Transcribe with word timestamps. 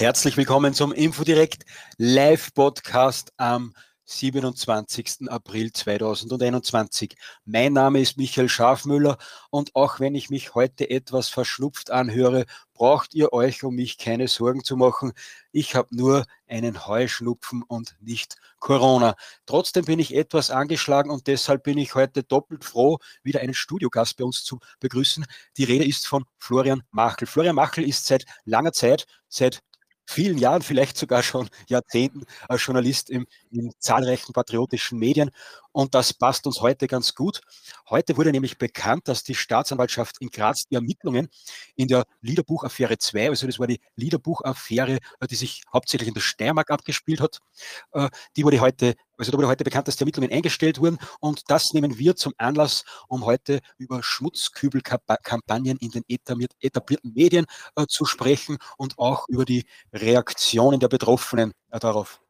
Herzlich 0.00 0.38
willkommen 0.38 0.72
zum 0.72 0.92
Infodirect 0.92 1.66
Live 1.98 2.54
Podcast 2.54 3.34
am 3.36 3.74
27. 4.06 5.28
April 5.28 5.74
2021. 5.74 7.16
Mein 7.44 7.74
Name 7.74 8.00
ist 8.00 8.16
Michael 8.16 8.48
Schafmüller 8.48 9.18
und 9.50 9.76
auch 9.76 10.00
wenn 10.00 10.14
ich 10.14 10.30
mich 10.30 10.54
heute 10.54 10.88
etwas 10.88 11.28
verschnupft 11.28 11.90
anhöre, 11.90 12.46
braucht 12.72 13.14
ihr 13.14 13.34
euch 13.34 13.62
um 13.62 13.74
mich 13.74 13.98
keine 13.98 14.26
Sorgen 14.26 14.64
zu 14.64 14.74
machen. 14.74 15.12
Ich 15.52 15.74
habe 15.74 15.94
nur 15.94 16.24
einen 16.48 16.86
Heuschnupfen 16.86 17.62
und 17.62 17.94
nicht 18.00 18.36
Corona. 18.58 19.16
Trotzdem 19.44 19.84
bin 19.84 19.98
ich 19.98 20.14
etwas 20.14 20.50
angeschlagen 20.50 21.10
und 21.10 21.26
deshalb 21.26 21.64
bin 21.64 21.76
ich 21.76 21.94
heute 21.94 22.22
doppelt 22.22 22.64
froh, 22.64 22.96
wieder 23.22 23.40
einen 23.40 23.52
Studiogast 23.52 24.16
bei 24.16 24.24
uns 24.24 24.44
zu 24.44 24.60
begrüßen. 24.80 25.26
Die 25.58 25.64
Rede 25.64 25.84
ist 25.84 26.06
von 26.06 26.24
Florian 26.38 26.84
Machel. 26.90 27.26
Florian 27.26 27.56
Machel 27.56 27.86
ist 27.86 28.06
seit 28.06 28.24
langer 28.46 28.72
Zeit, 28.72 29.04
seit 29.28 29.62
vielen 30.10 30.38
Jahren, 30.38 30.62
vielleicht 30.62 30.96
sogar 30.96 31.22
schon 31.22 31.48
Jahrzehnten 31.68 32.24
als 32.48 32.64
Journalist 32.64 33.10
im, 33.10 33.26
in 33.50 33.72
zahlreichen 33.78 34.32
patriotischen 34.32 34.98
Medien. 34.98 35.30
Und 35.72 35.94
das 35.94 36.12
passt 36.12 36.46
uns 36.46 36.60
heute 36.60 36.86
ganz 36.86 37.14
gut. 37.14 37.40
Heute 37.88 38.16
wurde 38.16 38.32
nämlich 38.32 38.58
bekannt, 38.58 39.06
dass 39.08 39.22
die 39.22 39.34
Staatsanwaltschaft 39.34 40.16
in 40.20 40.30
Graz 40.30 40.64
die 40.66 40.74
Ermittlungen 40.74 41.28
in 41.76 41.88
der 41.88 42.04
Liederbuchaffäre 42.20 42.98
2, 42.98 43.28
also 43.28 43.46
das 43.46 43.58
war 43.58 43.66
die 43.66 43.80
Liederbuchaffäre, 43.96 44.98
äh, 45.20 45.26
die 45.28 45.36
sich 45.36 45.62
hauptsächlich 45.72 46.08
in 46.08 46.14
der 46.14 46.20
Steiermark 46.20 46.70
abgespielt 46.70 47.20
hat, 47.20 47.38
äh, 47.92 48.08
die 48.36 48.44
wurde 48.44 48.60
heute, 48.60 48.94
also 49.18 49.30
da 49.32 49.38
wurde 49.38 49.48
heute 49.48 49.64
bekannt, 49.64 49.86
dass 49.88 49.96
die 49.96 50.02
Ermittlungen 50.02 50.32
eingestellt 50.32 50.80
wurden. 50.80 50.98
Und 51.20 51.42
das 51.48 51.72
nehmen 51.72 51.98
wir 51.98 52.16
zum 52.16 52.32
Anlass, 52.38 52.84
um 53.08 53.24
heute 53.24 53.60
über 53.78 54.02
Schmutzkübelkampagnen 54.02 55.76
in 55.78 55.90
den 55.90 56.02
etablierten 56.08 57.12
Medien 57.14 57.46
äh, 57.76 57.86
zu 57.86 58.04
sprechen 58.04 58.58
und 58.76 58.98
auch 58.98 59.28
über 59.28 59.44
die 59.44 59.64
Reaktionen 59.92 60.80
der 60.80 60.88
Betroffenen 60.88 61.52
darauf. 61.70 62.20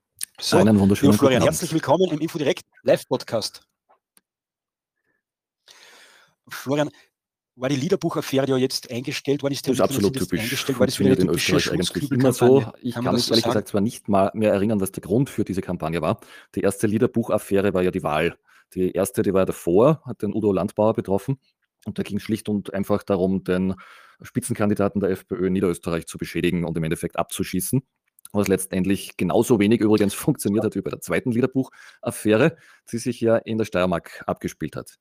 So, 0.41 0.57
Einen 0.57 0.81
wunderschönen 0.81 1.13
Florian, 1.13 1.43
herzlich 1.43 1.71
willkommen 1.75 2.11
im 2.11 2.19
Infodirect 2.19 2.63
Live-Podcast. 2.83 3.63
Florian, 6.49 6.89
war 7.57 7.69
die 7.69 7.77
Liederbuchaffäre 7.77 8.49
ja 8.49 8.57
jetzt 8.57 8.91
eingestellt 8.91 9.43
worden? 9.43 9.53
Ist 9.53 9.69
das 9.69 9.75
ist 9.75 9.81
absolut 9.83 10.15
typisch. 10.17 10.41
Eingestellt, 10.41 10.81
war 10.81 10.87
das 10.87 10.99
in 10.99 11.29
Österreich 11.29 11.71
eigentlich 11.71 12.11
immer 12.11 12.33
so. 12.33 12.65
Ich 12.81 12.95
kann, 12.95 13.05
kann 13.05 13.15
mich 13.17 13.29
ehrlich 13.29 13.43
sagen? 13.45 13.53
gesagt 13.53 13.69
zwar 13.69 13.83
nicht 13.83 14.09
mal 14.09 14.31
mehr 14.33 14.53
erinnern, 14.53 14.81
was 14.81 14.93
der 14.93 15.03
Grund 15.03 15.29
für 15.29 15.45
diese 15.45 15.61
Kampagne 15.61 16.01
war. 16.01 16.21
Die 16.55 16.63
erste 16.63 16.87
Liederbuchaffäre 16.87 17.75
war 17.75 17.83
ja 17.83 17.91
die 17.91 18.03
Wahl. 18.03 18.39
Die 18.75 18.93
erste, 18.93 19.21
die 19.21 19.35
war 19.35 19.45
davor, 19.45 20.01
hat 20.07 20.23
den 20.23 20.33
Udo 20.33 20.53
Landbauer 20.53 20.95
betroffen. 20.95 21.39
Und 21.85 21.99
da 21.99 22.03
ging 22.03 22.17
es 22.17 22.23
schlicht 22.23 22.49
und 22.49 22.73
einfach 22.73 23.03
darum, 23.03 23.45
den 23.45 23.75
Spitzenkandidaten 24.23 25.03
der 25.03 25.11
FPÖ 25.11 25.49
in 25.49 25.53
Niederösterreich 25.53 26.07
zu 26.07 26.17
beschädigen 26.17 26.65
und 26.65 26.79
im 26.79 26.85
Endeffekt 26.85 27.19
abzuschießen 27.19 27.83
was 28.33 28.49
letztendlich 28.49 29.17
genauso 29.17 29.59
wenig 29.59 29.81
übrigens 29.81 30.15
funktioniert 30.15 30.65
hat 30.65 30.75
wie 30.75 30.83
bei 30.83 30.91
der 30.91 31.01
zweiten 31.01 31.33
Liederbuch-Affäre, 31.33 32.57
die 32.93 32.99
sich 32.99 33.21
ja 33.21 33.37
in 33.37 33.59
der 33.59 33.65
Steiermark 33.65 34.23
abgespielt 34.27 34.77
hat. 34.77 34.99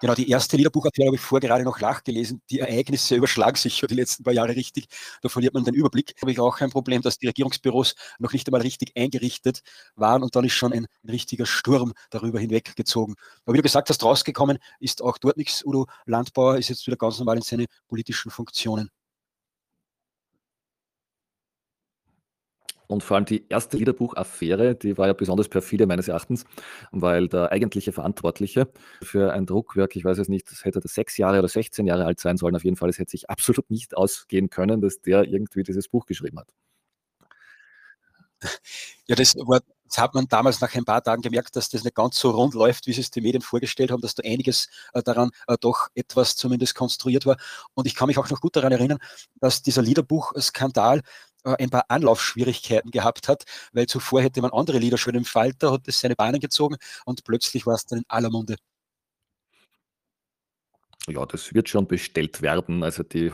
Genau, 0.00 0.14
die 0.14 0.30
erste 0.30 0.56
Liederbuchaffäre 0.56 1.08
habe 1.08 1.16
ich 1.16 1.20
vorher 1.20 1.48
gerade 1.48 1.64
noch 1.64 1.80
nachgelesen. 1.80 2.40
Die 2.50 2.60
Ereignisse 2.60 3.16
überschlagen 3.16 3.56
sich 3.56 3.80
ja 3.80 3.88
die 3.88 3.96
letzten 3.96 4.22
paar 4.22 4.32
Jahre 4.32 4.54
richtig. 4.54 4.86
Da 5.22 5.28
verliert 5.28 5.54
man 5.54 5.64
den 5.64 5.74
Überblick. 5.74 6.14
Da 6.14 6.22
habe 6.22 6.30
ich 6.30 6.38
auch 6.38 6.60
ein 6.60 6.70
Problem, 6.70 7.02
dass 7.02 7.18
die 7.18 7.26
Regierungsbüros 7.26 7.96
noch 8.20 8.32
nicht 8.32 8.46
einmal 8.46 8.60
richtig 8.60 8.96
eingerichtet 8.96 9.62
waren 9.96 10.22
und 10.22 10.36
dann 10.36 10.44
ist 10.44 10.52
schon 10.52 10.72
ein, 10.72 10.86
ein 11.02 11.10
richtiger 11.10 11.46
Sturm 11.46 11.94
darüber 12.10 12.38
hinweggezogen. 12.38 13.16
Aber 13.44 13.54
wie 13.54 13.58
du 13.58 13.62
gesagt 13.64 13.90
hast, 13.90 14.04
rausgekommen 14.04 14.58
ist 14.78 15.02
auch 15.02 15.18
dort 15.18 15.36
nichts. 15.36 15.64
Udo 15.64 15.86
Landbauer 16.06 16.58
ist 16.58 16.68
jetzt 16.68 16.86
wieder 16.86 16.96
ganz 16.96 17.18
normal 17.18 17.36
in 17.36 17.42
seine 17.42 17.66
politischen 17.88 18.30
Funktionen. 18.30 18.90
Und 22.88 23.04
vor 23.04 23.16
allem 23.16 23.26
die 23.26 23.46
erste 23.48 23.76
Liederbuch-Affäre, 23.76 24.74
die 24.74 24.96
war 24.96 25.06
ja 25.06 25.12
besonders 25.12 25.48
perfide 25.48 25.86
meines 25.86 26.08
Erachtens, 26.08 26.44
weil 26.90 27.28
der 27.28 27.52
eigentliche 27.52 27.92
Verantwortliche 27.92 28.68
für 29.02 29.32
ein 29.32 29.44
Druckwerk, 29.44 29.94
ich 29.94 30.04
weiß 30.04 30.16
es 30.18 30.28
nicht, 30.28 30.50
das 30.50 30.64
hätte 30.64 30.80
sechs 30.88 31.18
Jahre 31.18 31.38
oder 31.38 31.48
16 31.48 31.86
Jahre 31.86 32.06
alt 32.06 32.18
sein 32.18 32.38
sollen, 32.38 32.56
auf 32.56 32.64
jeden 32.64 32.76
Fall, 32.76 32.88
es 32.88 32.98
hätte 32.98 33.10
sich 33.10 33.28
absolut 33.28 33.70
nicht 33.70 33.94
ausgehen 33.94 34.48
können, 34.48 34.80
dass 34.80 35.02
der 35.02 35.24
irgendwie 35.24 35.62
dieses 35.62 35.86
Buch 35.88 36.06
geschrieben 36.06 36.38
hat. 36.40 36.48
Ja, 39.06 39.16
das, 39.16 39.34
war, 39.36 39.60
das 39.86 39.98
hat 39.98 40.14
man 40.14 40.28
damals 40.28 40.60
nach 40.60 40.74
ein 40.74 40.84
paar 40.84 41.02
Tagen 41.02 41.22
gemerkt, 41.22 41.56
dass 41.56 41.68
das 41.70 41.82
nicht 41.84 41.96
ganz 41.96 42.18
so 42.18 42.30
rund 42.30 42.54
läuft, 42.54 42.86
wie 42.86 42.98
es 42.98 43.10
die 43.10 43.20
Medien 43.20 43.42
vorgestellt 43.42 43.90
haben, 43.90 44.00
dass 44.00 44.14
da 44.14 44.22
einiges 44.22 44.68
äh, 44.92 45.02
daran 45.02 45.30
äh, 45.46 45.56
doch 45.60 45.88
etwas 45.94 46.36
zumindest 46.36 46.74
konstruiert 46.74 47.26
war. 47.26 47.36
Und 47.74 47.86
ich 47.86 47.94
kann 47.94 48.06
mich 48.08 48.18
auch 48.18 48.28
noch 48.30 48.40
gut 48.40 48.56
daran 48.56 48.72
erinnern, 48.72 48.98
dass 49.40 49.62
dieser 49.62 49.82
Liederbuch-Skandal 49.82 51.02
ein 51.44 51.70
paar 51.70 51.84
Anlaufschwierigkeiten 51.88 52.90
gehabt 52.90 53.28
hat, 53.28 53.44
weil 53.72 53.86
zuvor 53.86 54.22
hätte 54.22 54.42
man 54.42 54.50
andere 54.52 54.78
Lieder 54.78 54.98
schon 54.98 55.14
im 55.14 55.24
Falter, 55.24 55.72
hat 55.72 55.86
es 55.86 56.00
seine 56.00 56.16
Bahnen 56.16 56.40
gezogen 56.40 56.76
und 57.04 57.24
plötzlich 57.24 57.66
war 57.66 57.74
es 57.74 57.86
dann 57.86 58.00
in 58.00 58.04
aller 58.08 58.30
Munde. 58.30 58.56
Ja, 61.08 61.24
das 61.24 61.54
wird 61.54 61.70
schon 61.70 61.86
bestellt 61.86 62.42
werden. 62.42 62.82
Also 62.82 63.02
die 63.02 63.32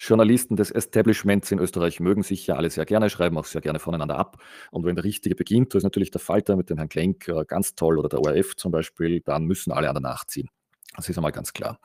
Journalisten 0.00 0.56
des 0.56 0.72
Establishments 0.72 1.50
in 1.52 1.60
Österreich 1.60 2.00
mögen 2.00 2.24
sich 2.24 2.46
ja 2.48 2.56
alle 2.56 2.70
sehr 2.70 2.86
gerne, 2.86 3.08
schreiben 3.08 3.38
auch 3.38 3.44
sehr 3.44 3.60
gerne 3.60 3.78
voneinander 3.78 4.18
ab. 4.18 4.42
Und 4.72 4.84
wenn 4.84 4.96
der 4.96 5.04
Richtige 5.04 5.36
beginnt, 5.36 5.74
das 5.74 5.80
ist 5.80 5.84
natürlich 5.84 6.10
der 6.10 6.20
Falter 6.20 6.56
mit 6.56 6.70
dem 6.70 6.76
Herrn 6.76 6.88
Klenk 6.88 7.28
äh, 7.28 7.44
ganz 7.46 7.76
toll 7.76 7.98
oder 7.98 8.08
der 8.08 8.20
ORF 8.20 8.56
zum 8.56 8.72
Beispiel, 8.72 9.20
dann 9.20 9.44
müssen 9.44 9.70
alle 9.70 9.88
anderen 9.88 10.04
nachziehen. 10.04 10.48
Das 10.96 11.08
ist 11.08 11.16
einmal 11.16 11.30
ganz 11.30 11.52
klar. 11.52 11.78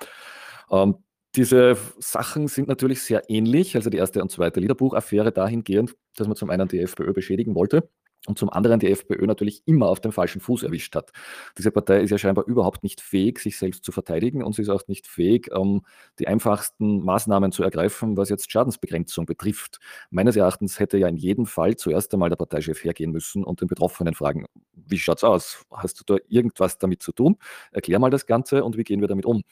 Ähm, 0.72 0.96
diese 1.36 1.78
Sachen 2.00 2.48
sind 2.48 2.68
natürlich 2.68 3.02
sehr 3.02 3.30
ähnlich, 3.30 3.76
also 3.76 3.90
die 3.90 3.98
erste 3.98 4.22
und 4.22 4.32
zweite 4.32 4.60
Liederbuchaffäre 4.60 5.32
dahingehend, 5.32 5.96
dass 6.16 6.28
man 6.28 6.36
zum 6.36 6.50
einen 6.50 6.68
die 6.68 6.80
FPÖ 6.80 7.12
beschädigen 7.14 7.56
wollte 7.56 7.90
und 8.28 8.38
zum 8.38 8.50
anderen 8.50 8.80
die 8.80 8.90
FPÖ 8.92 9.26
natürlich 9.26 9.64
immer 9.66 9.88
auf 9.88 10.00
dem 10.00 10.12
falschen 10.12 10.40
Fuß 10.42 10.64
erwischt 10.64 10.96
hat. 10.96 11.12
Diese 11.58 11.72
Partei 11.72 12.02
ist 12.02 12.12
ja 12.12 12.18
scheinbar 12.18 12.46
überhaupt 12.46 12.84
nicht 12.84 13.02
fähig, 13.02 13.40
sich 13.40 13.58
selbst 13.58 13.84
zu 13.84 13.92
verteidigen 13.92 14.44
und 14.44 14.54
sie 14.56 14.62
ist 14.62 14.70
auch 14.70 14.88
nicht 14.88 15.08
fähig, 15.08 15.52
um, 15.52 15.86
die 16.20 16.28
einfachsten 16.28 17.04
Maßnahmen 17.04 17.52
zu 17.52 17.64
ergreifen, 17.64 18.16
was 18.16 18.30
jetzt 18.30 18.52
Schadensbegrenzung 18.52 19.26
betrifft. 19.26 19.80
Meines 20.12 20.36
Erachtens 20.36 20.80
hätte 20.80 20.98
ja 20.98 21.08
in 21.08 21.18
jedem 21.18 21.46
Fall 21.46 21.76
zuerst 21.76 22.14
einmal 22.14 22.30
der 22.30 22.38
Parteichef 22.38 22.84
hergehen 22.84 23.12
müssen 23.12 23.44
und 23.44 23.60
den 23.60 23.68
Betroffenen 23.68 24.14
fragen, 24.14 24.46
wie 24.74 25.00
schaut's 25.00 25.24
aus? 25.24 25.66
Hast 25.72 26.00
du 26.00 26.04
da 26.06 26.22
irgendwas 26.28 26.78
damit 26.78 27.02
zu 27.02 27.12
tun? 27.12 27.38
Erklär 27.72 28.00
mal 28.00 28.12
das 28.12 28.26
Ganze 28.26 28.64
und 28.64 28.78
wie 28.78 28.84
gehen 28.84 29.02
wir 29.02 29.08
damit 29.08 29.26
um? 29.26 29.44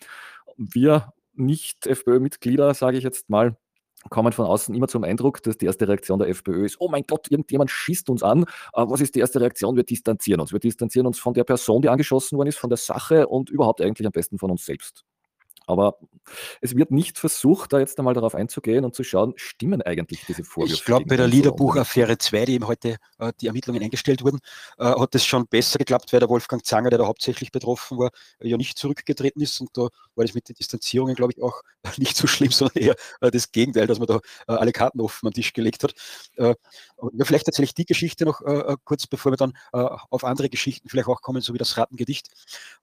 Wir 0.57 1.13
nicht-FPÖ-Mitglieder, 1.45 2.73
sage 2.73 2.97
ich 2.97 3.03
jetzt 3.03 3.29
mal, 3.29 3.57
kommen 4.09 4.33
von 4.33 4.45
außen 4.45 4.73
immer 4.73 4.87
zum 4.87 5.03
Eindruck, 5.03 5.43
dass 5.43 5.57
die 5.57 5.65
erste 5.65 5.87
Reaktion 5.87 6.19
der 6.19 6.29
FPÖ 6.29 6.65
ist, 6.65 6.77
oh 6.79 6.89
mein 6.89 7.03
Gott, 7.03 7.29
irgendjemand 7.29 7.69
schießt 7.69 8.09
uns 8.09 8.23
an. 8.23 8.43
Äh, 8.43 8.45
was 8.87 9.01
ist 9.01 9.15
die 9.15 9.19
erste 9.19 9.41
Reaktion? 9.41 9.75
Wir 9.75 9.83
distanzieren 9.83 10.41
uns. 10.41 10.51
Wir 10.51 10.59
distanzieren 10.59 11.07
uns 11.07 11.19
von 11.19 11.33
der 11.33 11.43
Person, 11.43 11.81
die 11.81 11.89
angeschossen 11.89 12.37
worden 12.37 12.49
ist, 12.49 12.57
von 12.57 12.69
der 12.69 12.77
Sache 12.77 13.27
und 13.27 13.49
überhaupt 13.49 13.81
eigentlich 13.81 14.07
am 14.07 14.11
besten 14.11 14.39
von 14.39 14.51
uns 14.51 14.65
selbst. 14.65 15.05
Aber 15.71 15.97
es 16.61 16.75
wird 16.75 16.91
nicht 16.91 17.17
versucht, 17.17 17.73
da 17.73 17.79
jetzt 17.79 17.97
einmal 17.97 18.13
darauf 18.13 18.35
einzugehen 18.35 18.85
und 18.85 18.95
zu 18.95 19.03
schauen, 19.03 19.33
stimmen 19.37 19.81
eigentlich 19.81 20.25
diese 20.27 20.43
Vorwürfe? 20.43 20.73
Ich 20.73 20.85
glaube, 20.85 21.05
bei 21.05 21.17
der 21.17 21.27
Liederbuchaffäre 21.27 22.17
2, 22.17 22.45
die 22.45 22.53
eben 22.53 22.67
heute 22.67 22.97
äh, 23.19 23.31
die 23.39 23.47
Ermittlungen 23.47 23.81
eingestellt 23.81 24.23
wurden, 24.23 24.39
äh, 24.77 24.85
hat 24.85 25.15
es 25.15 25.25
schon 25.25 25.47
besser 25.47 25.79
geklappt, 25.79 26.13
weil 26.13 26.19
der 26.19 26.29
Wolfgang 26.29 26.65
Zanger, 26.65 26.89
der 26.89 26.99
da 26.99 27.07
hauptsächlich 27.07 27.51
betroffen 27.51 27.97
war, 27.97 28.11
äh, 28.39 28.47
ja 28.49 28.57
nicht 28.57 28.77
zurückgetreten 28.77 29.41
ist. 29.41 29.59
Und 29.61 29.69
da 29.73 29.83
war 30.15 30.25
das 30.25 30.33
mit 30.33 30.47
den 30.49 30.55
Distanzierungen, 30.55 31.15
glaube 31.15 31.33
ich, 31.35 31.41
auch 31.41 31.61
nicht 31.97 32.15
so 32.15 32.27
schlimm, 32.27 32.51
sondern 32.51 32.83
eher 32.83 32.95
äh, 33.21 33.31
das 33.31 33.51
Gegenteil, 33.51 33.87
dass 33.87 33.99
man 33.99 34.07
da 34.07 34.19
äh, 34.47 34.53
alle 34.53 34.71
Karten 34.71 34.99
offen 35.01 35.27
am 35.27 35.33
Tisch 35.33 35.53
gelegt 35.53 35.83
hat. 35.83 35.93
Äh, 36.35 36.55
ja, 37.13 37.25
vielleicht 37.25 37.47
erzähle 37.47 37.65
ich 37.65 37.73
die 37.73 37.85
Geschichte 37.85 38.25
noch 38.25 38.41
kurz, 38.83 39.07
bevor 39.07 39.31
wir 39.31 39.37
dann 39.37 39.53
auf 39.71 40.23
andere 40.23 40.49
Geschichten 40.49 40.87
vielleicht 40.87 41.07
auch 41.07 41.21
kommen, 41.21 41.41
so 41.41 41.53
wie 41.53 41.57
das 41.57 41.77
Rattengedicht. 41.77 42.27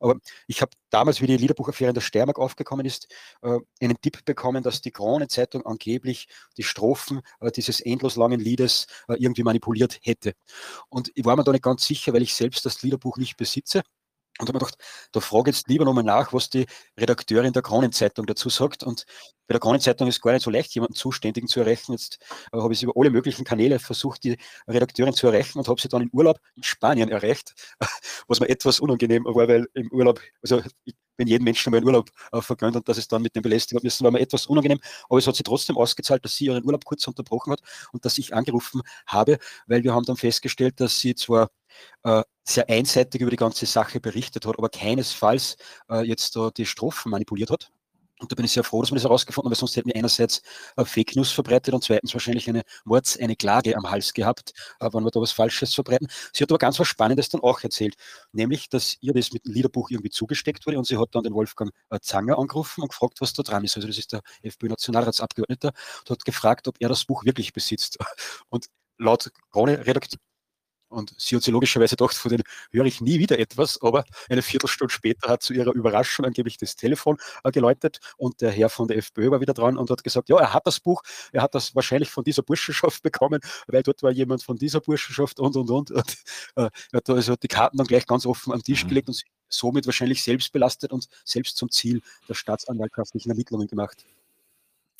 Aber 0.00 0.16
ich 0.48 0.60
habe 0.60 0.72
damals, 0.90 1.20
wie 1.20 1.26
die 1.26 1.36
Liederbuchaffäre 1.36 1.90
in 1.90 1.94
der 1.94 2.00
Steiermark 2.00 2.38
aufgekommen 2.38 2.77
gekommen 2.78 2.86
ist, 2.86 3.08
äh, 3.42 3.58
einen 3.80 4.00
Tipp 4.00 4.24
bekommen, 4.24 4.62
dass 4.62 4.80
die 4.80 4.90
Kronenzeitung 4.90 5.66
angeblich 5.66 6.28
die 6.56 6.62
Strophen 6.62 7.20
äh, 7.40 7.50
dieses 7.50 7.80
endlos 7.80 8.16
langen 8.16 8.40
Liedes 8.40 8.86
äh, 9.08 9.14
irgendwie 9.18 9.42
manipuliert 9.42 9.98
hätte. 10.02 10.34
Und 10.88 11.10
ich 11.14 11.24
war 11.24 11.36
mir 11.36 11.44
da 11.44 11.52
nicht 11.52 11.64
ganz 11.64 11.86
sicher, 11.86 12.12
weil 12.12 12.22
ich 12.22 12.34
selbst 12.34 12.64
das 12.64 12.82
Liederbuch 12.82 13.16
nicht 13.16 13.36
besitze. 13.36 13.82
Und 14.40 14.48
habe 14.48 14.58
mir 14.58 14.60
gedacht, 14.60 14.78
da 15.10 15.18
frage 15.18 15.50
jetzt 15.50 15.68
lieber 15.68 15.84
nochmal 15.84 16.04
nach, 16.04 16.32
was 16.32 16.48
die 16.48 16.66
Redakteurin 16.96 17.52
der 17.52 17.62
Kronenzeitung 17.62 18.24
dazu 18.24 18.48
sagt. 18.50 18.84
Und 18.84 19.04
bei 19.48 19.54
der 19.54 19.60
Kronenzeitung 19.60 20.06
ist 20.06 20.20
gar 20.20 20.32
nicht 20.32 20.44
so 20.44 20.50
leicht, 20.50 20.72
jemanden 20.74 20.94
Zuständigen 20.94 21.48
zu 21.48 21.58
erreichen. 21.58 21.92
Jetzt 21.92 22.18
äh, 22.52 22.58
habe 22.58 22.72
ich 22.72 22.82
über 22.84 22.92
alle 22.96 23.10
möglichen 23.10 23.44
Kanäle 23.44 23.80
versucht, 23.80 24.22
die 24.22 24.36
Redakteurin 24.68 25.14
zu 25.14 25.26
erreichen 25.26 25.58
und 25.58 25.66
habe 25.66 25.80
sie 25.80 25.88
dann 25.88 26.02
in 26.02 26.10
Urlaub 26.12 26.38
in 26.54 26.62
Spanien 26.62 27.08
erreicht, 27.08 27.54
was 28.28 28.38
mir 28.38 28.48
etwas 28.48 28.78
unangenehm 28.78 29.24
war, 29.24 29.48
weil 29.48 29.66
im 29.74 29.90
Urlaub, 29.90 30.20
also 30.40 30.62
ich 30.84 30.94
bin 31.18 31.28
jedem 31.28 31.44
Menschen 31.44 31.70
mal 31.70 31.76
einen 31.76 31.86
Urlaub 31.86 32.10
äh, 32.32 32.40
vergönnt 32.40 32.76
und 32.76 32.88
dass 32.88 32.96
es 32.96 33.08
dann 33.08 33.20
mit 33.20 33.36
dem 33.36 33.42
Belästigen 33.42 33.80
müssen, 33.82 34.04
war 34.04 34.10
mir 34.10 34.20
etwas 34.20 34.46
unangenehm. 34.46 34.80
Aber 35.10 35.18
es 35.18 35.26
hat 35.26 35.36
sie 35.36 35.42
trotzdem 35.42 35.76
ausgezahlt, 35.76 36.24
dass 36.24 36.36
sie 36.36 36.46
ihren 36.46 36.64
Urlaub 36.64 36.84
kurz 36.86 37.06
unterbrochen 37.06 37.52
hat 37.52 37.60
und 37.92 38.04
dass 38.06 38.16
ich 38.16 38.34
angerufen 38.34 38.82
habe, 39.06 39.38
weil 39.66 39.84
wir 39.84 39.92
haben 39.94 40.04
dann 40.04 40.16
festgestellt, 40.16 40.80
dass 40.80 40.98
sie 41.00 41.14
zwar 41.14 41.50
äh, 42.04 42.22
sehr 42.44 42.68
einseitig 42.70 43.20
über 43.20 43.30
die 43.30 43.36
ganze 43.36 43.66
Sache 43.66 44.00
berichtet 44.00 44.46
hat, 44.46 44.56
aber 44.58 44.70
keinesfalls 44.70 45.56
äh, 45.90 46.02
jetzt 46.06 46.36
da 46.36 46.50
die 46.50 46.66
Strophen 46.66 47.10
manipuliert 47.10 47.50
hat. 47.50 47.70
Und 48.20 48.32
da 48.32 48.34
bin 48.34 48.44
ich 48.44 48.52
sehr 48.52 48.64
froh, 48.64 48.80
dass 48.82 48.90
wir 48.90 48.96
das 48.96 49.04
herausgefunden 49.04 49.46
haben, 49.46 49.52
weil 49.52 49.58
sonst 49.58 49.76
hätten 49.76 49.88
wir 49.88 49.96
einerseits 49.96 50.42
äh, 50.76 50.84
Fake 50.84 51.14
News 51.14 51.30
verbreitet 51.30 51.72
und 51.74 51.84
zweitens 51.84 52.12
wahrscheinlich 52.14 52.48
eine 52.48 52.62
Mords, 52.84 53.16
eine 53.18 53.36
Klage 53.36 53.76
am 53.76 53.90
Hals 53.90 54.12
gehabt, 54.12 54.52
äh, 54.80 54.88
wenn 54.92 55.04
wir 55.04 55.10
da 55.10 55.20
was 55.20 55.32
Falsches 55.32 55.74
verbreiten. 55.74 56.08
Sie 56.32 56.42
hat 56.42 56.50
aber 56.50 56.58
ganz 56.58 56.78
was 56.80 56.88
Spannendes 56.88 57.28
dann 57.28 57.40
auch 57.42 57.62
erzählt, 57.62 57.94
nämlich, 58.32 58.68
dass 58.68 58.96
ihr 59.00 59.12
das 59.12 59.32
mit 59.32 59.44
dem 59.46 59.52
Liederbuch 59.52 59.90
irgendwie 59.90 60.10
zugesteckt 60.10 60.66
wurde 60.66 60.78
und 60.78 60.86
sie 60.86 60.98
hat 60.98 61.08
dann 61.12 61.22
den 61.22 61.34
Wolfgang 61.34 61.72
äh, 61.90 62.00
Zanger 62.00 62.38
angerufen 62.38 62.82
und 62.82 62.88
gefragt, 62.88 63.20
was 63.20 63.32
da 63.32 63.42
dran 63.42 63.64
ist. 63.64 63.76
Also 63.76 63.86
das 63.86 63.98
ist 63.98 64.12
der 64.12 64.22
FPÖ-Nationalratsabgeordneter 64.42 65.72
und 66.00 66.10
hat 66.10 66.24
gefragt, 66.24 66.68
ob 66.68 66.76
er 66.80 66.88
das 66.88 67.04
Buch 67.04 67.24
wirklich 67.24 67.52
besitzt. 67.52 67.98
Und 68.50 68.66
laut 68.98 69.30
Krone-Redaktion 69.52 70.20
und 70.88 71.14
sie 71.18 71.36
hat 71.36 71.42
sich 71.42 71.52
logischerweise 71.52 71.96
gedacht, 71.96 72.16
von 72.16 72.30
denen 72.30 72.44
höre 72.70 72.86
ich 72.86 73.00
nie 73.00 73.18
wieder 73.18 73.38
etwas, 73.38 73.80
aber 73.82 74.04
eine 74.28 74.42
Viertelstunde 74.42 74.92
später 74.92 75.28
hat 75.28 75.42
zu 75.42 75.52
ihrer 75.52 75.74
Überraschung 75.74 76.24
angeblich 76.24 76.56
das 76.56 76.76
Telefon 76.76 77.18
äh, 77.44 77.50
geläutet 77.50 78.00
und 78.16 78.40
der 78.40 78.50
Herr 78.50 78.68
von 78.68 78.88
der 78.88 78.98
FPÖ 78.98 79.30
war 79.30 79.40
wieder 79.40 79.54
dran 79.54 79.76
und 79.76 79.90
hat 79.90 80.04
gesagt, 80.04 80.28
ja, 80.28 80.38
er 80.38 80.54
hat 80.54 80.66
das 80.66 80.80
Buch, 80.80 81.02
er 81.32 81.42
hat 81.42 81.54
das 81.54 81.74
wahrscheinlich 81.74 82.10
von 82.10 82.24
dieser 82.24 82.42
Burschenschaft 82.42 83.02
bekommen, 83.02 83.40
weil 83.66 83.82
dort 83.82 84.02
war 84.02 84.10
jemand 84.10 84.42
von 84.42 84.56
dieser 84.56 84.80
Burschenschaft 84.80 85.40
und, 85.40 85.56
und, 85.56 85.70
und. 85.70 85.90
und 85.90 86.16
äh, 86.56 86.70
hat 86.92 87.10
also 87.10 87.36
die 87.36 87.48
Karten 87.48 87.76
dann 87.76 87.86
gleich 87.86 88.06
ganz 88.06 88.26
offen 88.26 88.52
am 88.52 88.62
Tisch 88.62 88.84
mhm. 88.84 88.88
gelegt 88.88 89.08
und 89.08 89.22
somit 89.48 89.86
wahrscheinlich 89.86 90.22
selbst 90.22 90.52
belastet 90.52 90.92
und 90.92 91.08
selbst 91.24 91.56
zum 91.56 91.70
Ziel 91.70 92.02
der 92.28 92.34
staatsanwaltschaftlichen 92.34 93.30
Ermittlungen 93.30 93.66
gemacht. 93.66 94.04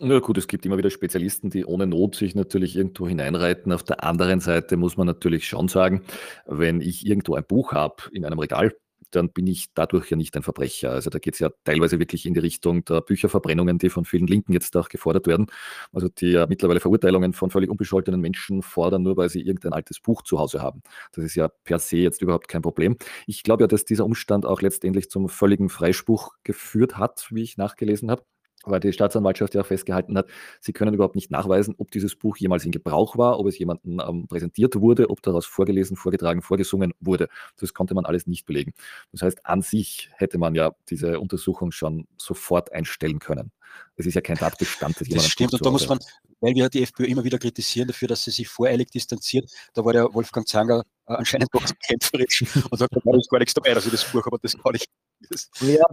Ja 0.01 0.21
gut, 0.21 0.39
es 0.39 0.47
gibt 0.47 0.65
immer 0.65 0.79
wieder 0.79 0.91
Spezialisten, 0.91 1.51
die 1.51 1.65
ohne 1.65 1.85
Not 1.87 2.15
sich 2.15 2.37
natürlich 2.37 2.77
irgendwo 2.77 3.09
hineinreiten. 3.09 3.73
Auf 3.73 3.83
der 3.83 4.05
anderen 4.05 4.39
Seite 4.39 4.77
muss 4.77 4.97
man 4.97 5.09
natürlich 5.09 5.49
schon 5.49 5.67
sagen, 5.67 6.03
wenn 6.47 6.81
ich 6.81 7.05
irgendwo 7.05 7.35
ein 7.35 7.45
Buch 7.45 7.73
habe 7.73 8.05
in 8.13 8.25
einem 8.25 8.39
Regal, 8.39 8.73
dann 9.11 9.31
bin 9.31 9.49
ich 9.49 9.67
dadurch 9.75 10.09
ja 10.11 10.17
nicht 10.17 10.37
ein 10.37 10.45
Verbrecher. 10.45 10.93
Also 10.93 11.11
da 11.11 11.19
geht 11.19 11.35
es 11.35 11.41
ja 11.41 11.51
teilweise 11.65 11.99
wirklich 11.99 12.27
in 12.27 12.35
die 12.35 12.41
Richtung 12.41 12.85
der 12.85 13.01
Bücherverbrennungen, 13.01 13.79
die 13.79 13.91
von 13.91 14.05
vielen 14.05 14.29
Linken 14.29 14.53
jetzt 14.53 14.77
auch 14.77 14.89
gefordert 14.89 15.27
werden. 15.27 15.47
Also 15.93 16.09
die 16.09 16.29
ja 16.31 16.47
mittlerweile 16.47 16.79
Verurteilungen 16.79 17.33
von 17.33 17.51
völlig 17.51 17.69
unbescholtenen 17.69 18.21
Menschen 18.21 18.63
fordern, 18.63 19.03
nur 19.03 19.17
weil 19.17 19.31
sie 19.31 19.41
irgendein 19.41 19.73
altes 19.73 19.99
Buch 19.99 20.23
zu 20.23 20.39
Hause 20.39 20.63
haben. 20.63 20.83
Das 21.13 21.25
ist 21.25 21.35
ja 21.35 21.49
per 21.65 21.81
se 21.81 21.97
jetzt 21.97 22.23
überhaupt 22.23 22.47
kein 22.47 22.63
Problem. 22.63 22.97
Ich 23.27 23.43
glaube 23.43 23.65
ja, 23.65 23.67
dass 23.67 23.85
dieser 23.85 24.05
Umstand 24.05 24.47
auch 24.47 24.63
letztendlich 24.63 25.11
zum 25.11 25.29
völligen 25.29 25.69
Freispruch 25.71 26.35
geführt 26.45 26.99
hat, 26.99 27.27
wie 27.31 27.43
ich 27.43 27.57
nachgelesen 27.57 28.13
habe 28.13 28.23
weil 28.65 28.81
die 28.81 28.93
Staatsanwaltschaft 28.93 29.55
ja 29.55 29.63
festgehalten 29.63 30.17
hat, 30.17 30.29
sie 30.61 30.73
können 30.73 30.95
überhaupt 30.95 31.15
nicht 31.15 31.31
nachweisen, 31.31 31.75
ob 31.79 31.91
dieses 31.91 32.17
Buch 32.17 32.37
jemals 32.37 32.65
in 32.65 32.73
Gebrauch 32.73 33.17
war, 33.17 33.39
ob 33.39 33.47
es 33.47 33.59
jemandem 33.59 34.01
ähm, 34.07 34.27
präsentiert 34.27 34.77
wurde, 34.77 35.11
ob 35.11 35.23
daraus 35.23 35.47
vorgelesen, 35.47 35.97
vorgetragen, 35.97 36.43
vorgesungen 36.43 36.93
wurde. 37.01 37.29
Das 37.59 37.75
konnte 37.75 37.95
man 37.95 38.05
alles 38.05 38.27
nicht 38.27 38.47
belegen. 38.47 38.73
Das 39.13 39.23
heißt, 39.23 39.47
an 39.47 39.63
sich 39.63 40.11
hätte 40.17 40.39
man 40.39 40.55
ja 40.55 40.73
diese 40.91 41.21
Untersuchung 41.21 41.71
schon 41.73 42.07
sofort 42.17 42.73
einstellen 42.73 43.19
können. 43.19 43.53
Es 43.97 44.07
ist 44.07 44.15
ja 44.15 44.21
kein 44.21 44.37
Tatbestand. 44.37 45.01
Das, 45.01 45.09
das 45.09 45.27
stimmt, 45.29 45.53
und 45.53 45.65
da 45.65 45.71
muss 45.71 45.89
man, 45.89 45.99
weil 46.41 46.55
wir 46.55 46.69
die 46.69 46.83
FPÖ 46.83 47.05
immer 47.05 47.25
wieder 47.25 47.39
kritisieren 47.39 47.89
dafür, 47.89 48.09
dass 48.09 48.25
sie 48.25 48.31
sich 48.31 48.49
voreilig 48.49 48.91
distanziert, 48.91 49.51
da 49.75 49.85
war 49.85 49.93
der 49.93 50.13
Wolfgang 50.15 50.47
Zanger 50.47 50.85
äh, 51.07 51.15
anscheinend 51.15 51.49
doch 51.53 51.63
kämpferisch 51.87 52.45
und 52.71 52.79
sagt, 52.79 52.95
da 52.95 53.17
ist 53.17 53.31
gar 53.31 53.39
nichts 53.39 53.55
dabei, 53.55 53.75
dass 53.75 53.87
ich 53.87 53.93
das 53.93 54.05
Buch, 54.11 54.27
aber 54.27 54.39
das 54.41 54.57
kann 54.57 54.75
ich. 54.75 54.87
Das 55.29 55.51
ja, 55.61 55.85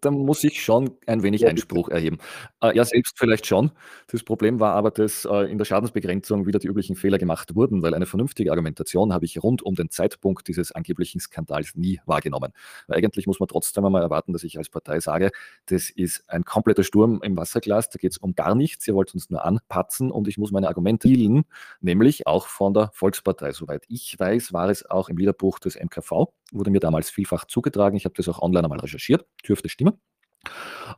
da 0.00 0.10
muss 0.10 0.44
ich 0.44 0.62
schon 0.62 0.90
ein 1.06 1.22
wenig 1.22 1.42
ja, 1.42 1.48
Einspruch 1.48 1.88
erheben. 1.88 2.18
Äh, 2.62 2.76
ja, 2.76 2.84
selbst 2.84 3.18
vielleicht 3.18 3.46
schon. 3.46 3.70
Das 4.08 4.22
Problem 4.22 4.60
war 4.60 4.74
aber, 4.74 4.90
dass 4.90 5.24
äh, 5.24 5.50
in 5.50 5.58
der 5.58 5.64
Schadensbegrenzung 5.64 6.46
wieder 6.46 6.58
die 6.58 6.68
üblichen 6.68 6.96
Fehler 6.96 7.18
gemacht 7.18 7.54
wurden, 7.54 7.82
weil 7.82 7.94
eine 7.94 8.06
vernünftige 8.06 8.50
Argumentation 8.50 9.12
habe 9.12 9.24
ich 9.24 9.42
rund 9.42 9.62
um 9.62 9.74
den 9.74 9.90
Zeitpunkt 9.90 10.48
dieses 10.48 10.72
angeblichen 10.72 11.20
Skandals 11.20 11.74
nie 11.74 12.00
wahrgenommen. 12.06 12.52
Weil 12.86 12.98
eigentlich 12.98 13.26
muss 13.26 13.40
man 13.40 13.48
trotzdem 13.48 13.84
einmal 13.84 14.02
erwarten, 14.02 14.32
dass 14.32 14.44
ich 14.44 14.58
als 14.58 14.68
Partei 14.68 15.00
sage, 15.00 15.30
das 15.66 15.90
ist 15.90 16.28
ein 16.28 16.44
kompletter 16.44 16.84
Sturm 16.84 17.20
im 17.22 17.36
Wasserglas, 17.36 17.88
da 17.90 17.98
geht 17.98 18.12
es 18.12 18.18
um 18.18 18.34
gar 18.34 18.54
nichts, 18.54 18.86
ihr 18.86 18.94
wollt 18.94 19.14
uns 19.14 19.30
nur 19.30 19.44
anpatzen 19.44 20.10
und 20.10 20.28
ich 20.28 20.38
muss 20.38 20.52
meine 20.52 20.68
Argumente 20.68 21.08
hielen, 21.08 21.44
nämlich 21.80 22.26
auch 22.26 22.46
von 22.46 22.74
der 22.74 22.90
Volkspartei. 22.92 23.52
Soweit 23.52 23.84
ich 23.88 24.18
weiß, 24.18 24.52
war 24.52 24.68
es 24.68 24.88
auch 24.88 25.08
im 25.08 25.16
Liederbuch 25.16 25.58
des 25.58 25.76
MKV, 25.76 26.26
wurde 26.52 26.70
mir 26.70 26.80
damals 26.80 27.10
vielfach 27.10 27.46
zugetragen. 27.46 27.96
Ich 27.96 28.04
habe 28.04 28.14
das 28.16 28.28
auch 28.28 28.40
online 28.40 28.64
einmal 28.64 28.80
recherchiert, 28.80 29.26
dürfte 29.46 29.68
stimmen. 29.78 30.00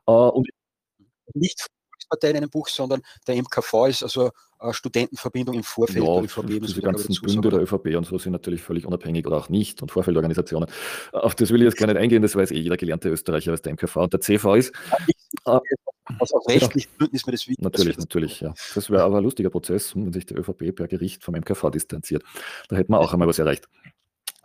Äh, 0.06 0.12
und 0.12 0.48
nicht 1.34 1.66
Volkspartei 2.10 2.30
in 2.30 2.36
einem 2.36 2.50
Buch, 2.50 2.68
sondern 2.68 3.02
der 3.26 3.36
MKV 3.36 3.86
ist 3.88 4.02
also 4.02 4.30
eine 4.58 4.74
Studentenverbindung 4.74 5.54
im 5.54 5.62
Vorfeld 5.62 6.04
ja, 6.04 6.14
der 6.14 6.24
ÖVP. 6.24 6.60
Diese 6.60 6.82
ganzen 6.82 7.14
Bünde 7.22 7.50
der 7.50 7.60
ÖVP 7.60 7.96
und 7.96 8.06
so 8.06 8.18
sind 8.18 8.32
natürlich 8.32 8.62
völlig 8.62 8.86
unabhängig 8.86 9.26
oder 9.26 9.36
auch 9.38 9.48
nicht 9.48 9.80
und 9.80 9.90
Vorfeldorganisationen. 9.90 10.68
Auf 11.12 11.34
das 11.34 11.50
will 11.50 11.62
ich 11.62 11.66
jetzt 11.66 11.78
gar 11.78 11.86
nicht 11.86 11.96
eingehen, 11.96 12.22
das 12.22 12.36
weiß 12.36 12.50
eh 12.50 12.58
jeder 12.58 12.76
gelernte 12.76 13.08
Österreicher, 13.08 13.52
was 13.52 13.62
der 13.62 13.72
MKV 13.72 13.96
und 13.96 14.12
der 14.12 14.20
CV 14.20 14.54
ist. 14.56 14.72
Ja, 15.46 15.60
aus 16.18 16.32
rechtlichen 16.48 16.90
Gründen 16.98 17.16
ist 17.16 17.26
mir 17.26 17.32
das 17.32 17.46
wichtig. 17.46 17.62
Natürlich, 17.62 17.96
natürlich, 17.96 18.40
ja. 18.40 18.52
Das 18.74 18.90
wäre 18.90 19.04
aber 19.04 19.18
ein 19.18 19.24
lustiger 19.24 19.50
Prozess, 19.50 19.94
wenn 19.94 20.12
sich 20.12 20.26
die 20.26 20.34
ÖVP 20.34 20.74
per 20.74 20.88
Gericht 20.88 21.22
vom 21.22 21.34
MKV 21.34 21.70
distanziert. 21.70 22.24
Da 22.68 22.76
hätten 22.76 22.92
wir 22.92 22.98
auch 22.98 23.12
einmal 23.12 23.28
was 23.28 23.38
erreicht. 23.38 23.68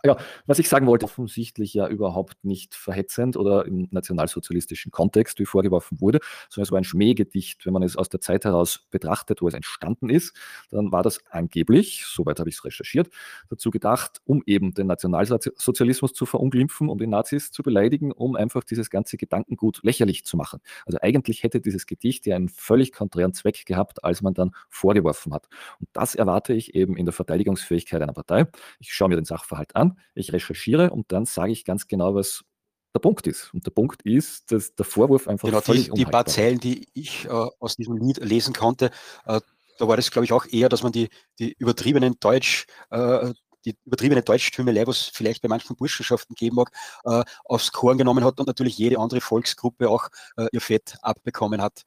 Ja, 0.04 0.16
was 0.46 0.58
ich 0.58 0.68
sagen 0.68 0.86
wollte, 0.86 1.04
offensichtlich 1.06 1.74
ja 1.74 1.88
überhaupt 1.88 2.44
nicht 2.44 2.74
verhetzend 2.74 3.36
oder 3.36 3.64
im 3.64 3.88
nationalsozialistischen 3.90 4.92
Kontext, 4.92 5.38
wie 5.40 5.46
vorgeworfen 5.46 6.00
wurde, 6.00 6.20
sondern 6.48 6.64
es 6.64 6.70
war 6.70 6.78
ein 6.78 6.84
Schmähgedicht. 6.84 7.64
Wenn 7.66 7.72
man 7.72 7.82
es 7.82 7.96
aus 7.96 8.08
der 8.08 8.20
Zeit 8.20 8.44
heraus 8.44 8.86
betrachtet, 8.90 9.42
wo 9.42 9.48
es 9.48 9.54
entstanden 9.54 10.08
ist, 10.10 10.36
dann 10.70 10.92
war 10.92 11.02
das 11.02 11.20
angeblich, 11.30 12.04
soweit 12.06 12.38
habe 12.38 12.48
ich 12.50 12.56
es 12.56 12.64
recherchiert, 12.64 13.08
dazu 13.48 13.70
gedacht, 13.70 14.20
um 14.24 14.42
eben 14.46 14.74
den 14.74 14.86
Nationalsozialismus 14.86 16.12
zu 16.12 16.26
verunglimpfen, 16.26 16.88
um 16.88 16.98
die 16.98 17.06
Nazis 17.06 17.50
zu 17.50 17.62
beleidigen, 17.62 18.12
um 18.12 18.36
einfach 18.36 18.62
dieses 18.64 18.90
ganze 18.90 19.16
Gedankengut 19.16 19.80
lächerlich 19.82 20.24
zu 20.24 20.36
machen. 20.36 20.60
Also 20.84 20.98
eigentlich 21.00 21.42
hätte 21.42 21.60
dieses 21.60 21.86
Gedicht 21.86 22.26
ja 22.26 22.36
einen 22.36 22.48
völlig 22.48 22.92
konträren 22.92 23.32
Zweck 23.32 23.64
gehabt, 23.66 24.04
als 24.04 24.22
man 24.22 24.34
dann 24.34 24.52
vorgeworfen 24.68 25.32
hat. 25.34 25.48
Und 25.80 25.88
das 25.94 26.14
erwarte 26.14 26.52
ich 26.52 26.74
eben 26.74 26.96
in 26.96 27.06
der 27.06 27.12
Verteidigungsfähigkeit 27.12 28.02
einer 28.02 28.12
Partei. 28.12 28.46
Ich 28.78 28.92
schaue 28.92 29.08
mir 29.08 29.16
den 29.16 29.24
Sachverhalt 29.24 29.74
an, 29.74 29.85
ich 30.14 30.32
recherchiere 30.32 30.90
und 30.90 31.12
dann 31.12 31.26
sage 31.26 31.52
ich 31.52 31.64
ganz 31.64 31.86
genau, 31.86 32.14
was 32.14 32.44
der 32.94 33.00
Punkt 33.00 33.26
ist. 33.26 33.52
Und 33.52 33.66
der 33.66 33.70
Punkt 33.70 34.02
ist, 34.02 34.50
dass 34.52 34.74
der 34.74 34.84
Vorwurf 34.84 35.28
einfach 35.28 35.48
genau, 35.48 35.60
völlig 35.60 35.90
die, 35.90 36.04
die 36.04 36.04
paar 36.04 36.26
Zeilen, 36.26 36.58
die 36.58 36.88
ich 36.94 37.26
äh, 37.26 37.28
aus 37.28 37.76
diesem 37.76 37.96
Lied 37.96 38.18
lesen 38.18 38.54
konnte, 38.54 38.90
äh, 39.26 39.40
da 39.78 39.88
war 39.88 39.96
das, 39.96 40.10
glaube 40.10 40.24
ich, 40.24 40.32
auch 40.32 40.46
eher, 40.46 40.68
dass 40.68 40.82
man 40.82 40.92
die, 40.92 41.08
die 41.38 41.54
übertriebenen 41.58 42.16
Deutsch, 42.20 42.66
äh, 42.90 43.32
die 43.64 43.76
übertriebene 43.84 44.22
Deutschtümelei, 44.22 44.86
was 44.86 45.02
vielleicht 45.02 45.42
bei 45.42 45.48
manchen 45.48 45.76
Burschenschaften 45.76 46.34
geben 46.34 46.56
mag, 46.56 46.70
äh, 47.04 47.24
aufs 47.44 47.72
Korn 47.72 47.98
genommen 47.98 48.24
hat 48.24 48.38
und 48.38 48.46
natürlich 48.46 48.78
jede 48.78 48.98
andere 48.98 49.20
Volksgruppe 49.20 49.90
auch 49.90 50.08
äh, 50.36 50.46
ihr 50.52 50.60
Fett 50.60 50.96
abbekommen 51.02 51.60
hat. 51.60 51.82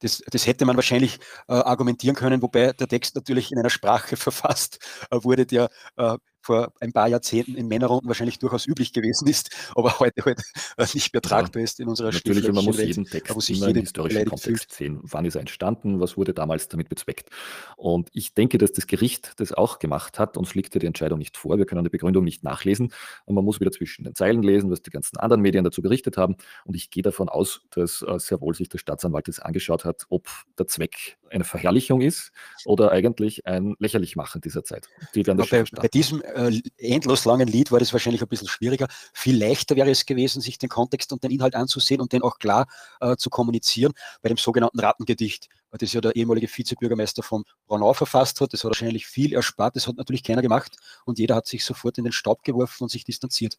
Das, 0.00 0.22
das 0.30 0.46
hätte 0.46 0.64
man 0.64 0.76
wahrscheinlich 0.76 1.18
äh, 1.48 1.52
argumentieren 1.52 2.16
können, 2.16 2.40
wobei 2.40 2.72
der 2.72 2.88
Text 2.88 3.14
natürlich 3.16 3.52
in 3.52 3.58
einer 3.58 3.70
Sprache 3.70 4.16
verfasst 4.16 4.78
äh, 5.10 5.22
wurde, 5.22 5.46
der 5.46 5.68
äh, 5.96 6.16
vor 6.50 6.72
ein 6.80 6.92
paar 6.92 7.06
Jahrzehnten 7.06 7.54
in 7.54 7.68
Männerrunden 7.68 8.08
wahrscheinlich 8.08 8.40
durchaus 8.40 8.66
üblich 8.66 8.92
gewesen 8.92 9.28
ist, 9.28 9.50
aber 9.76 10.00
heute 10.00 10.24
halt 10.24 10.42
äh, 10.76 10.86
nicht 10.94 11.12
mehr 11.12 11.22
tragbar 11.22 11.60
ja, 11.60 11.64
ist 11.64 11.78
in 11.78 11.86
unserer 11.86 12.10
Natürlich, 12.10 12.50
man 12.50 12.64
muss 12.64 12.78
jeden 12.78 13.04
Text 13.04 13.40
sich 13.40 13.58
immer 13.58 13.68
im 13.68 13.76
historischen 13.76 14.24
Kontext 14.24 14.72
sehen. 14.72 14.98
Wann 15.02 15.24
ist 15.24 15.36
er 15.36 15.42
entstanden? 15.42 16.00
Was 16.00 16.16
wurde 16.16 16.34
damals 16.34 16.66
damit 16.66 16.88
bezweckt? 16.88 17.30
Und 17.76 18.08
ich 18.12 18.34
denke, 18.34 18.58
dass 18.58 18.72
das 18.72 18.88
Gericht 18.88 19.34
das 19.36 19.52
auch 19.52 19.78
gemacht 19.78 20.18
hat. 20.18 20.36
Uns 20.36 20.56
liegt 20.56 20.74
ja 20.74 20.80
die 20.80 20.88
Entscheidung 20.88 21.20
nicht 21.20 21.36
vor. 21.36 21.56
Wir 21.56 21.66
können 21.66 21.84
die 21.84 21.90
Begründung 21.90 22.24
nicht 22.24 22.42
nachlesen. 22.42 22.92
Und 23.26 23.36
man 23.36 23.44
muss 23.44 23.60
wieder 23.60 23.70
zwischen 23.70 24.02
den 24.02 24.16
Zeilen 24.16 24.42
lesen, 24.42 24.72
was 24.72 24.82
die 24.82 24.90
ganzen 24.90 25.18
anderen 25.18 25.42
Medien 25.42 25.62
dazu 25.62 25.82
berichtet 25.82 26.16
haben. 26.16 26.34
Und 26.64 26.74
ich 26.74 26.90
gehe 26.90 27.04
davon 27.04 27.28
aus, 27.28 27.60
dass 27.70 28.02
äh, 28.02 28.18
sehr 28.18 28.40
wohl 28.40 28.56
sich 28.56 28.68
der 28.68 28.78
Staatsanwalt 28.78 29.28
das 29.28 29.38
angeschaut 29.38 29.84
hat, 29.84 30.06
ob 30.08 30.26
der 30.58 30.66
Zweck 30.66 31.16
eine 31.30 31.44
Verherrlichung 31.44 32.00
ist 32.00 32.32
oder 32.64 32.90
eigentlich 32.90 33.46
ein 33.46 33.76
Lächerlichmachen 33.78 34.40
dieser 34.40 34.64
Zeit. 34.64 34.88
Die 35.14 35.26
werden 35.26 35.38
bei, 35.38 35.64
bei 35.72 35.88
diesem 35.88 36.22
äh, 36.40 36.60
endlos 36.78 37.24
langen 37.24 37.48
Lied 37.48 37.70
war 37.72 37.78
das 37.78 37.92
wahrscheinlich 37.92 38.22
ein 38.22 38.28
bisschen 38.28 38.48
schwieriger. 38.48 38.88
Viel 39.12 39.36
leichter 39.38 39.76
wäre 39.76 39.90
es 39.90 40.06
gewesen, 40.06 40.40
sich 40.40 40.58
den 40.58 40.68
Kontext 40.68 41.12
und 41.12 41.22
den 41.22 41.30
Inhalt 41.30 41.54
anzusehen 41.54 42.00
und 42.00 42.12
den 42.12 42.22
auch 42.22 42.38
klar 42.38 42.66
äh, 43.00 43.16
zu 43.16 43.30
kommunizieren. 43.30 43.92
Bei 44.22 44.28
dem 44.28 44.38
sogenannten 44.38 44.80
Rattengedicht, 44.80 45.48
das 45.70 45.92
ja 45.92 46.00
der 46.00 46.16
ehemalige 46.16 46.48
Vizebürgermeister 46.48 47.22
von 47.22 47.44
Braunau 47.66 47.92
verfasst 47.92 48.40
hat, 48.40 48.52
das 48.52 48.64
hat 48.64 48.70
wahrscheinlich 48.70 49.06
viel 49.06 49.34
erspart, 49.34 49.76
das 49.76 49.86
hat 49.86 49.96
natürlich 49.96 50.22
keiner 50.24 50.42
gemacht 50.42 50.76
und 51.04 51.18
jeder 51.18 51.36
hat 51.36 51.46
sich 51.46 51.64
sofort 51.64 51.98
in 51.98 52.04
den 52.04 52.12
Staub 52.12 52.42
geworfen 52.42 52.84
und 52.84 52.90
sich 52.90 53.04
distanziert. 53.04 53.58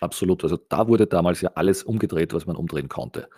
Absolut. 0.00 0.42
Also 0.42 0.56
da 0.56 0.88
wurde 0.88 1.06
damals 1.06 1.40
ja 1.42 1.50
alles 1.54 1.84
umgedreht, 1.84 2.34
was 2.34 2.46
man 2.46 2.56
umdrehen 2.56 2.88
konnte 2.88 3.28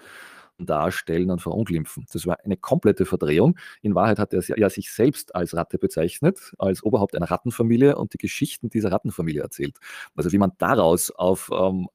darstellen 0.58 1.30
und 1.30 1.42
verunglimpfen. 1.42 2.06
Das 2.12 2.26
war 2.26 2.38
eine 2.44 2.56
komplette 2.56 3.06
Verdrehung. 3.06 3.58
In 3.82 3.94
Wahrheit 3.94 4.18
hat 4.18 4.32
er 4.32 4.42
ja 4.56 4.70
sich 4.70 4.92
selbst 4.92 5.34
als 5.34 5.54
Ratte 5.54 5.78
bezeichnet, 5.78 6.52
als 6.58 6.82
Oberhaupt 6.82 7.16
einer 7.16 7.30
Rattenfamilie 7.30 7.96
und 7.96 8.12
die 8.14 8.18
Geschichten 8.18 8.70
dieser 8.70 8.92
Rattenfamilie 8.92 9.42
erzählt. 9.42 9.78
Also 10.16 10.32
wie 10.32 10.38
man 10.38 10.52
daraus 10.58 11.10
auf 11.10 11.50
ähm, 11.52 11.88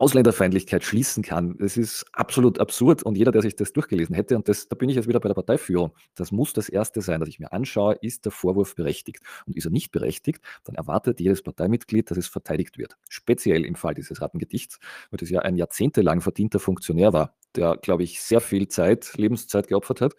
Ausländerfeindlichkeit 0.00 0.82
schließen 0.82 1.22
kann. 1.22 1.58
Das 1.58 1.76
ist 1.76 2.06
absolut 2.12 2.58
absurd 2.58 3.02
und 3.02 3.18
jeder, 3.18 3.32
der 3.32 3.42
sich 3.42 3.54
das 3.54 3.74
durchgelesen 3.74 4.14
hätte, 4.14 4.34
und 4.34 4.48
das, 4.48 4.66
da 4.66 4.74
bin 4.74 4.88
ich 4.88 4.96
jetzt 4.96 5.08
wieder 5.08 5.20
bei 5.20 5.28
der 5.28 5.34
Parteiführung, 5.34 5.92
das 6.14 6.32
muss 6.32 6.54
das 6.54 6.70
Erste 6.70 7.02
sein, 7.02 7.20
dass 7.20 7.28
ich 7.28 7.38
mir 7.38 7.52
anschaue, 7.52 7.96
ist 8.00 8.24
der 8.24 8.32
Vorwurf 8.32 8.74
berechtigt. 8.74 9.22
Und 9.46 9.56
ist 9.56 9.66
er 9.66 9.70
nicht 9.70 9.92
berechtigt, 9.92 10.42
dann 10.64 10.74
erwartet 10.74 11.20
jedes 11.20 11.42
Parteimitglied, 11.42 12.10
dass 12.10 12.16
es 12.16 12.28
verteidigt 12.28 12.78
wird. 12.78 12.96
Speziell 13.10 13.66
im 13.66 13.74
Fall 13.74 13.92
dieses 13.92 14.22
Rattengedichts, 14.22 14.78
weil 15.10 15.18
das 15.18 15.28
ja 15.28 15.40
ein 15.40 15.56
jahrzehntelang 15.56 16.22
verdienter 16.22 16.60
Funktionär 16.60 17.12
war, 17.12 17.36
der, 17.54 17.76
glaube 17.76 18.02
ich, 18.02 18.22
sehr 18.22 18.40
viel 18.40 18.68
Zeit, 18.68 19.12
Lebenszeit 19.18 19.68
geopfert 19.68 20.00
hat, 20.00 20.14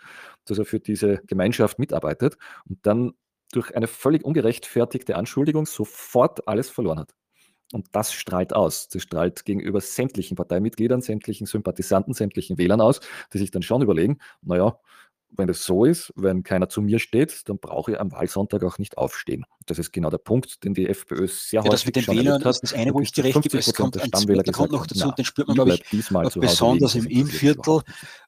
dass 0.46 0.60
er 0.60 0.66
für 0.66 0.80
diese 0.80 1.24
Gemeinschaft 1.26 1.80
mitarbeitet 1.80 2.38
und 2.70 2.86
dann 2.86 3.14
durch 3.52 3.76
eine 3.76 3.88
völlig 3.88 4.24
ungerechtfertigte 4.24 5.16
Anschuldigung 5.16 5.66
sofort 5.66 6.48
alles 6.48 6.70
verloren 6.70 7.00
hat. 7.00 7.16
Und 7.72 7.88
das 7.94 8.14
strahlt 8.14 8.54
aus. 8.54 8.90
Das 8.90 9.02
strahlt 9.02 9.46
gegenüber 9.46 9.80
sämtlichen 9.82 10.36
Parteimitgliedern, 10.36 11.02
sämtlichen 11.02 11.48
Sympathisanten, 11.48 12.14
sämtlichen 12.14 12.58
Wählern 12.58 12.82
aus, 12.82 13.00
die 13.34 13.38
sich 13.38 13.52
dann 13.52 13.62
schon 13.62 13.82
überlegen, 13.82 14.18
naja, 14.42 14.78
wenn 15.38 15.48
das 15.48 15.64
so 15.64 15.86
ist, 15.86 16.12
wenn 16.16 16.44
keiner 16.44 16.68
zu 16.68 16.82
mir 16.82 17.00
steht, 17.00 17.48
dann 17.48 17.58
brauche 17.58 17.92
ich 17.92 18.00
am 18.00 18.12
Wahlsonntag 18.12 18.64
auch 18.64 18.78
nicht 18.78 18.98
aufstehen. 18.98 19.46
Das 19.66 19.80
ist 19.80 19.92
genau 19.94 20.10
der 20.10 20.18
Punkt, 20.18 20.64
den 20.64 20.74
die 20.74 20.88
FPÖ 20.88 21.28
sehr 21.28 21.62
ja, 21.62 21.72
häufig 21.72 21.72
das 21.72 21.86
mit 21.86 21.96
den 21.96 22.08
Wählern 22.08 22.44
hat. 22.44 22.62
Das 22.62 22.74
eine, 22.74 22.94
wo 22.94 23.02
ich 23.02 23.12
dir 23.12 23.24
recht 23.24 23.42
gebe, 23.42 23.58
es 23.58 23.74
kommt, 23.74 24.02
ein 24.02 24.12
zweiter 24.12 24.52
kommt 24.52 24.72
noch 24.72 24.86
dazu, 24.86 25.08
na, 25.08 25.14
den 25.14 25.26
spürt 25.26 25.48
man, 25.48 25.56
glaube 25.56 25.76
ich, 25.76 26.34
besonders 26.36 26.96
im 26.96 27.08
Innviertel, 27.08 27.82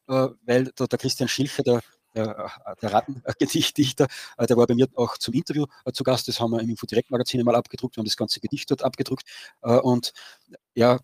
äh, 0.07 0.29
weil 0.45 0.71
der, 0.79 0.87
der 0.87 0.99
Christian 0.99 1.27
Schilcher, 1.27 1.63
der 1.63 1.81
der, 2.15 2.51
der 2.81 2.93
Rattengedichtdichter, 2.93 4.07
äh, 4.37 4.47
der 4.47 4.57
war 4.57 4.67
bei 4.67 4.75
mir 4.75 4.87
auch 4.95 5.17
zum 5.17 5.33
Interview 5.33 5.65
äh, 5.85 5.91
zu 5.91 6.03
Gast. 6.03 6.27
Das 6.27 6.39
haben 6.39 6.51
wir 6.51 6.61
im 6.61 6.69
Info-Direkt-Magazin 6.69 7.43
mal 7.43 7.55
abgedruckt. 7.55 7.95
Wir 7.95 8.01
haben 8.01 8.05
das 8.05 8.17
ganze 8.17 8.39
Gedicht 8.39 8.69
dort 8.71 8.83
abgedruckt. 8.83 9.23
Äh, 9.61 9.77
und 9.79 10.13
ja, 10.75 10.99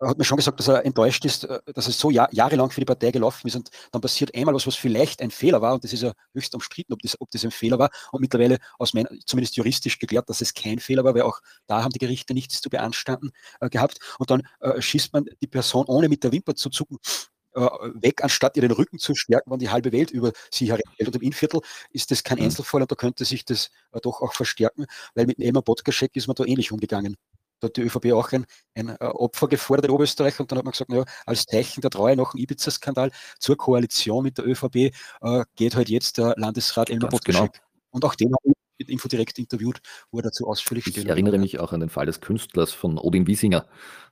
er 0.00 0.08
hat 0.10 0.18
mir 0.18 0.24
schon 0.24 0.36
gesagt, 0.36 0.60
dass 0.60 0.68
er 0.68 0.84
enttäuscht 0.84 1.24
ist, 1.24 1.48
dass 1.74 1.88
es 1.88 1.98
so 1.98 2.10
jahr, 2.10 2.32
jahrelang 2.32 2.70
für 2.70 2.80
die 2.80 2.84
Partei 2.84 3.10
gelaufen 3.10 3.48
ist 3.48 3.56
und 3.56 3.70
dann 3.90 4.00
passiert 4.00 4.32
einmal 4.32 4.54
was, 4.54 4.64
was 4.64 4.76
vielleicht 4.76 5.20
ein 5.20 5.32
Fehler 5.32 5.60
war 5.60 5.74
und 5.74 5.82
das 5.82 5.92
ist 5.92 6.02
ja 6.02 6.12
höchst 6.34 6.54
umstritten, 6.54 6.92
ob 6.92 7.02
das, 7.02 7.20
ob 7.20 7.28
das 7.32 7.44
ein 7.44 7.50
Fehler 7.50 7.80
war 7.80 7.90
und 8.12 8.20
mittlerweile 8.20 8.58
aus 8.78 8.94
meiner, 8.94 9.08
zumindest 9.26 9.56
juristisch 9.56 9.98
geklärt, 9.98 10.28
dass 10.30 10.40
es 10.40 10.54
kein 10.54 10.78
Fehler 10.78 11.02
war, 11.02 11.14
weil 11.14 11.22
auch 11.22 11.40
da 11.66 11.82
haben 11.82 11.90
die 11.90 11.98
Gerichte 11.98 12.32
nichts 12.32 12.60
zu 12.60 12.70
beanstanden 12.70 13.32
äh, 13.60 13.68
gehabt 13.68 13.98
und 14.20 14.30
dann 14.30 14.46
äh, 14.60 14.80
schießt 14.80 15.12
man 15.12 15.26
die 15.42 15.48
Person 15.48 15.86
ohne 15.86 16.08
mit 16.08 16.22
der 16.22 16.30
Wimper 16.30 16.54
zu 16.54 16.70
zucken 16.70 16.98
äh, 16.98 17.37
weg, 17.60 18.22
anstatt 18.22 18.56
ihren 18.56 18.70
Rücken 18.70 18.98
zu 18.98 19.14
stärken, 19.14 19.50
wenn 19.50 19.58
die 19.58 19.70
halbe 19.70 19.92
Welt 19.92 20.10
über 20.10 20.32
sie 20.50 20.66
herfällt. 20.70 21.06
Und 21.06 21.16
im 21.16 21.22
Innviertel 21.22 21.60
ist 21.90 22.10
das 22.10 22.22
kein 22.22 22.38
mhm. 22.38 22.44
Einzelfall 22.44 22.82
und 22.82 22.90
da 22.90 22.96
könnte 22.96 23.24
sich 23.24 23.44
das 23.44 23.70
äh, 23.92 24.00
doch 24.00 24.20
auch 24.20 24.32
verstärken, 24.32 24.86
weil 25.14 25.26
mit 25.26 25.38
Emma 25.38 25.60
Bodkaschek 25.60 26.14
ist 26.16 26.26
man 26.26 26.34
da 26.34 26.44
ähnlich 26.44 26.72
umgegangen. 26.72 27.16
Da 27.60 27.66
hat 27.66 27.76
die 27.76 27.82
ÖVP 27.82 28.12
auch 28.12 28.30
ein, 28.32 28.46
ein 28.74 28.88
äh, 28.88 29.04
Opfer 29.04 29.48
gefordert 29.48 29.86
in 29.86 29.90
Oberösterreich 29.90 30.38
und 30.38 30.50
dann 30.50 30.58
hat 30.58 30.64
man 30.64 30.72
gesagt, 30.72 30.90
naja, 30.90 31.04
als 31.26 31.44
Zeichen 31.44 31.80
der 31.80 31.90
Treue 31.90 32.16
nach 32.16 32.32
dem 32.32 32.40
Ibiza-Skandal 32.40 33.10
zur 33.40 33.56
Koalition 33.56 34.22
mit 34.22 34.38
der 34.38 34.46
ÖVP 34.46 34.76
äh, 34.76 35.44
geht 35.56 35.74
halt 35.74 35.88
jetzt 35.88 36.18
der 36.18 36.34
Landesrat 36.36 36.90
Elmar 36.90 37.10
Bodkaschek. 37.10 37.52
Genau. 37.52 37.64
Und 37.90 38.04
auch 38.04 38.14
den 38.14 38.28
habe 38.32 38.42
ich 38.44 38.57
mit 38.78 38.88
Info 38.88 39.08
direkt 39.08 39.38
interviewt, 39.38 39.80
wo 40.10 40.18
er 40.18 40.22
dazu 40.22 40.46
ausführlich 40.46 40.86
Ich 40.86 41.06
erinnere 41.06 41.38
mich 41.38 41.60
auch 41.60 41.72
an 41.72 41.80
den 41.80 41.88
Fall 41.88 42.06
des 42.06 42.20
Künstlers 42.20 42.72
von 42.72 42.98
Odin 42.98 43.26
Wiesinger. 43.26 43.66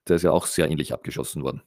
Der 0.09 0.17
ist 0.17 0.23
ja 0.23 0.33
auch 0.33 0.47
sehr 0.47 0.71
ähnlich 0.71 0.93
abgeschossen 0.93 1.43
worden. 1.43 1.63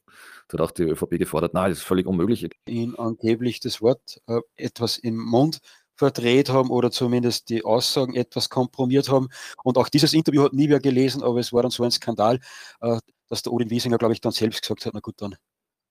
Da 0.48 0.58
hat 0.58 0.62
auch 0.62 0.72
die 0.72 0.84
ÖVP 0.84 1.18
gefordert, 1.18 1.54
nein, 1.54 1.70
das 1.70 1.80
ist 1.80 1.84
völlig 1.84 2.08
unmöglich. 2.08 2.50
Ihn 2.68 2.96
angeblich 2.96 3.60
das 3.60 3.82
Wort 3.82 4.22
äh, 4.28 4.40
etwas 4.56 4.98
im 4.98 5.18
Mund 5.18 5.60
verdreht 5.96 6.50
haben 6.50 6.70
oder 6.70 6.92
zumindest 6.92 7.50
die 7.50 7.66
Aussagen 7.66 8.16
etwas 8.16 8.50
kompromiert 8.50 9.10
haben. 9.10 9.28
Und 9.64 9.78
auch 9.78 9.90
dieses 9.90 10.14
Interview 10.14 10.44
hat 10.44 10.54
nie 10.54 10.70
wer 10.70 10.80
gelesen, 10.80 11.22
aber 11.24 11.40
es 11.40 11.52
war 11.52 11.62
dann 11.62 11.72
so 11.72 11.84
ein 11.84 11.92
Skandal, 11.92 12.40
äh, 12.82 13.00
dass 13.28 13.44
der 13.44 13.54
Odin 13.54 13.70
Wiesinger, 13.70 13.98
glaube 13.98 14.14
ich, 14.14 14.22
dann 14.22 14.32
selbst 14.32 14.62
gesagt 14.62 14.86
hat, 14.86 14.94
na 14.94 15.02
gut, 15.02 15.22
dann, 15.22 15.36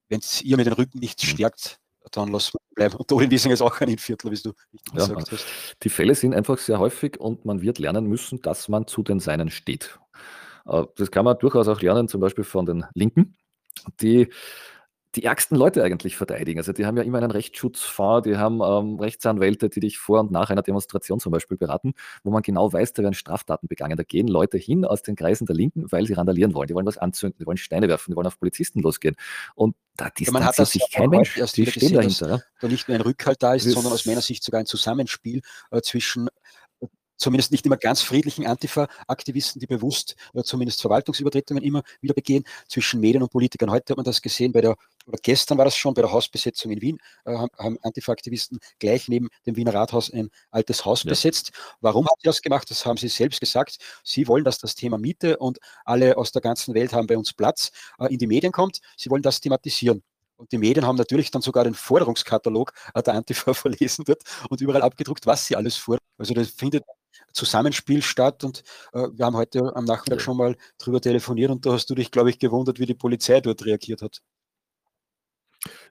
wenn 0.09 0.21
es 0.21 0.43
ihr 0.43 0.57
mit 0.57 0.67
den 0.67 0.73
Rücken 0.73 0.99
nicht 0.99 1.23
mhm. 1.23 1.29
stärkt, 1.29 1.79
dann 2.13 2.29
lassen 2.29 2.55
wir 2.55 2.75
bleiben. 2.75 2.97
Und 2.97 3.11
Odin 3.13 3.31
Wiesinger 3.31 3.55
ist 3.55 3.63
auch 3.63 3.81
ein 3.81 3.99
Viertel, 3.99 4.31
wie 4.31 4.43
du 4.43 4.53
ja, 4.93 5.07
gesagt 5.07 5.33
hast. 5.33 5.47
Die 5.83 5.89
Fälle 5.89 6.15
sind 6.15 6.35
einfach 6.35 6.59
sehr 6.59 6.79
häufig 6.79 7.19
und 7.19 7.45
man 7.45 7.61
wird 7.61 7.79
lernen 7.79 8.07
müssen, 8.07 8.41
dass 8.43 8.69
man 8.69 8.87
zu 8.87 9.03
den 9.03 9.21
Seinen 9.21 9.51
steht. 9.51 9.99
Äh, 10.67 10.85
das 10.97 11.11
kann 11.11 11.25
man 11.25 11.39
durchaus 11.39 11.69
auch 11.69 11.81
lernen, 11.81 12.09
zum 12.09 12.21
Beispiel 12.21 12.45
von 12.45 12.67
den 12.67 12.85
Linken 12.95 13.37
die 14.01 14.29
die 15.15 15.25
ärgsten 15.25 15.57
Leute 15.57 15.83
eigentlich 15.83 16.17
verteidigen. 16.17 16.59
Also 16.61 16.73
die 16.73 16.85
haben 16.85 16.97
ja 16.97 17.03
immer 17.03 17.19
einen 17.19 17.31
Rechtsschutzfonds, 17.31 18.29
die 18.29 18.37
haben 18.37 18.61
ähm, 18.63 19.01
Rechtsanwälte, 19.01 19.69
die 19.69 19.81
dich 19.81 19.99
vor 19.99 20.21
und 20.21 20.31
nach 20.31 20.51
einer 20.51 20.63
Demonstration 20.63 21.19
zum 21.19 21.33
Beispiel 21.33 21.57
beraten, 21.57 21.95
wo 22.25 22.31
man 22.31 22.43
genau 22.43 22.73
weiß, 22.73 22.93
da 22.93 23.03
werden 23.03 23.15
Straftaten 23.15 23.69
begangen. 23.69 23.97
Da 23.97 24.03
gehen 24.03 24.29
Leute 24.29 24.59
hin 24.59 24.85
aus 24.85 25.03
den 25.03 25.17
Kreisen 25.17 25.47
der 25.47 25.57
Linken, 25.57 25.91
weil 25.91 26.07
sie 26.07 26.13
randalieren 26.13 26.55
wollen. 26.55 26.69
Die 26.69 26.75
wollen 26.75 26.87
was 26.87 26.99
anzünden, 26.99 27.39
die 27.41 27.47
wollen 27.47 27.57
Steine 27.57 27.89
werfen, 27.89 28.13
die 28.13 28.17
wollen 28.17 28.27
auf 28.27 28.39
Polizisten 28.39 28.81
losgehen. 28.81 29.17
Und 29.55 29.77
da 29.97 30.11
distanziert 30.11 30.69
sich 30.69 30.91
kein 30.93 31.11
Mensch. 31.11 31.35
Die 31.55 31.67
stehen 31.67 31.95
dahinter. 31.95 32.43
Da 32.61 32.69
nicht 32.69 32.89
nur 32.89 32.97
ein 32.97 33.01
Rückhalt 33.01 33.43
da 33.43 33.55
ist, 33.55 33.67
das 33.67 33.73
sondern 33.73 33.93
aus 33.93 34.07
meiner 34.07 34.21
Sicht 34.21 34.45
sogar 34.45 34.61
ein 34.61 34.67
Zusammenspiel 34.67 35.41
äh, 35.71 35.81
zwischen 35.81 36.29
zumindest 37.19 37.53
nicht 37.53 37.67
immer 37.67 37.77
ganz 37.77 38.01
friedlichen 38.01 38.47
Antifa-Aktivisten, 38.47 39.61
die 39.61 39.67
bewusst 39.67 40.17
äh, 40.35 40.43
zumindest 40.43 40.81
Verwaltungsübertretungen 40.81 41.63
immer 41.63 41.83
wieder 42.01 42.15
begehen, 42.15 42.45
zwischen 42.69 43.01
Medien 43.01 43.23
und 43.23 43.31
Politikern. 43.31 43.71
Heute 43.71 43.93
hat 43.93 43.97
man 43.97 44.05
das 44.05 44.23
gesehen 44.23 44.53
bei 44.53 44.63
der, 44.63 44.77
oder 45.09 45.19
gestern 45.23 45.59
war 45.59 45.65
das 45.65 45.77
schon 45.77 45.95
bei 45.95 46.03
der 46.03 46.13
Hausbesetzung 46.13 46.71
in 46.71 46.81
Wien, 46.81 46.99
äh, 47.25 47.35
haben 47.35 47.79
Antifa-Aktivisten 47.83 48.59
gleich 48.79 49.09
neben 49.09 49.29
dem 49.47 49.57
Wiener 49.57 49.75
Rathaus 49.75 50.13
ein 50.13 50.31
altes 50.51 50.85
Haus 50.85 51.03
ja. 51.05 51.11
besetzt. 51.11 51.51
Warum 51.81 52.07
haben 52.07 52.19
sie 52.21 52.29
das 52.29 52.43
gemacht? 52.43 52.71
Das 52.71 52.85
haben 52.85 52.99
sie 52.99 53.09
selbst 53.09 53.41
gesagt. 53.41 53.79
Sie 54.05 54.29
wollen, 54.29 54.45
dass 54.45 54.59
das 54.59 54.75
Thema 54.75 54.99
Miete 54.99 55.39
und 55.39 55.59
alle 55.85 56.17
aus 56.17 56.31
der 56.33 56.43
ganzen 56.43 56.75
Welt 56.75 56.93
haben 56.93 57.07
bei 57.07 57.17
uns 57.17 57.33
Platz 57.33 57.73
äh, 57.99 58.13
in 58.13 58.19
die 58.19 58.27
Medien 58.27 58.53
kommt. 58.53 58.81
Sie 58.97 59.11
wollen 59.11 59.23
das 59.23 59.41
thematisieren. 59.41 60.03
Und 60.37 60.53
die 60.53 60.59
Medien 60.59 60.87
haben 60.87 60.97
natürlich 60.97 61.33
dann 61.33 61.43
sogar 61.43 61.65
den 61.65 61.75
Forderungskatalog 61.75 62.73
der 62.95 63.15
Antifa 63.15 63.55
verlesen 63.55 64.07
wird 64.07 64.23
und 64.49 64.61
überall 64.61 64.83
abgedruckt, 64.83 65.27
was 65.27 65.47
sie 65.47 65.57
alles 65.57 65.77
fordern. 65.77 66.05
Also 66.17 66.35
das 66.35 66.49
findet 66.51 66.85
Zusammenspiel 67.33 68.03
statt. 68.03 68.45
Und 68.45 68.63
äh, 68.93 69.09
wir 69.13 69.25
haben 69.25 69.37
heute 69.37 69.75
am 69.75 69.85
Nachmittag 69.85 70.21
schon 70.21 70.37
mal 70.37 70.57
drüber 70.79 71.01
telefoniert 71.01 71.51
und 71.51 71.65
da 71.67 71.73
hast 71.73 71.87
du 71.91 71.95
dich, 71.95 72.11
glaube 72.11 72.31
ich, 72.31 72.39
gewundert, 72.39 72.79
wie 72.79 72.87
die 72.87 72.95
Polizei 72.95 73.41
dort 73.41 73.65
reagiert 73.65 74.03
hat. 74.03 74.21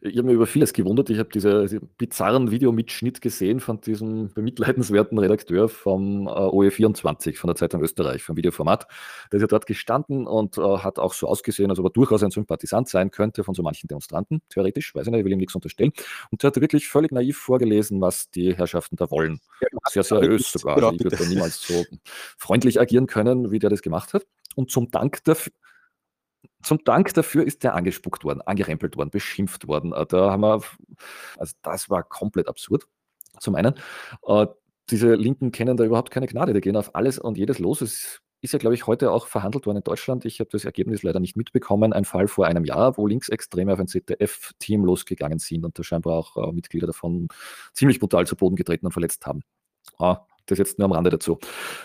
Ich 0.02 0.18
habe 0.18 0.28
mir 0.28 0.34
über 0.34 0.48
vieles 0.48 0.74
gewundert. 0.74 1.10
Ich 1.10 1.20
habe 1.20 1.30
diesen 1.30 1.64
diese 1.64 1.80
bizarren 1.82 2.52
Videomitschnitt 2.52 3.22
gesehen 3.22 3.60
von 3.60 3.82
diesem 3.82 4.34
bemitleidenswerten 4.34 5.18
Redakteur 5.18 5.68
vom 5.68 6.28
äh, 6.28 6.32
OE24, 6.32 7.38
von 7.38 7.50
der 7.50 7.56
Zeitung 7.56 7.82
Österreich, 7.82 8.24
vom 8.24 8.38
Videoformat. 8.38 8.88
Der 9.32 9.38
ist 9.38 9.42
ja 9.42 9.48
dort 9.48 9.66
gestanden 9.66 10.26
und 10.26 10.58
äh, 10.58 10.62
hat 10.62 11.00
auch 11.00 11.14
so 11.14 11.28
ausgesehen, 11.28 11.70
als 11.70 11.80
ob 11.80 11.88
er 11.88 11.90
durchaus 11.90 12.24
ein 12.24 12.32
Sympathisant 12.32 12.88
sein 12.88 13.12
könnte 13.12 13.44
von 13.44 13.56
so 13.56 13.64
manchen 13.64 13.88
Demonstranten, 13.88 14.42
theoretisch, 14.50 14.96
weiß 14.96 15.08
ich 15.08 15.12
nicht, 15.12 15.20
ich 15.20 15.26
will 15.26 15.34
ihm 15.34 15.40
nichts 15.40 15.56
unterstellen. 15.56 15.92
Und 16.32 16.44
der 16.44 16.50
hat 16.50 16.62
wirklich 16.62 16.88
völlig 16.88 17.12
naiv 17.12 17.38
vorgelesen, 17.38 18.00
was 18.00 18.30
die 18.32 18.56
Herrschaften 18.56 18.96
da 18.96 19.12
wollen. 19.12 19.42
Sehr 19.90 20.04
seriös 20.04 20.52
sogar. 20.52 20.78
Also 20.78 20.94
ich 20.94 21.04
würde 21.04 21.18
da 21.18 21.26
niemals 21.26 21.62
so 21.62 21.84
freundlich 22.38 22.80
agieren 22.80 23.08
können, 23.08 23.52
wie 23.52 23.60
der 23.60 23.70
das 23.70 23.82
gemacht 23.82 24.14
hat. 24.14 24.26
Und 24.56 24.72
zum 24.72 24.90
Dank 24.92 25.24
dafür, 25.24 25.52
zum 26.68 26.84
Dank 26.84 27.14
dafür 27.14 27.46
ist 27.46 27.64
der 27.64 27.76
angespuckt 27.76 28.24
worden, 28.24 28.42
angerempelt 28.42 28.98
worden, 28.98 29.10
beschimpft 29.10 29.68
worden. 29.68 29.94
Äh, 29.94 30.06
da 30.06 30.32
haben 30.32 30.42
wir, 30.42 30.62
also 31.38 31.54
das 31.62 31.90
war 31.90 32.04
komplett 32.04 32.48
absurd. 32.48 32.86
Zum 33.40 33.56
einen, 33.56 33.76
äh, 34.26 34.48
diese 34.90 35.16
Linken 35.16 35.52
kennen 35.52 35.78
da 35.78 35.84
überhaupt 35.84 36.12
keine 36.12 36.28
Gnade, 36.28 36.54
die 36.54 36.62
gehen 36.62 36.78
auf 36.78 36.96
alles 36.96 37.20
und 37.20 37.38
jedes 37.38 37.60
los. 37.60 37.82
Es 37.82 38.22
ist 38.42 38.54
ja, 38.54 38.60
glaube 38.60 38.76
ich, 38.76 38.86
heute 38.88 39.12
auch 39.12 39.28
verhandelt 39.28 39.66
worden 39.66 39.78
in 39.78 39.84
Deutschland. 39.84 40.26
Ich 40.26 40.40
habe 40.40 40.50
das 40.52 40.64
Ergebnis 40.66 41.04
leider 41.04 41.20
nicht 41.20 41.36
mitbekommen. 41.36 41.92
Ein 41.94 42.06
Fall 42.06 42.28
vor 42.28 42.46
einem 42.46 42.66
Jahr, 42.66 42.98
wo 42.98 43.08
Linksextreme 43.08 43.74
auf 43.74 43.80
ein 43.80 43.88
ZDF-Team 43.88 44.86
losgegangen 44.86 45.40
sind 45.40 45.66
und 45.66 45.78
da 45.78 45.84
scheinbar 45.84 46.14
auch 46.14 46.38
äh, 46.38 46.52
Mitglieder 46.54 46.88
davon 46.88 47.28
ziemlich 47.74 48.00
brutal 48.00 48.28
zu 48.28 48.36
Boden 48.36 48.56
getreten 48.56 48.86
und 48.86 48.92
verletzt 48.92 49.26
haben. 49.26 49.42
Ah, 50.00 50.26
das 50.48 50.58
jetzt 50.58 50.80
nur 50.80 50.86
am 50.86 50.92
Rande 50.92 51.10
dazu. 51.10 51.39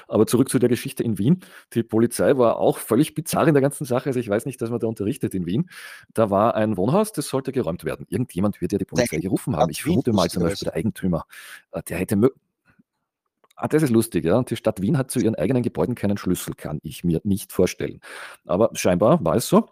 Aber 0.09 0.26
zurück 0.26 0.49
zu 0.49 0.59
der 0.59 0.69
Geschichte 0.69 1.02
in 1.02 1.19
Wien. 1.19 1.40
Die 1.75 1.83
Polizei 1.83 2.37
war 2.37 2.57
auch 2.59 2.78
völlig 2.78 3.14
bizarr 3.14 3.47
in 3.47 3.54
der 3.54 3.62
ganzen 3.62 3.85
Sache. 3.85 4.07
Also 4.11 4.21
ich 4.21 4.28
weiß 4.28 4.47
nicht, 4.47 4.61
dass 4.61 4.71
man 4.71 4.81
da 4.81 4.87
unterrichtet 4.87 5.35
in 5.35 5.47
Wien. 5.47 5.69
Da 6.14 6.31
war 6.31 6.54
ein 6.54 6.76
Wohnhaus, 6.76 7.12
das 7.12 7.28
sollte 7.28 7.52
geräumt 7.52 7.85
werden. 7.85 8.07
Irgendjemand 8.09 8.61
wird 8.61 8.73
ja 8.73 8.78
die 8.78 8.85
Polizei 8.85 9.19
gerufen 9.19 9.57
haben. 9.57 9.71
Ich 9.71 9.83
vermute 9.83 10.12
mal 10.12 10.28
zum 10.28 10.42
Beispiel 10.42 10.66
der 10.66 10.75
Eigentümer. 10.75 11.26
Äh, 11.73 11.83
der 11.83 11.99
hätte 11.99 12.16
Ah, 13.62 13.69
das 13.69 13.85
ist 13.85 13.90
lustig, 13.90 14.25
ja. 14.25 14.42
Die 14.42 14.57
Stadt 14.57 14.83
Wien 14.83 14.99
hat 14.99 15.11
zu 15.12 15.21
ihren 15.21 15.37
eigenen 15.37 15.62
Gebäuden 15.62 15.95
keinen 15.95 16.16
Schlüssel, 16.16 16.54
kann 16.54 16.81
ich 16.83 17.04
mir 17.04 17.21
nicht 17.23 17.52
vorstellen. 17.52 18.00
Aber 18.45 18.71
scheinbar 18.75 19.25
war 19.25 19.37
es 19.37 19.47
so. 19.49 19.69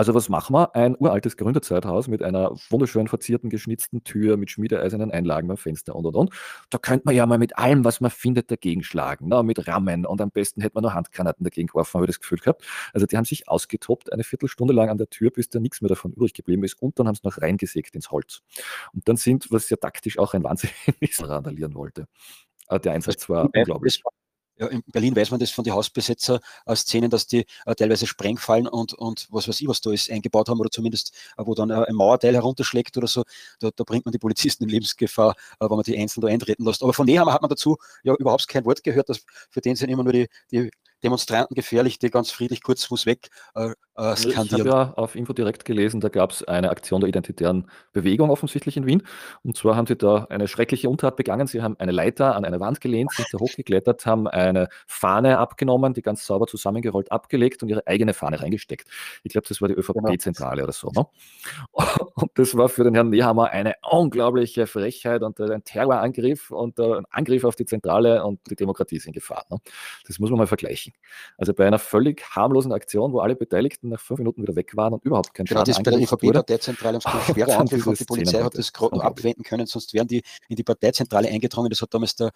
Also 0.00 0.14
was 0.14 0.30
machen 0.30 0.54
wir? 0.54 0.74
Ein 0.74 0.96
uraltes 0.98 1.36
Gründerzeithaus 1.36 2.08
mit 2.08 2.22
einer 2.22 2.52
wunderschön 2.70 3.06
verzierten, 3.06 3.50
geschnitzten 3.50 4.02
Tür, 4.02 4.38
mit 4.38 4.50
schmiedeeisernen 4.50 5.10
Einlagen 5.10 5.46
beim 5.46 5.58
Fenster 5.58 5.94
und 5.94 6.06
und 6.06 6.16
und. 6.16 6.30
Da 6.70 6.78
könnte 6.78 7.02
man 7.04 7.14
ja 7.14 7.26
mal 7.26 7.36
mit 7.36 7.58
allem, 7.58 7.84
was 7.84 8.00
man 8.00 8.10
findet, 8.10 8.50
dagegen 8.50 8.82
schlagen. 8.82 9.28
Ne? 9.28 9.42
Mit 9.42 9.68
Rammen 9.68 10.06
und 10.06 10.22
am 10.22 10.30
besten 10.30 10.62
hätte 10.62 10.76
man 10.76 10.84
noch 10.84 10.94
Handgranaten 10.94 11.44
dagegen 11.44 11.66
geworfen, 11.66 11.92
habe 11.98 12.06
ich 12.06 12.12
das 12.12 12.20
Gefühl 12.20 12.38
gehabt. 12.38 12.64
Also 12.94 13.04
die 13.04 13.18
haben 13.18 13.26
sich 13.26 13.46
ausgetobt, 13.46 14.10
eine 14.10 14.24
Viertelstunde 14.24 14.72
lang 14.72 14.88
an 14.88 14.96
der 14.96 15.10
Tür, 15.10 15.30
bis 15.30 15.50
da 15.50 15.60
nichts 15.60 15.82
mehr 15.82 15.90
davon 15.90 16.14
übrig 16.14 16.32
geblieben 16.32 16.64
ist 16.64 16.80
und 16.80 16.98
dann 16.98 17.06
haben 17.06 17.16
sie 17.16 17.20
noch 17.24 17.36
reingesägt 17.36 17.94
ins 17.94 18.10
Holz. 18.10 18.40
Und 18.94 19.06
dann 19.06 19.16
sind, 19.16 19.48
was 19.50 19.68
ja 19.68 19.76
taktisch 19.76 20.18
auch 20.18 20.32
ein 20.32 20.42
Wahnsinn 20.42 20.70
ist, 21.00 21.22
randalieren 21.28 21.74
wollte. 21.74 22.06
Aber 22.68 22.78
der 22.78 22.92
Einsatz 22.92 23.28
war 23.28 23.50
unglaublich. 23.54 24.02
In 24.68 24.82
Berlin 24.86 25.16
weiß 25.16 25.30
man 25.30 25.40
das 25.40 25.50
von 25.50 25.64
den 25.64 25.74
Hausbesetzer-Szenen, 25.74 27.10
dass 27.10 27.26
die 27.26 27.46
äh, 27.66 27.74
teilweise 27.74 28.06
Sprengfallen 28.06 28.66
und, 28.68 28.94
und 28.94 29.26
was 29.30 29.48
weiß 29.48 29.60
ich, 29.60 29.68
was 29.68 29.80
da 29.80 29.92
ist, 29.92 30.10
eingebaut 30.10 30.48
haben 30.48 30.60
oder 30.60 30.70
zumindest, 30.70 31.14
äh, 31.36 31.42
wo 31.44 31.54
dann 31.54 31.70
äh, 31.70 31.84
ein 31.86 31.94
Mauerteil 31.94 32.34
herunterschlägt 32.34 32.96
oder 32.96 33.06
so. 33.06 33.24
Da, 33.60 33.70
da, 33.74 33.84
bringt 33.84 34.04
man 34.04 34.12
die 34.12 34.18
Polizisten 34.18 34.64
in 34.64 34.70
Lebensgefahr, 34.70 35.34
äh, 35.60 35.64
wenn 35.64 35.76
man 35.76 35.82
die 35.82 35.96
einzeln 35.98 36.20
da 36.20 36.28
eintreten 36.28 36.64
lässt. 36.64 36.82
Aber 36.82 36.92
von 36.92 37.06
Nehammer 37.06 37.32
hat 37.32 37.42
man 37.42 37.48
dazu 37.48 37.76
ja 38.02 38.14
überhaupt 38.14 38.48
kein 38.48 38.64
Wort 38.64 38.82
gehört. 38.82 39.08
Dass, 39.08 39.24
für 39.50 39.60
den 39.60 39.76
sind 39.76 39.90
immer 39.90 40.04
nur 40.04 40.12
die, 40.12 40.28
die 40.50 40.70
Demonstranten 41.02 41.54
gefährlich, 41.54 41.98
die 41.98 42.10
ganz 42.10 42.30
friedlich 42.30 42.62
kurz 42.62 42.84
Fuß 42.84 43.06
weg 43.06 43.30
äh, 43.54 43.72
äh, 44.00 44.16
skandieren. 44.16 44.46
Ich 44.46 44.52
habe 44.52 44.68
ja 44.68 44.92
auf 44.94 45.14
Info 45.14 45.32
direkt 45.32 45.64
gelesen, 45.64 46.00
da 46.00 46.08
gab 46.08 46.32
es 46.32 46.42
eine 46.44 46.70
Aktion 46.70 47.00
der 47.00 47.08
identitären 47.08 47.70
Bewegung 47.92 48.30
offensichtlich 48.30 48.76
in 48.76 48.86
Wien. 48.86 49.02
Und 49.42 49.56
zwar 49.56 49.76
haben 49.76 49.86
sie 49.86 49.96
da 49.96 50.26
eine 50.30 50.48
schreckliche 50.48 50.88
Untat 50.88 51.16
begangen. 51.16 51.46
Sie 51.46 51.62
haben 51.62 51.76
eine 51.78 51.92
Leiter 51.92 52.34
an 52.34 52.44
eine 52.44 52.60
Wand 52.60 52.80
gelehnt, 52.80 53.12
sind 53.12 53.28
da 53.32 53.38
hochgeklettert, 53.38 54.06
haben 54.06 54.26
eine 54.26 54.68
Fahne 54.86 55.38
abgenommen, 55.38 55.94
die 55.94 56.02
ganz 56.02 56.24
sauber 56.24 56.46
zusammengerollt 56.46 57.12
abgelegt 57.12 57.62
und 57.62 57.68
ihre 57.68 57.86
eigene 57.86 58.14
Fahne 58.14 58.40
reingesteckt. 58.40 58.88
Ich 59.22 59.32
glaube, 59.32 59.46
das 59.48 59.60
war 59.60 59.68
die 59.68 59.74
ÖVP-Zentrale 59.74 60.56
genau. 60.56 60.64
oder 60.64 60.72
so. 60.72 60.90
Ne? 60.90 61.06
Und 62.14 62.30
das 62.34 62.54
war 62.54 62.68
für 62.68 62.84
den 62.84 62.94
Herrn 62.94 63.08
Nehammer 63.08 63.50
eine 63.50 63.74
unglaubliche 63.90 64.66
Frechheit 64.66 65.22
und 65.22 65.40
ein 65.40 65.64
Terrorangriff 65.64 66.50
und 66.50 66.78
ein 66.78 67.04
Angriff 67.10 67.44
auf 67.44 67.56
die 67.56 67.64
Zentrale 67.64 68.24
und 68.24 68.40
die 68.50 68.56
Demokratie 68.56 68.96
ist 68.96 69.06
in 69.06 69.12
Gefahr. 69.12 69.46
Ne? 69.48 69.58
Das 70.06 70.18
muss 70.18 70.28
man 70.28 70.38
mal 70.38 70.46
vergleichen. 70.46 70.89
Also 71.38 71.54
bei 71.54 71.66
einer 71.66 71.78
völlig 71.78 72.22
harmlosen 72.30 72.72
Aktion, 72.72 73.12
wo 73.12 73.20
alle 73.20 73.36
Beteiligten 73.36 73.88
nach 73.88 74.00
fünf 74.00 74.18
Minuten 74.18 74.42
wieder 74.42 74.56
weg 74.56 74.76
waren 74.76 74.92
und 74.92 75.04
überhaupt 75.04 75.34
kein 75.34 75.46
genau, 75.46 75.60
Schaden 75.60 75.74
das 75.74 75.82
bei 75.82 75.90
der 75.90 76.00
ÖVP-Parteizentrale 76.00 76.98
haben 76.98 77.20
sie 77.24 77.32
schwerer 77.32 77.58
Angriff 77.58 77.86
und 77.86 78.00
die 78.00 78.04
Polizei 78.04 78.42
hat 78.42 78.56
das 78.56 78.72
gerade 78.72 79.02
abwenden 79.02 79.42
können, 79.42 79.66
sonst 79.66 79.94
wären 79.94 80.06
die 80.06 80.22
in 80.48 80.56
die 80.56 80.64
Parteizentrale 80.64 81.28
eingedrungen. 81.28 81.70
Das 81.70 81.80
hat 81.82 81.92
damals 81.92 82.14
der 82.16 82.30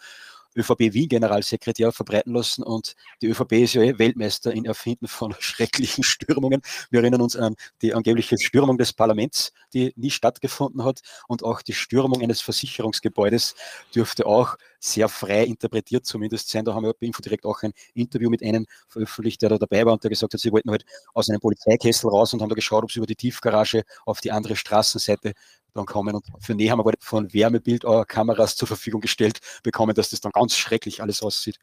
ÖVP 0.57 0.93
Wien 0.93 1.09
Generalsekretär 1.09 1.93
verbreiten 1.93 2.35
lassen 2.35 2.63
und 2.63 2.95
die 3.23 3.29
ÖVP 3.29 3.53
ist 3.53 3.75
ja 3.75 3.83
eh 3.83 3.99
Weltmeister 3.99 4.53
in 4.53 4.65
Erfinden 4.65 5.09
von 5.09 5.35
schrecklichen 5.39 6.05
Stürmungen. 6.05 6.63
Wir 6.91 7.01
erinnern 7.01 7.21
uns 7.21 7.37
an 7.37 7.57
die 7.83 7.95
angebliche 7.95 8.39
Stürmung 8.39 8.79
des 8.79 8.93
Parlaments, 8.93 9.53
die 9.73 9.93
nie 9.97 10.11
stattgefunden 10.11 10.85
hat 10.85 11.01
und 11.29 11.43
auch 11.43 11.63
die 11.63 11.73
Stürmung 11.73 12.23
eines 12.23 12.41
Versicherungsgebäudes 12.41 13.55
dürfte 13.95 14.27
auch 14.27 14.57
sehr 14.85 15.09
frei 15.09 15.45
interpretiert 15.45 16.05
zumindest 16.05 16.51
sein. 16.51 16.65
Da 16.65 16.75
haben 16.75 16.85
wir 16.85 16.93
bei 16.93 17.07
Info 17.07 17.23
direkt 17.23 17.47
auch 17.47 17.63
ein 17.63 17.73
Interview 17.95 18.29
mit 18.29 18.43
einem 18.43 18.67
veröffentlicht, 18.89 19.41
der 19.43 19.49
da 19.49 19.59
dabei 19.59 19.87
war 19.87 19.95
und 19.95 20.05
der 20.05 20.11
gesagt 20.11 20.35
hat, 20.35 20.41
sie 20.41 20.53
wollten 20.53 20.71
halt 20.71 20.85
aus 21.15 21.31
einem 21.31 21.41
Polizeikessel 21.41 22.11
raus 22.11 22.35
und 22.35 22.43
haben 22.43 22.51
da 22.51 22.55
geschaut, 22.55 22.85
ob 22.85 22.93
sie 22.93 22.99
über 22.99 23.07
die 23.07 23.17
Tiefgarage 23.17 23.85
auf 24.05 24.21
die 24.21 24.31
andere 24.31 24.57
Straßenseite 24.57 25.33
dann 25.75 25.87
kommen. 25.87 26.15
Und 26.15 26.25
für 26.41 26.55
Nähe 26.55 26.71
haben 26.71 26.79
wir 26.79 26.93
von 27.01 27.33
Wärmebildkameras 27.33 28.57
zur 28.57 28.69
Verfügung 28.69 29.01
gestellt 29.01 29.41
bekommen, 29.63 29.95
dass 29.95 30.11
das 30.11 30.21
dann 30.21 30.33
ganz 30.33 30.57
schrecklich 30.57 31.03
alles 31.03 31.23
aussieht. 31.23 31.59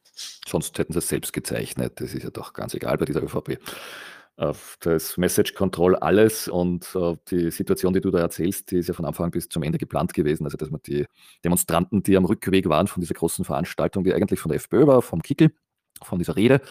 Sonst 0.48 0.78
hätten 0.78 0.94
sie 0.94 1.00
es 1.00 1.08
selbst 1.08 1.34
gezeichnet. 1.34 2.00
Das 2.00 2.14
ist 2.14 2.24
ja 2.24 2.30
doch 2.30 2.54
ganz 2.54 2.74
egal 2.74 2.98
bei 2.98 3.06
dieser 3.06 3.24
ÖVP. 3.24 3.60
Das 4.80 5.18
Message 5.18 5.54
Control 5.54 5.96
alles 5.98 6.48
und 6.48 6.96
äh, 6.96 7.16
die 7.30 7.52
Situation, 7.52 7.94
die 7.94 8.02
du 8.02 8.10
da 8.10 8.20
erzählst, 8.20 8.72
die 8.72 8.78
ist 8.78 8.88
ja 8.88 8.94
von 8.96 9.06
Anfang 9.06 9.30
bis 9.30 9.50
zum 9.50 9.62
Ende 9.62 9.78
geplant 9.78 10.14
gewesen. 10.16 10.46
Also, 10.46 10.58
dass 10.58 10.72
man 10.72 10.82
die 10.84 11.06
Demonstranten, 11.44 12.02
die 12.02 12.18
am 12.18 12.26
Rückweg 12.26 12.68
waren 12.68 12.88
von 12.88 13.02
dieser 13.02 13.14
großen 13.14 13.46
Veranstaltung, 13.46 14.04
die 14.04 14.14
eigentlich 14.14 14.40
von 14.40 14.50
der 14.50 14.56
FPÖ 14.56 14.88
war, 14.88 15.04
vom 15.04 15.22
Kickel, 15.22 15.52
von 16.02 16.18
dieser 16.18 16.36
Rede, 16.36 16.62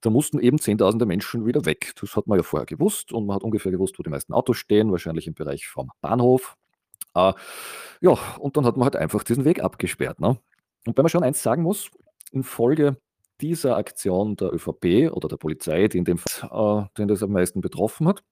da 0.00 0.10
mussten 0.10 0.38
eben 0.38 0.58
Zehntausende 0.58 1.06
Menschen 1.06 1.44
wieder 1.44 1.64
weg. 1.64 1.92
Das 2.00 2.14
hat 2.14 2.28
man 2.28 2.38
ja 2.38 2.44
vorher 2.44 2.66
gewusst 2.66 3.12
und 3.12 3.26
man 3.26 3.36
hat 3.36 3.42
ungefähr 3.42 3.72
gewusst, 3.72 3.98
wo 3.98 4.04
die 4.04 4.10
meisten 4.10 4.32
Autos 4.32 4.58
stehen, 4.58 4.92
wahrscheinlich 4.92 5.26
im 5.26 5.34
Bereich 5.34 5.66
vom 5.66 5.90
Bahnhof, 6.00 6.56
äh, 7.14 7.32
ja, 8.00 8.18
und 8.38 8.56
dann 8.56 8.64
hat 8.64 8.76
man 8.76 8.84
halt 8.84 8.96
einfach 8.96 9.24
diesen 9.24 9.44
Weg 9.44 9.62
abgesperrt. 9.62 10.20
Ne? 10.20 10.38
Und 10.86 10.96
wenn 10.96 11.02
man 11.02 11.10
schon 11.10 11.24
eins 11.24 11.42
sagen 11.42 11.62
muss, 11.62 11.90
infolge 12.32 12.96
dieser 13.40 13.76
Aktion 13.76 14.36
der 14.36 14.52
ÖVP 14.52 15.12
oder 15.12 15.28
der 15.28 15.36
Polizei, 15.36 15.88
die 15.88 15.98
in 15.98 16.04
dem 16.04 16.18
Fall, 16.18 16.86
äh, 16.86 16.98
den 16.98 17.08
das 17.08 17.22
am 17.22 17.32
meisten 17.32 17.60
betroffen 17.60 18.08
hat, 18.08 18.22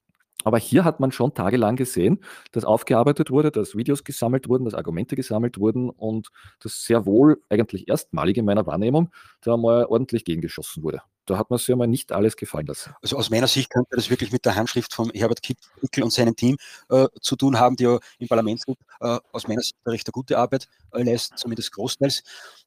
aber 0.45 0.59
hier 0.59 0.85
hat 0.85 1.01
man 1.01 1.13
schon 1.13 1.35
tagelang 1.35 1.77
gesehen, 1.77 2.21
dass 2.53 2.65
aufgearbeitet 2.65 3.31
wurde, 3.31 3.51
dass 3.51 3.77
Videos 3.77 4.05
gesammelt 4.05 4.49
wurden, 4.49 4.65
dass 4.65 4.75
Argumente 4.75 5.17
gesammelt 5.17 5.59
wurden 5.59 5.91
und 5.91 6.29
dass 6.61 6.83
sehr 6.85 7.07
wohl 7.07 7.43
eigentlich 7.49 7.89
erstmalig 7.89 8.37
in 8.37 8.45
meiner 8.45 8.67
Wahrnehmung 8.67 9.11
da 9.41 9.57
mal 9.57 9.87
ordentlich 9.87 10.25
gegengeschossen 10.25 10.83
wurde 10.83 11.01
da 11.27 11.39
hat 11.39 11.51
man 11.51 11.59
sich 11.59 11.69
ja 11.69 11.77
mal 11.77 11.87
nicht 11.87 12.13
alles 12.13 12.37
gefallen 12.37 12.67
lassen. 12.67 12.95
Also 13.03 13.17
aus 13.17 13.31
meiner 13.31 13.49
Sicht 13.49 13.71
könnte 13.71 13.97
das 13.97 14.11
wirklich 14.11 14.33
mit 14.33 14.45
der 14.45 14.55
Handschrift 14.55 14.95
von 14.95 15.11
Herbert 15.11 15.43
Kickel 15.43 16.03
und 16.03 16.13
seinem 16.13 16.37
Team 16.37 16.57
äh, 16.89 17.07
zu 17.21 17.37
tun 17.37 17.59
haben, 17.59 17.77
die 17.77 17.85
ja 17.85 17.99
im 18.19 18.29
Parlament 18.29 18.63
äh, 19.01 19.19
aus 19.33 19.49
meiner 19.49 19.61
Sicht 19.61 19.77
recht 19.87 20.07
eine 20.07 20.13
gute 20.13 20.39
Arbeit 20.39 20.69
äh, 20.93 21.03
leisten, 21.03 21.37
zumindest 21.37 21.73
großteils. 21.73 22.23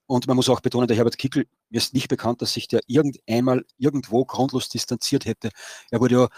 Und 0.06 0.28
man 0.28 0.36
muss 0.36 0.50
auch 0.50 0.60
betonen, 0.60 0.88
der 0.88 0.98
Herbert 0.98 1.18
Kickel, 1.18 1.46
mir 1.70 1.78
ist 1.78 1.94
nicht 1.94 2.08
bekannt, 2.08 2.42
dass 2.42 2.54
sich 2.54 2.68
der 2.68 2.82
irgendeinmal 2.88 3.64
irgendwo 3.78 4.26
grundlos 4.26 4.70
distanziert 4.70 5.26
hätte. 5.26 5.50
Er 5.92 6.00
wurde 6.00 6.30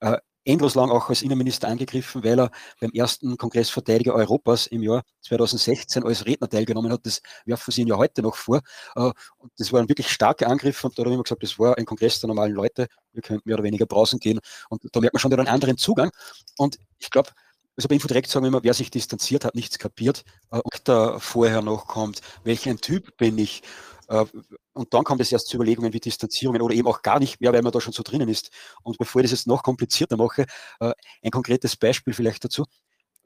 ja 0.00 0.14
äh, 0.14 0.18
endlos 0.44 0.74
lang 0.74 0.90
auch 0.90 1.08
als 1.08 1.22
Innenminister 1.22 1.68
angegriffen, 1.68 2.24
weil 2.24 2.38
er 2.38 2.50
beim 2.80 2.90
ersten 2.92 3.36
Kongress 3.36 3.70
Verteidiger 3.70 4.14
Europas 4.14 4.66
im 4.66 4.82
Jahr 4.82 5.02
2016 5.22 6.04
als 6.04 6.26
Redner 6.26 6.48
teilgenommen 6.48 6.92
hat. 6.92 7.04
Das 7.04 7.20
werfen 7.44 7.70
sie 7.70 7.82
ihn 7.82 7.88
ja 7.88 7.96
heute 7.96 8.22
noch 8.22 8.36
vor. 8.36 8.60
Äh, 8.96 9.10
und 9.38 9.52
das 9.58 9.72
war 9.72 9.80
ein 9.80 9.88
wirklich 9.88 10.10
starker 10.10 10.48
Angriff 10.48 10.82
und 10.84 10.98
da 10.98 11.02
habe 11.02 11.10
ich 11.10 11.14
immer 11.14 11.22
gesagt, 11.22 11.42
das 11.42 11.58
war 11.58 11.76
ein 11.78 11.84
Kongress 11.84 12.20
der 12.20 12.28
normalen 12.28 12.52
Leute. 12.52 12.88
Wir 13.12 13.22
könnten 13.22 13.48
mehr 13.48 13.56
oder 13.56 13.64
weniger 13.64 13.86
draußen 13.86 14.18
gehen. 14.18 14.40
Und 14.68 14.82
da 14.92 15.00
merkt 15.00 15.14
man 15.14 15.20
schon 15.20 15.30
wieder 15.30 15.40
einen 15.40 15.48
anderen 15.48 15.76
Zugang. 15.76 16.10
Und 16.56 16.78
ich 16.98 17.10
glaube, 17.10 17.30
also 17.76 17.88
bei 17.88 17.94
Infodirekt 17.94 18.28
sagen 18.28 18.44
wir 18.44 18.48
immer, 18.48 18.62
wer 18.62 18.74
sich 18.74 18.90
distanziert, 18.90 19.44
hat 19.44 19.54
nichts 19.54 19.78
kapiert. 19.78 20.24
Äh, 20.50 20.56
und 20.58 20.88
da 20.88 21.18
vorher 21.18 21.62
noch 21.62 21.86
kommt, 21.86 22.20
welch 22.44 22.68
ein 22.68 22.80
Typ 22.80 23.16
bin 23.16 23.38
ich? 23.38 23.62
Äh, 24.10 24.26
und 24.72 24.92
dann 24.92 25.04
kommt 25.04 25.20
es 25.20 25.32
erst 25.32 25.48
zu 25.48 25.56
Überlegungen 25.56 25.92
wie 25.92 26.00
Distanzierungen 26.00 26.60
oder 26.62 26.74
eben 26.74 26.88
auch 26.88 27.02
gar 27.02 27.18
nicht 27.20 27.40
mehr, 27.40 27.52
weil 27.52 27.62
man 27.62 27.72
da 27.72 27.80
schon 27.80 27.92
so 27.92 28.02
drinnen 28.02 28.28
ist. 28.28 28.50
Und 28.82 28.98
bevor 28.98 29.20
ich 29.20 29.30
das 29.30 29.38
jetzt 29.38 29.46
noch 29.46 29.62
komplizierter 29.62 30.16
mache, 30.16 30.46
äh, 30.80 30.92
ein 31.22 31.30
konkretes 31.30 31.76
Beispiel 31.76 32.12
vielleicht 32.12 32.44
dazu. 32.44 32.64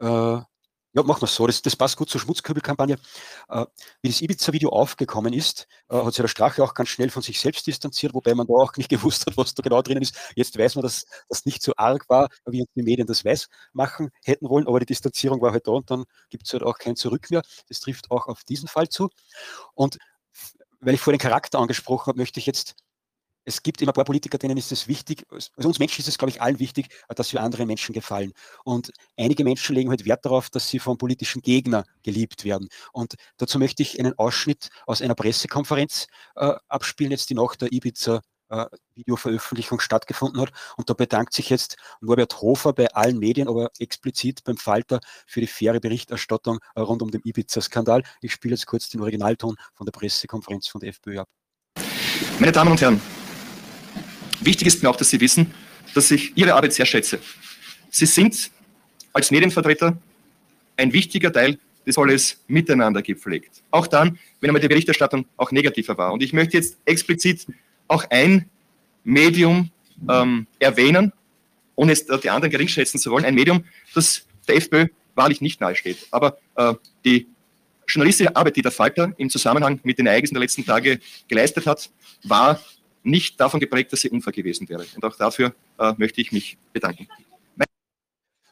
Äh, 0.01 0.40
ja, 0.97 1.03
machen 1.03 1.23
wir 1.23 1.27
es 1.27 1.35
so. 1.35 1.47
Das, 1.47 1.61
das, 1.61 1.75
passt 1.75 1.97
gut 1.97 2.09
zur 2.09 2.20
Schmutzkübelkampagne. 2.20 2.97
Äh, 3.49 3.66
wie 4.03 4.09
das 4.09 4.20
Ibiza-Video 4.23 4.70
aufgekommen 4.70 5.33
ist, 5.33 5.66
äh, 5.88 5.97
hat 5.97 6.14
sich 6.14 6.23
der 6.23 6.29
Strache 6.29 6.62
auch 6.62 6.75
ganz 6.75 6.88
schnell 6.90 7.11
von 7.11 7.20
sich 7.23 7.40
selbst 7.40 7.66
distanziert, 7.66 8.14
wobei 8.14 8.35
man 8.35 8.47
da 8.47 8.55
auch 8.55 8.77
nicht 8.77 8.88
gewusst 8.90 9.27
hat, 9.27 9.37
was 9.37 9.55
da 9.55 9.62
genau 9.62 9.83
drinnen 9.83 10.03
ist. 10.03 10.16
Jetzt 10.37 10.57
weiß 10.57 10.77
man, 10.77 10.83
dass 10.83 11.07
das 11.29 11.47
nicht 11.47 11.62
so 11.62 11.73
arg 11.77 12.09
war, 12.09 12.29
wie 12.47 12.61
uns 12.61 12.70
die 12.77 12.83
Medien 12.83 13.09
das 13.09 13.25
weiß 13.25 13.49
machen 13.73 14.11
hätten 14.23 14.49
wollen, 14.49 14.68
aber 14.68 14.79
die 14.79 14.87
Distanzierung 14.87 15.40
war 15.40 15.53
halt 15.53 15.66
da 15.66 15.73
und 15.73 15.90
dann 15.90 16.05
gibt 16.31 16.47
es 16.47 16.53
halt 16.53 16.62
auch 16.62 16.79
kein 16.79 16.94
Zurück 16.94 17.29
mehr. 17.31 17.42
Das 17.68 17.81
trifft 17.81 18.11
auch 18.12 18.29
auf 18.29 18.44
diesen 18.44 18.68
Fall 18.68 18.88
zu. 18.88 19.09
Und 19.75 19.99
weil 20.85 20.94
ich 20.94 21.01
vorhin 21.01 21.18
den 21.18 21.23
Charakter 21.23 21.59
angesprochen 21.59 22.09
habe, 22.09 22.18
möchte 22.18 22.40
ich 22.40 22.47
jetzt, 22.47 22.77
es 23.44 23.62
gibt 23.62 23.83
immer 23.83 23.92
ein 23.92 23.94
paar 23.94 24.05
Politiker, 24.05 24.38
denen 24.38 24.57
ist 24.57 24.73
es 24.73 24.88
wichtig, 24.88 25.27
also 25.31 25.51
uns 25.68 25.79
Menschen 25.79 26.01
ist 26.01 26.09
es, 26.09 26.18
glaube 26.18 26.31
ich, 26.31 26.40
allen 26.40 26.59
wichtig, 26.59 26.88
dass 27.09 27.33
wir 27.33 27.42
anderen 27.42 27.66
Menschen 27.66 27.92
gefallen. 27.92 28.33
Und 28.64 28.90
einige 29.16 29.44
Menschen 29.44 29.75
legen 29.75 29.90
halt 29.90 30.05
Wert 30.05 30.25
darauf, 30.25 30.51
dass 30.51 30.68
sie 30.68 30.79
vom 30.79 30.97
politischen 30.97 31.42
Gegner 31.42 31.85
geliebt 32.03 32.44
werden. 32.44 32.68
Und 32.92 33.14
dazu 33.37 33.59
möchte 33.59 33.83
ich 33.83 33.99
einen 33.99 34.18
Ausschnitt 34.18 34.70
aus 34.87 35.03
einer 35.03 35.14
Pressekonferenz 35.14 36.07
äh, 36.37 36.55
abspielen, 36.68 37.12
jetzt 37.12 37.29
die 37.31 37.35
nach 37.35 37.57
der 37.57 37.73
Ibiza 37.73 38.23
äh, 38.48 38.66
Videoveröffentlichung 38.94 39.80
stattgefunden 39.80 40.40
hat. 40.40 40.52
Und 40.76 40.90
da 40.90 40.94
bedankt 40.94 41.33
sich 41.35 41.50
jetzt 41.50 41.76
Norbert 42.00 42.40
Hofer 42.40 42.72
bei 42.72 42.88
allen 42.94 43.18
Medien, 43.18 43.48
aber 43.48 43.70
explizit 43.78 44.44
beim 44.44 44.57
Falter 44.57 45.00
für 45.26 45.40
die 45.40 45.46
faire 45.46 45.80
Berichterstattung 45.80 46.59
äh, 46.74 46.80
rund 46.80 47.02
um 47.02 47.11
den 47.11 47.22
Ibiza-Skandal. 47.24 48.02
Ich 48.20 48.33
spiele 48.33 48.54
jetzt 48.54 48.66
kurz 48.66 48.88
den 48.88 49.00
Originalton 49.00 49.57
von 49.74 49.87
der 49.87 49.92
Pressekonferenz 49.92 50.68
von 50.68 50.80
der 50.80 50.90
FPÖ 50.90 51.20
ab. 51.20 51.28
Meine 52.38 52.52
Damen 52.52 52.70
und 52.70 52.80
Herren, 52.80 53.00
wichtig 54.40 54.68
ist 54.68 54.83
mir 54.83 54.90
auch, 54.90 54.96
dass 54.96 55.11
Sie 55.11 55.20
wissen, 55.20 55.52
dass 55.94 56.11
ich 56.11 56.37
Ihre 56.37 56.54
Arbeit 56.54 56.72
sehr 56.72 56.87
schätze. 56.87 57.18
Sie 57.90 58.07
sind 58.07 58.50
als 59.12 59.30
Medienvertreter 59.30 59.96
ein 60.76 60.92
wichtiger 60.92 61.33
Teil 61.33 61.59
des 61.87 61.98
alles 61.98 62.42
miteinander 62.46 63.02
gepflegt. 63.02 63.62
Auch 63.70 63.87
dann, 63.87 64.18
wenn 64.40 64.50
einmal 64.50 64.61
die 64.61 64.68
Berichterstattung 64.68 65.26
auch 65.37 65.52
negativer 65.52 65.96
war. 65.96 66.12
Und 66.12 66.22
ich 66.22 66.33
möchte 66.33 66.57
jetzt 66.57 66.78
explizit 66.85 67.46
auch 67.88 68.05
ein 68.11 68.49
Medium 69.05 69.70
ähm, 70.09 70.47
erwähnen, 70.59 71.12
ohne 71.77 71.92
es 71.92 72.07
die 72.07 72.31
anderen 72.31 72.51
geringschätzen 72.51 73.01
zu 73.01 73.11
wollen, 73.11 73.25
ein 73.25 73.35
Medium, 73.35 73.64
das 73.94 74.27
der 74.49 74.57
FPÖ 74.57 74.88
wahrlich 75.14 75.40
nicht 75.40 75.61
nahesteht. 75.61 76.07
Aber 76.11 76.38
äh, 76.57 76.75
die 77.05 77.27
journalistische 77.87 78.35
Arbeit, 78.35 78.57
die 78.57 78.62
der 78.62 78.73
Falter 78.73 79.12
im 79.16 79.31
Zusammenhang 79.31 79.81
mit 79.83 79.99
den 79.99 80.07
Ereignissen 80.07 80.35
der 80.35 80.42
letzten 80.42 80.64
Tage 80.64 81.01
geleistet 81.29 81.66
hat, 81.66 81.90
war 82.23 82.61
nicht 83.03 83.38
davon 83.38 83.61
geprägt, 83.61 83.92
dass 83.92 84.01
sie 84.01 84.11
unfair 84.11 84.33
gewesen 84.33 84.68
wäre. 84.68 84.87
Und 84.94 85.05
auch 85.05 85.16
dafür 85.16 85.55
äh, 85.79 85.92
möchte 85.99 86.20
ich 86.20 86.33
mich 86.33 86.57
bedanken. 86.73 87.07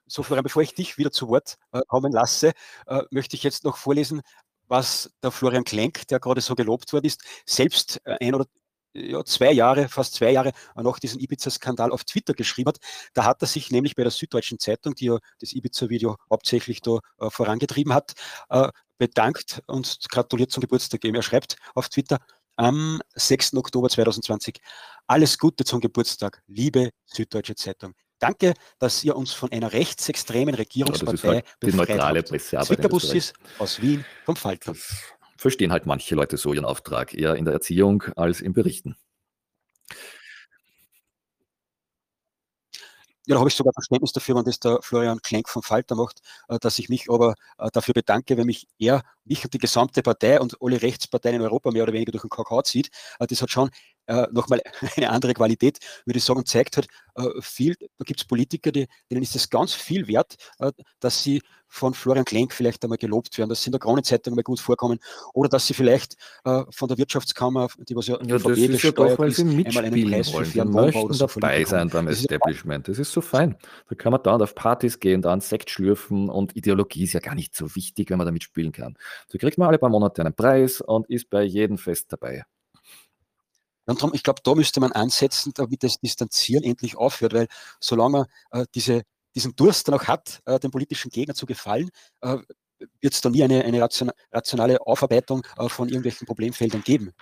So, 0.06 0.22
Florian, 0.22 0.44
bevor 0.44 0.60
ich 0.62 0.74
dich 0.74 0.98
wieder 0.98 1.10
zu 1.10 1.28
Wort 1.28 1.56
äh, 1.72 1.80
kommen 1.88 2.12
lasse, 2.12 2.52
äh, 2.86 3.02
möchte 3.10 3.34
ich 3.34 3.42
jetzt 3.42 3.64
noch 3.64 3.78
vorlesen, 3.78 4.20
was 4.68 5.10
der 5.22 5.30
Florian 5.30 5.64
Klenk, 5.64 6.06
der 6.08 6.20
gerade 6.20 6.42
so 6.42 6.54
gelobt 6.54 6.92
worden 6.92 7.06
ist, 7.06 7.22
selbst 7.46 7.98
äh, 8.04 8.18
ein 8.20 8.34
oder 8.34 8.46
ja, 8.94 9.24
zwei 9.24 9.52
Jahre, 9.52 9.88
fast 9.88 10.14
zwei 10.14 10.32
Jahre 10.32 10.52
nach 10.74 10.98
diesem 10.98 11.20
Ibiza-Skandal 11.20 11.90
auf 11.90 12.04
Twitter 12.04 12.34
geschrieben 12.34 12.68
hat. 12.68 12.78
Da 13.14 13.24
hat 13.24 13.42
er 13.42 13.48
sich 13.48 13.70
nämlich 13.70 13.94
bei 13.94 14.02
der 14.02 14.12
Süddeutschen 14.12 14.58
Zeitung, 14.58 14.94
die 14.94 15.06
ja 15.06 15.18
das 15.40 15.52
Ibiza-Video 15.52 16.16
hauptsächlich 16.30 16.80
da 16.82 16.98
äh, 17.18 17.30
vorangetrieben 17.30 17.94
hat, 17.94 18.12
äh, 18.50 18.68
bedankt 18.98 19.62
und 19.66 19.98
gratuliert 20.10 20.50
zum 20.50 20.60
Geburtstag. 20.60 21.04
Er 21.04 21.22
schreibt 21.22 21.56
auf 21.74 21.88
Twitter, 21.88 22.18
am 22.56 23.00
6. 23.14 23.54
Oktober 23.54 23.88
2020. 23.88 24.60
Alles 25.06 25.38
Gute 25.38 25.64
zum 25.64 25.80
Geburtstag, 25.80 26.42
liebe 26.46 26.90
Süddeutsche 27.06 27.54
Zeitung. 27.54 27.94
Danke, 28.18 28.54
dass 28.78 29.02
ihr 29.02 29.16
uns 29.16 29.32
von 29.32 29.50
einer 29.50 29.72
rechtsextremen 29.72 30.54
Regierungspartei 30.54 31.26
ja, 31.26 31.34
halt 31.34 31.44
die 31.60 31.72
neutrale 31.72 32.22
Pressearbeit 32.22 32.68
Zwickerbussis 32.68 33.32
aus 33.58 33.82
Wien 33.82 34.04
vom 34.24 34.36
Falter. 34.36 34.74
Verstehen 35.36 35.72
halt 35.72 35.86
manche 35.86 36.14
Leute 36.14 36.36
so 36.36 36.52
ihren 36.52 36.64
Auftrag, 36.64 37.14
eher 37.14 37.34
in 37.36 37.44
der 37.44 37.54
Erziehung 37.54 38.04
als 38.16 38.40
im 38.40 38.52
Berichten. 38.52 38.96
Ja, 43.26 43.36
da 43.36 43.38
habe 43.40 43.48
ich 43.48 43.54
sogar 43.54 43.72
Verständnis 43.72 44.12
dafür, 44.12 44.34
wenn 44.34 44.44
das 44.44 44.58
der 44.58 44.80
Florian 44.82 45.22
Klenk 45.22 45.48
vom 45.48 45.62
Falter 45.62 45.94
macht, 45.94 46.20
äh, 46.48 46.58
dass 46.58 46.80
ich 46.80 46.88
mich 46.88 47.08
aber 47.08 47.34
äh, 47.58 47.68
dafür 47.72 47.94
bedanke, 47.94 48.36
wenn 48.36 48.46
mich 48.46 48.66
er, 48.80 49.02
mich 49.24 49.44
und 49.44 49.54
die 49.54 49.58
gesamte 49.58 50.02
Partei 50.02 50.40
und 50.40 50.56
alle 50.60 50.82
Rechtsparteien 50.82 51.36
in 51.36 51.42
Europa 51.42 51.70
mehr 51.70 51.84
oder 51.84 51.92
weniger 51.92 52.10
durch 52.10 52.22
den 52.22 52.30
Kakao 52.30 52.62
zieht. 52.62 52.90
Äh, 53.20 53.28
das 53.28 53.40
hat 53.40 53.50
schon 53.50 53.70
nochmal 54.30 54.60
eine 54.96 55.10
andere 55.10 55.34
Qualität, 55.34 55.78
würde 56.04 56.18
ich 56.18 56.24
sagen, 56.24 56.44
zeigt 56.44 56.76
halt 56.76 56.88
viel, 57.40 57.76
da 57.78 58.04
gibt 58.04 58.20
es 58.20 58.26
Politiker, 58.26 58.72
die, 58.72 58.88
denen 59.10 59.22
ist 59.22 59.36
es 59.36 59.50
ganz 59.50 59.74
viel 59.74 60.08
wert, 60.08 60.36
dass 61.00 61.22
sie 61.22 61.42
von 61.72 61.94
Florian 61.94 62.26
Klenk 62.26 62.52
vielleicht 62.52 62.84
einmal 62.84 62.98
gelobt 62.98 63.38
werden, 63.38 63.48
dass 63.48 63.62
sie 63.62 63.68
in 63.68 63.72
der 63.72 63.80
Kronenzeitung 63.80 64.34
mal 64.34 64.42
gut 64.42 64.60
vorkommen 64.60 64.98
oder 65.32 65.48
dass 65.48 65.66
sie 65.66 65.72
vielleicht 65.72 66.16
äh, 66.44 66.64
von 66.68 66.86
der 66.86 66.98
Wirtschaftskammer, 66.98 67.68
die 67.88 67.96
was 67.96 68.08
ja, 68.08 68.18
ja 68.22 68.38
das 68.38 68.58
ist 68.58 68.82
ja 68.82 68.92
doch, 68.92 69.18
weil 69.18 69.30
sie 69.30 69.44
mitspielen 69.44 70.26
wollen. 70.26 70.44
Sie 70.44 70.64
möchten 70.64 71.12
so 71.14 71.26
dabei 71.26 71.64
sein 71.64 71.88
beim 71.88 72.06
das 72.06 72.20
Establishment. 72.20 72.88
Das 72.88 72.98
ist 72.98 73.10
so 73.10 73.22
fein. 73.22 73.56
Da 73.88 73.94
kann 73.94 74.12
man 74.12 74.22
dann 74.22 74.42
auf 74.42 74.54
Partys 74.54 75.00
gehen, 75.00 75.22
dann 75.22 75.40
Sekt 75.40 75.70
schlürfen 75.70 76.28
und 76.28 76.54
Ideologie 76.54 77.04
ist 77.04 77.14
ja 77.14 77.20
gar 77.20 77.34
nicht 77.34 77.56
so 77.56 77.74
wichtig, 77.74 78.10
wenn 78.10 78.18
man 78.18 78.26
da 78.26 78.32
mitspielen 78.32 78.72
kann. 78.72 78.98
So 79.28 79.38
kriegt 79.38 79.56
man 79.56 79.68
alle 79.68 79.78
paar 79.78 79.88
Monate 79.88 80.20
einen 80.20 80.34
Preis 80.34 80.82
und 80.82 81.08
ist 81.08 81.30
bei 81.30 81.42
jedem 81.42 81.78
Fest 81.78 82.12
dabei. 82.12 82.44
Und 83.86 84.00
darum, 84.00 84.14
ich 84.14 84.22
glaube, 84.22 84.40
da 84.44 84.54
müsste 84.54 84.80
man 84.80 84.92
ansetzen, 84.92 85.52
damit 85.54 85.82
das 85.82 85.98
Distanzieren 85.98 86.64
endlich 86.64 86.96
aufhört, 86.96 87.32
weil 87.34 87.48
solange 87.80 88.26
man 88.50 88.62
äh, 88.62 88.66
diese 88.74 89.02
diesen 89.34 89.56
Durst 89.56 89.88
dann 89.88 89.94
auch 89.94 90.04
hat, 90.04 90.40
äh, 90.44 90.58
dem 90.58 90.70
politischen 90.70 91.10
Gegner 91.10 91.34
zu 91.34 91.46
gefallen, 91.46 91.90
äh, 92.20 92.38
wird 93.00 93.14
es 93.14 93.20
da 93.20 93.30
nie 93.30 93.42
eine, 93.42 93.64
eine 93.64 93.80
rationale 94.32 94.80
Aufarbeitung 94.80 95.42
äh, 95.56 95.68
von 95.68 95.88
irgendwelchen 95.88 96.26
Problemfeldern 96.26 96.82
geben. 96.82 97.12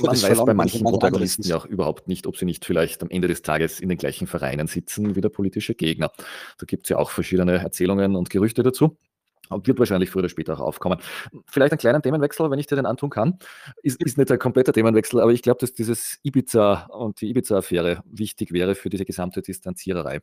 Man 0.00 0.12
das 0.12 0.22
weiß 0.22 0.44
bei 0.44 0.52
manchen 0.52 0.84
Protagonisten 0.84 1.42
ja 1.44 1.56
auch 1.56 1.64
überhaupt 1.64 2.08
nicht, 2.08 2.26
ob 2.26 2.36
sie 2.36 2.44
nicht 2.44 2.66
vielleicht 2.66 3.02
am 3.02 3.08
Ende 3.08 3.26
des 3.26 3.40
Tages 3.40 3.80
in 3.80 3.88
den 3.88 3.96
gleichen 3.96 4.26
Vereinen 4.26 4.66
sitzen 4.66 5.16
wie 5.16 5.22
der 5.22 5.30
politische 5.30 5.74
Gegner. 5.74 6.12
Da 6.58 6.66
gibt 6.66 6.84
es 6.84 6.90
ja 6.90 6.98
auch 6.98 7.10
verschiedene 7.10 7.54
Erzählungen 7.54 8.14
und 8.14 8.28
Gerüchte 8.28 8.62
dazu. 8.62 8.98
Wird 9.50 9.78
wahrscheinlich 9.78 10.10
früher 10.10 10.20
oder 10.20 10.28
später 10.28 10.54
auch 10.54 10.60
aufkommen. 10.60 10.98
Vielleicht 11.46 11.72
einen 11.72 11.78
kleinen 11.78 12.02
Themenwechsel, 12.02 12.50
wenn 12.50 12.58
ich 12.58 12.66
dir 12.66 12.76
den 12.76 12.86
antun 12.86 13.10
kann. 13.10 13.38
Ist, 13.82 14.02
ist 14.02 14.18
nicht 14.18 14.30
ein 14.30 14.38
kompletter 14.38 14.72
Themenwechsel, 14.72 15.20
aber 15.20 15.32
ich 15.32 15.42
glaube, 15.42 15.60
dass 15.60 15.72
dieses 15.72 16.18
Ibiza 16.22 16.86
und 16.86 17.20
die 17.20 17.30
Ibiza-Affäre 17.30 18.02
wichtig 18.04 18.52
wäre 18.52 18.74
für 18.74 18.90
diese 18.90 19.04
gesamte 19.04 19.42
Distanziererei. 19.42 20.20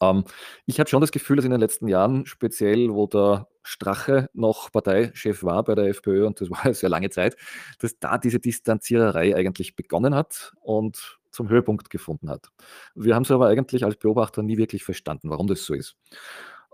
Ähm, 0.00 0.24
ich 0.66 0.80
hatte 0.80 0.90
schon 0.90 1.00
das 1.00 1.12
Gefühl, 1.12 1.36
dass 1.36 1.44
in 1.44 1.50
den 1.50 1.60
letzten 1.60 1.88
Jahren, 1.88 2.26
speziell 2.26 2.90
wo 2.90 3.06
der 3.06 3.48
Strache 3.62 4.28
noch 4.34 4.70
Parteichef 4.70 5.42
war 5.42 5.64
bei 5.64 5.74
der 5.74 5.86
FPÖ, 5.86 6.26
und 6.26 6.40
das 6.40 6.50
war 6.50 6.64
eine 6.64 6.74
sehr 6.74 6.88
lange 6.88 7.10
Zeit, 7.10 7.36
dass 7.78 7.98
da 7.98 8.18
diese 8.18 8.40
Distanziererei 8.40 9.34
eigentlich 9.34 9.76
begonnen 9.76 10.14
hat 10.14 10.52
und 10.60 11.18
zum 11.30 11.48
Höhepunkt 11.48 11.90
gefunden 11.90 12.30
hat. 12.30 12.48
Wir 12.94 13.14
haben 13.14 13.24
es 13.24 13.30
aber 13.30 13.48
eigentlich 13.48 13.84
als 13.84 13.96
Beobachter 13.96 14.42
nie 14.42 14.56
wirklich 14.56 14.84
verstanden, 14.84 15.30
warum 15.30 15.48
das 15.48 15.64
so 15.64 15.74
ist. 15.74 15.96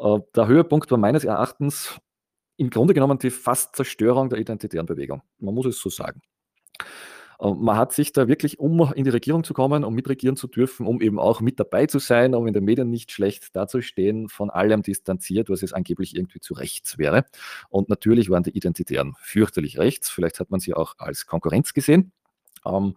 Äh, 0.00 0.18
der 0.34 0.46
Höhepunkt 0.46 0.90
war 0.90 0.98
meines 0.98 1.24
Erachtens 1.24 2.00
im 2.56 2.70
Grunde 2.70 2.94
genommen 2.94 3.18
die 3.18 3.30
fast 3.30 3.76
Zerstörung 3.76 4.28
der 4.28 4.38
identitären 4.38 4.86
Bewegung. 4.86 5.22
Man 5.38 5.54
muss 5.54 5.66
es 5.66 5.80
so 5.80 5.88
sagen. 5.88 6.20
Man 7.42 7.78
hat 7.78 7.94
sich 7.94 8.12
da 8.12 8.28
wirklich, 8.28 8.58
um 8.58 8.92
in 8.94 9.04
die 9.04 9.10
Regierung 9.10 9.44
zu 9.44 9.54
kommen, 9.54 9.82
um 9.82 9.94
mitregieren 9.94 10.36
zu 10.36 10.46
dürfen, 10.46 10.86
um 10.86 11.00
eben 11.00 11.18
auch 11.18 11.40
mit 11.40 11.58
dabei 11.58 11.86
zu 11.86 11.98
sein, 11.98 12.34
um 12.34 12.46
in 12.46 12.52
den 12.52 12.64
Medien 12.64 12.90
nicht 12.90 13.12
schlecht 13.12 13.56
dazustehen, 13.56 14.28
von 14.28 14.50
allem 14.50 14.82
distanziert, 14.82 15.48
was 15.48 15.62
es 15.62 15.72
angeblich 15.72 16.14
irgendwie 16.14 16.40
zu 16.40 16.52
rechts 16.52 16.98
wäre. 16.98 17.24
Und 17.70 17.88
natürlich 17.88 18.28
waren 18.28 18.42
die 18.42 18.54
Identitären 18.54 19.14
fürchterlich 19.22 19.78
rechts. 19.78 20.10
Vielleicht 20.10 20.38
hat 20.38 20.50
man 20.50 20.60
sie 20.60 20.74
auch 20.74 20.96
als 20.98 21.24
Konkurrenz 21.24 21.72
gesehen. 21.72 22.12
Ähm, 22.66 22.94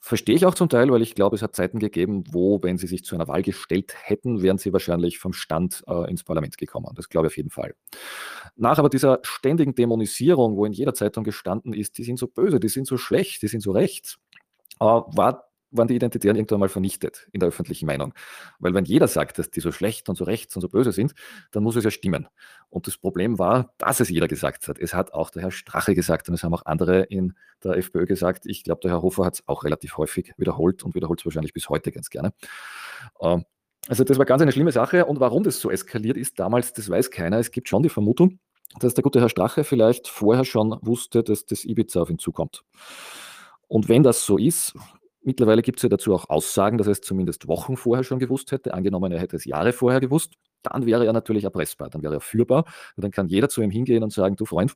verstehe 0.00 0.34
ich 0.34 0.44
auch 0.46 0.54
zum 0.54 0.68
Teil, 0.68 0.90
weil 0.90 1.02
ich 1.02 1.14
glaube, 1.14 1.36
es 1.36 1.42
hat 1.42 1.54
Zeiten 1.54 1.78
gegeben, 1.78 2.24
wo, 2.30 2.62
wenn 2.62 2.78
sie 2.78 2.86
sich 2.86 3.04
zu 3.04 3.14
einer 3.14 3.28
Wahl 3.28 3.42
gestellt 3.42 3.94
hätten, 4.02 4.42
wären 4.42 4.58
sie 4.58 4.72
wahrscheinlich 4.72 5.18
vom 5.18 5.32
Stand 5.32 5.82
äh, 5.86 6.10
ins 6.10 6.24
Parlament 6.24 6.58
gekommen. 6.58 6.88
Das 6.94 7.08
glaube 7.08 7.26
ich 7.26 7.32
auf 7.32 7.36
jeden 7.36 7.50
Fall. 7.50 7.74
Nach 8.56 8.78
aber 8.78 8.88
dieser 8.88 9.20
ständigen 9.22 9.74
Dämonisierung, 9.74 10.56
wo 10.56 10.66
in 10.66 10.72
jeder 10.72 10.94
Zeitung 10.94 11.24
gestanden 11.24 11.72
ist, 11.72 11.98
die 11.98 12.04
sind 12.04 12.18
so 12.18 12.26
böse, 12.26 12.60
die 12.60 12.68
sind 12.68 12.86
so 12.86 12.96
schlecht, 12.96 13.42
die 13.42 13.48
sind 13.48 13.60
so 13.60 13.72
rechts, 13.72 14.18
äh, 14.80 14.84
war 14.84 15.48
waren 15.76 15.88
die 15.88 15.96
Identitären 15.96 16.36
irgendwann 16.36 16.60
mal 16.60 16.68
vernichtet 16.68 17.28
in 17.32 17.40
der 17.40 17.48
öffentlichen 17.48 17.86
Meinung. 17.86 18.14
Weil 18.58 18.74
wenn 18.74 18.84
jeder 18.84 19.08
sagt, 19.08 19.38
dass 19.38 19.50
die 19.50 19.60
so 19.60 19.72
schlecht 19.72 20.08
und 20.08 20.16
so 20.16 20.24
rechts 20.24 20.54
und 20.56 20.62
so 20.62 20.68
böse 20.68 20.92
sind, 20.92 21.14
dann 21.50 21.62
muss 21.62 21.76
es 21.76 21.84
ja 21.84 21.90
stimmen. 21.90 22.28
Und 22.70 22.86
das 22.86 22.96
Problem 22.96 23.38
war, 23.38 23.72
dass 23.78 24.00
es 24.00 24.08
jeder 24.08 24.28
gesagt 24.28 24.68
hat. 24.68 24.78
Es 24.78 24.94
hat 24.94 25.12
auch 25.12 25.30
der 25.30 25.42
Herr 25.42 25.50
Strache 25.50 25.94
gesagt 25.94 26.28
und 26.28 26.34
es 26.34 26.42
haben 26.42 26.54
auch 26.54 26.66
andere 26.66 27.02
in 27.02 27.34
der 27.62 27.76
FPÖ 27.76 28.06
gesagt. 28.06 28.46
Ich 28.46 28.64
glaube, 28.64 28.80
der 28.82 28.92
Herr 28.92 29.02
Hofer 29.02 29.24
hat 29.24 29.34
es 29.34 29.48
auch 29.48 29.64
relativ 29.64 29.96
häufig 29.96 30.32
wiederholt 30.36 30.82
und 30.84 30.94
wiederholt 30.94 31.20
es 31.20 31.26
wahrscheinlich 31.26 31.52
bis 31.52 31.68
heute 31.68 31.92
ganz 31.92 32.10
gerne. 32.10 32.32
Ähm, 33.20 33.44
also 33.88 34.02
das 34.04 34.18
war 34.18 34.24
ganz 34.24 34.42
eine 34.42 34.52
schlimme 34.52 34.72
Sache. 34.72 35.04
Und 35.04 35.20
warum 35.20 35.42
das 35.42 35.60
so 35.60 35.70
eskaliert 35.70 36.16
ist 36.16 36.38
damals, 36.38 36.72
das 36.72 36.88
weiß 36.88 37.10
keiner. 37.10 37.38
Es 37.38 37.50
gibt 37.50 37.68
schon 37.68 37.82
die 37.82 37.88
Vermutung, 37.88 38.38
dass 38.80 38.94
der 38.94 39.02
gute 39.02 39.20
Herr 39.20 39.28
Strache 39.28 39.64
vielleicht 39.64 40.08
vorher 40.08 40.44
schon 40.44 40.78
wusste, 40.82 41.22
dass 41.22 41.46
das 41.46 41.64
Ibiza 41.64 42.00
auf 42.00 42.10
ihn 42.10 42.18
zukommt. 42.18 42.64
Und 43.68 43.88
wenn 43.88 44.02
das 44.02 44.24
so 44.24 44.38
ist, 44.38 44.74
Mittlerweile 45.24 45.62
gibt 45.62 45.78
es 45.78 45.82
ja 45.82 45.88
dazu 45.88 46.14
auch 46.14 46.28
Aussagen, 46.28 46.76
dass 46.78 46.86
er 46.86 46.92
es 46.92 47.00
zumindest 47.00 47.48
Wochen 47.48 47.76
vorher 47.76 48.04
schon 48.04 48.18
gewusst 48.18 48.52
hätte. 48.52 48.74
Angenommen, 48.74 49.10
er 49.10 49.20
hätte 49.20 49.36
es 49.36 49.46
Jahre 49.46 49.72
vorher 49.72 50.00
gewusst, 50.00 50.34
dann 50.62 50.86
wäre 50.86 51.06
er 51.06 51.12
natürlich 51.12 51.44
erpressbar, 51.44 51.88
dann 51.90 52.02
wäre 52.02 52.14
er 52.14 52.20
führbar. 52.20 52.64
Und 52.96 53.04
dann 53.04 53.10
kann 53.10 53.28
jeder 53.28 53.48
zu 53.48 53.62
ihm 53.62 53.70
hingehen 53.70 54.02
und 54.02 54.12
sagen, 54.12 54.36
du 54.36 54.44
Freund, 54.44 54.74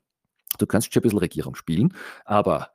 du 0.58 0.66
kannst 0.66 0.92
schon 0.92 1.00
ein 1.00 1.04
bisschen 1.04 1.18
Regierung 1.18 1.54
spielen, 1.54 1.94
aber 2.24 2.70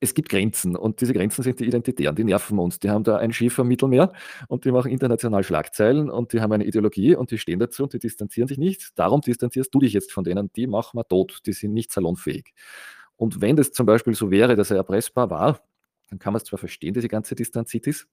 es 0.00 0.14
gibt 0.14 0.28
Grenzen 0.28 0.76
und 0.76 1.00
diese 1.00 1.12
Grenzen 1.12 1.42
sind 1.42 1.58
die 1.60 1.66
Identitären, 1.66 2.14
die 2.14 2.24
nerven 2.24 2.58
uns. 2.58 2.78
Die 2.78 2.88
haben 2.90 3.02
da 3.04 3.16
ein 3.16 3.32
Schiff 3.32 3.58
am 3.58 3.68
Mittelmeer 3.68 4.12
und 4.46 4.64
die 4.64 4.70
machen 4.70 4.90
international 4.92 5.42
Schlagzeilen 5.42 6.08
und 6.08 6.32
die 6.32 6.40
haben 6.40 6.52
eine 6.52 6.64
Ideologie 6.64 7.16
und 7.16 7.30
die 7.32 7.38
stehen 7.38 7.58
dazu 7.58 7.82
und 7.82 7.92
die 7.92 7.98
distanzieren 7.98 8.48
sich 8.48 8.58
nicht. 8.58 8.98
Darum 8.98 9.20
distanzierst 9.20 9.74
du 9.74 9.80
dich 9.80 9.92
jetzt 9.92 10.12
von 10.12 10.24
denen, 10.24 10.50
die 10.54 10.66
machen 10.68 10.98
wir 10.98 11.04
tot, 11.04 11.40
die 11.46 11.52
sind 11.52 11.72
nicht 11.72 11.92
salonfähig. 11.92 12.54
Und 13.16 13.40
wenn 13.40 13.56
das 13.56 13.72
zum 13.72 13.86
Beispiel 13.86 14.14
so 14.14 14.30
wäre, 14.30 14.54
dass 14.54 14.70
er 14.70 14.76
erpressbar 14.76 15.30
war, 15.30 15.60
dann 16.08 16.18
kann 16.18 16.32
man 16.32 16.38
es 16.38 16.44
zwar 16.44 16.58
verstehen, 16.58 16.94
diese 16.94 17.08
ganze 17.08 17.34
Distanzitis, 17.34 18.06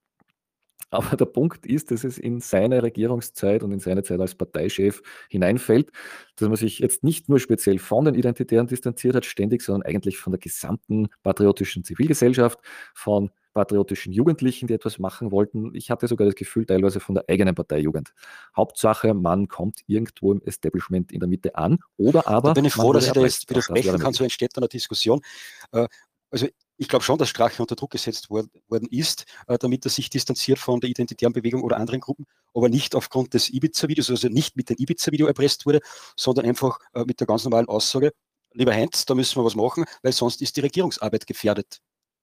aber 0.91 1.17
der 1.17 1.25
Punkt 1.25 1.65
ist, 1.65 1.91
dass 1.91 2.03
es 2.03 2.17
in 2.17 2.39
seine 2.39 2.84
Regierungszeit 2.84 3.63
und 3.63 3.71
in 3.71 3.79
seine 3.79 4.03
Zeit 4.03 4.19
als 4.19 4.36
Parteichef 4.36 5.01
hineinfällt, 5.29 5.91
dass 6.36 6.47
man 6.47 6.58
sich 6.58 6.79
jetzt 6.79 7.03
nicht 7.03 7.27
nur 7.27 7.39
speziell 7.39 7.79
von 7.79 8.05
den 8.05 8.15
Identitären 8.15 8.67
distanziert 8.67 9.15
hat, 9.15 9.25
ständig, 9.25 9.62
sondern 9.62 9.84
eigentlich 9.84 10.17
von 10.17 10.31
der 10.31 10.39
gesamten 10.39 11.08
patriotischen 11.23 11.84
Zivilgesellschaft, 11.84 12.60
von 12.93 13.31
patriotischen 13.53 14.12
Jugendlichen, 14.12 14.67
die 14.67 14.73
etwas 14.73 14.99
machen 14.99 15.31
wollten. 15.31 15.73
Ich 15.73 15.89
hatte 15.89 16.08
sogar 16.08 16.25
das 16.25 16.36
Gefühl, 16.36 16.65
teilweise 16.65 16.99
von 16.99 17.15
der 17.15 17.23
eigenen 17.29 17.55
Parteijugend. 17.55 18.13
Hauptsache, 18.55 19.13
man 19.13 19.47
kommt 19.47 19.79
irgendwo 19.88 20.34
im 20.34 20.41
Establishment 20.43 21.12
in 21.12 21.21
der 21.21 21.29
Mitte 21.29 21.55
an 21.55 21.79
oder 21.97 22.27
aber. 22.27 22.49
Da 22.49 22.53
bin 22.53 22.65
ich 22.65 22.73
froh, 22.73 22.93
dass 22.93 23.08
ich 23.08 23.13
da 23.13 23.21
jetzt 23.21 23.49
widersprechen 23.49 23.97
kann, 23.97 24.13
so 24.13 24.23
entsteht 24.23 24.51
da 24.55 24.62
eine 24.62 24.67
Diskussion. 24.67 25.21
Äh, 25.71 25.88
also 26.29 26.47
ich 26.77 26.88
glaube 26.88 27.03
schon, 27.03 27.17
dass 27.17 27.29
Strache 27.29 27.61
unter 27.61 27.75
Druck 27.75 27.91
gesetzt 27.91 28.29
worden, 28.29 28.51
ist, 28.89 29.25
äh, 29.47 29.57
damit 29.57 29.85
er 29.85 29.91
sich 29.91 30.09
distanziert 30.09 30.59
von 30.59 30.79
der 30.79 30.89
identitären 30.89 31.33
Bewegung 31.33 31.63
oder 31.63 31.77
anderen 31.77 32.01
Gruppen, 32.01 32.25
aber 32.53 32.69
nicht 32.69 32.95
aufgrund 32.95 33.33
des 33.33 33.49
Ibiza-Videos, 33.49 34.09
also 34.09 34.27
nicht 34.27 34.55
mit 34.55 34.69
dem 34.69 34.77
Ibiza-Video 34.77 35.27
erpresst 35.27 35.65
wurde, 35.65 35.79
sondern 36.15 36.45
einfach 36.45 36.79
äh, 36.93 37.05
mit 37.05 37.19
der 37.19 37.27
ganz 37.27 37.43
normalen 37.43 37.67
Aussage, 37.67 38.11
lieber 38.51 38.73
Heinz, 38.73 39.05
da 39.05 39.15
müssen 39.15 39.39
wir 39.39 39.45
was 39.45 39.55
machen, 39.55 39.85
weil 40.03 40.13
sonst 40.13 40.41
ist 40.41 40.57
die 40.57 40.61
Regierungsarbeit 40.61 41.27
gefährdet. 41.27 41.79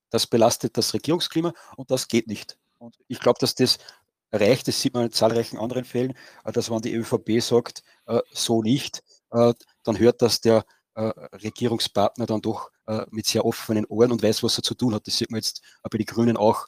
Das 0.09 0.27
belastet 0.27 0.77
das 0.77 0.93
Regierungsklima 0.93 1.53
und 1.77 1.89
das 1.89 2.07
geht 2.07 2.27
nicht. 2.27 2.57
Und 2.77 2.97
ich 3.07 3.19
glaube, 3.19 3.39
dass 3.39 3.55
das 3.55 3.79
reicht, 4.31 4.67
das 4.67 4.79
sieht 4.81 4.93
man 4.93 5.05
in 5.05 5.11
zahlreichen 5.11 5.57
anderen 5.57 5.85
Fällen, 5.85 6.13
äh, 6.43 6.51
dass 6.51 6.69
wenn 6.69 6.81
die 6.81 6.93
ÖVP 6.93 7.41
sagt, 7.41 7.83
so 8.33 8.61
nicht, 8.61 9.01
dann 9.29 9.97
hört 9.97 10.21
das 10.21 10.41
der 10.41 10.65
Regierungspartner 10.95 12.25
dann 12.25 12.41
doch 12.41 12.71
äh, 12.87 13.05
mit 13.11 13.25
sehr 13.25 13.45
offenen 13.45 13.85
Ohren 13.85 14.11
und 14.11 14.23
weiß, 14.23 14.43
was 14.43 14.57
er 14.57 14.63
zu 14.63 14.75
tun 14.75 14.93
hat. 14.93 15.07
Das 15.07 15.17
sieht 15.17 15.31
man 15.31 15.39
jetzt 15.39 15.61
bei 15.89 15.97
den 15.97 16.05
Grünen 16.05 16.37
auch. 16.37 16.67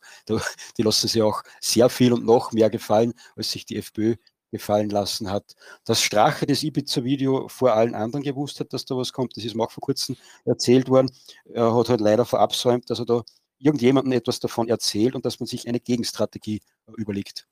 Die 0.77 0.81
lassen 0.83 1.07
sich 1.07 1.21
auch 1.21 1.43
sehr 1.61 1.89
viel 1.89 2.13
und 2.13 2.25
noch 2.25 2.51
mehr 2.51 2.69
gefallen, 2.69 3.13
als 3.35 3.51
sich 3.51 3.65
die 3.65 3.77
FPÖ 3.77 4.15
gefallen 4.51 4.89
lassen 4.89 5.29
hat. 5.31 5.55
Dass 5.83 6.01
Strache 6.01 6.45
das 6.45 6.63
Ibiza-Video 6.63 7.47
vor 7.49 7.73
allen 7.73 7.95
anderen 7.95 8.23
gewusst 8.23 8.59
hat, 8.59 8.73
dass 8.73 8.85
da 8.85 8.95
was 8.95 9.13
kommt, 9.13 9.35
das 9.37 9.43
ist 9.43 9.55
mir 9.55 9.63
auch 9.63 9.71
vor 9.71 9.81
kurzem 9.81 10.15
erzählt 10.45 10.89
worden. 10.89 11.11
Er 11.53 11.75
hat 11.75 11.89
halt 11.89 12.01
leider 12.01 12.25
verabsäumt, 12.25 12.89
dass 12.89 12.99
er 12.99 13.05
da 13.05 13.23
irgendjemandem 13.59 14.13
etwas 14.13 14.39
davon 14.39 14.69
erzählt 14.69 15.15
und 15.15 15.25
dass 15.25 15.39
man 15.39 15.47
sich 15.47 15.67
eine 15.67 15.79
Gegenstrategie 15.79 16.61
überlegt. 16.97 17.47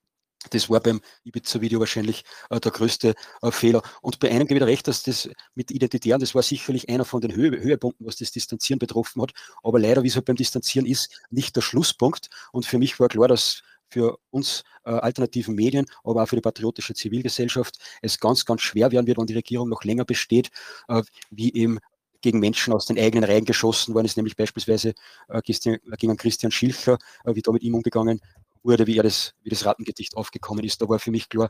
Das 0.50 0.70
war 0.70 0.80
beim 0.80 1.02
Ibiza-Video 1.24 1.80
wahrscheinlich 1.80 2.24
äh, 2.50 2.60
der 2.60 2.72
größte 2.72 3.16
äh, 3.42 3.52
Fehler. 3.52 3.82
Und 4.02 4.20
bei 4.20 4.32
einem 4.32 4.48
gebe 4.48 4.60
ich 4.60 4.66
recht, 4.66 4.88
dass 4.88 5.04
das 5.04 5.30
mit 5.56 5.72
Identitären, 5.72 6.20
das 6.20 6.36
war 6.36 6.44
sicherlich 6.44 6.90
einer 6.90 7.06
von 7.06 7.22
den 7.22 7.36
Höhe, 7.36 7.52
Höhepunkten, 7.52 8.06
was 8.06 8.18
das 8.18 8.32
Distanzieren 8.32 8.80
betroffen 8.80 9.22
hat. 9.22 9.32
Aber 9.64 9.80
leider, 9.80 10.04
wie 10.04 10.08
es 10.08 10.16
halt 10.16 10.26
beim 10.26 10.36
Distanzieren 10.36 10.86
ist, 10.86 11.22
nicht 11.30 11.56
der 11.56 11.62
Schlusspunkt. 11.62 12.30
Und 12.52 12.66
für 12.66 12.78
mich 12.78 13.00
war 13.00 13.08
klar, 13.08 13.28
dass 13.28 13.62
für 13.90 14.18
uns 14.32 14.64
äh, 14.86 14.92
alternativen 14.92 15.54
Medien, 15.56 15.86
aber 16.04 16.24
auch 16.24 16.28
für 16.28 16.36
die 16.36 16.42
patriotische 16.42 16.96
Zivilgesellschaft 16.96 17.78
es 18.02 18.20
ganz, 18.20 18.44
ganz 18.44 18.62
schwer 18.62 18.92
werden 18.92 19.06
wird, 19.06 19.20
wenn 19.20 19.28
die 19.28 19.36
Regierung 19.36 19.70
noch 19.70 19.84
länger 19.84 20.04
besteht, 20.04 20.50
äh, 20.88 21.04
wie 21.30 21.54
eben 21.54 21.80
gegen 22.22 22.40
Menschen 22.40 22.74
aus 22.74 22.88
den 22.88 22.98
eigenen 22.98 23.26
Reihen 23.26 23.46
geschossen 23.46 23.94
worden 23.94 24.06
ist, 24.06 24.18
nämlich 24.18 24.36
beispielsweise 24.36 24.94
äh, 25.28 25.42
gegen 25.42 26.18
Christian 26.18 26.52
Schilcher, 26.52 26.98
äh, 27.26 27.36
wie 27.36 27.42
da 27.42 27.52
mit 27.52 27.62
ihm 27.62 27.76
umgegangen 27.76 28.20
wurde, 28.64 28.88
wie 28.88 28.98
er 28.98 29.04
das, 29.04 29.34
wie 29.44 29.50
das 29.50 29.66
Rattengedicht 29.66 30.16
aufgekommen 30.16 30.64
ist. 30.64 30.82
Da 30.82 30.90
war 30.90 31.00
für 31.00 31.12
mich 31.12 31.30
klar, 31.30 31.50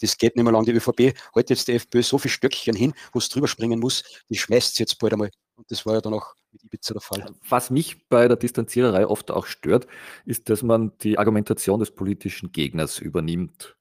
das 0.00 0.16
geht 0.16 0.36
nicht 0.36 0.44
mehr 0.44 0.52
lang. 0.52 0.64
Die 0.64 0.72
ÖVP 0.72 1.14
heute 1.34 1.54
jetzt 1.54 1.68
die 1.68 1.72
FPÖ 1.72 2.02
so 2.02 2.18
viel 2.18 2.30
Stöckchen 2.30 2.76
hin, 2.76 2.94
wo 3.12 3.18
es 3.18 3.28
drüber 3.28 3.48
springen 3.48 3.80
muss, 3.80 4.04
die 4.28 4.36
schmeißt 4.36 4.76
sie 4.76 4.82
jetzt 4.82 4.98
bald 4.98 5.12
einmal. 5.12 5.30
Und 5.56 5.70
das 5.70 5.84
war 5.86 5.94
ja 5.94 6.00
dann 6.00 6.14
auch 6.14 6.34
mit 6.52 6.62
Ibiza 6.64 6.94
der 6.94 7.00
Fall. 7.00 7.26
Was 7.48 7.70
mich 7.70 8.08
bei 8.08 8.28
der 8.28 8.36
Distanziererei 8.36 9.06
oft 9.06 9.30
auch 9.30 9.46
stört, 9.46 9.86
ist, 10.24 10.48
dass 10.48 10.62
man 10.62 10.92
die 10.98 11.18
Argumentation 11.18 11.80
des 11.80 11.90
politischen 11.90 12.52
Gegners 12.52 12.98
übernimmt 12.98 13.77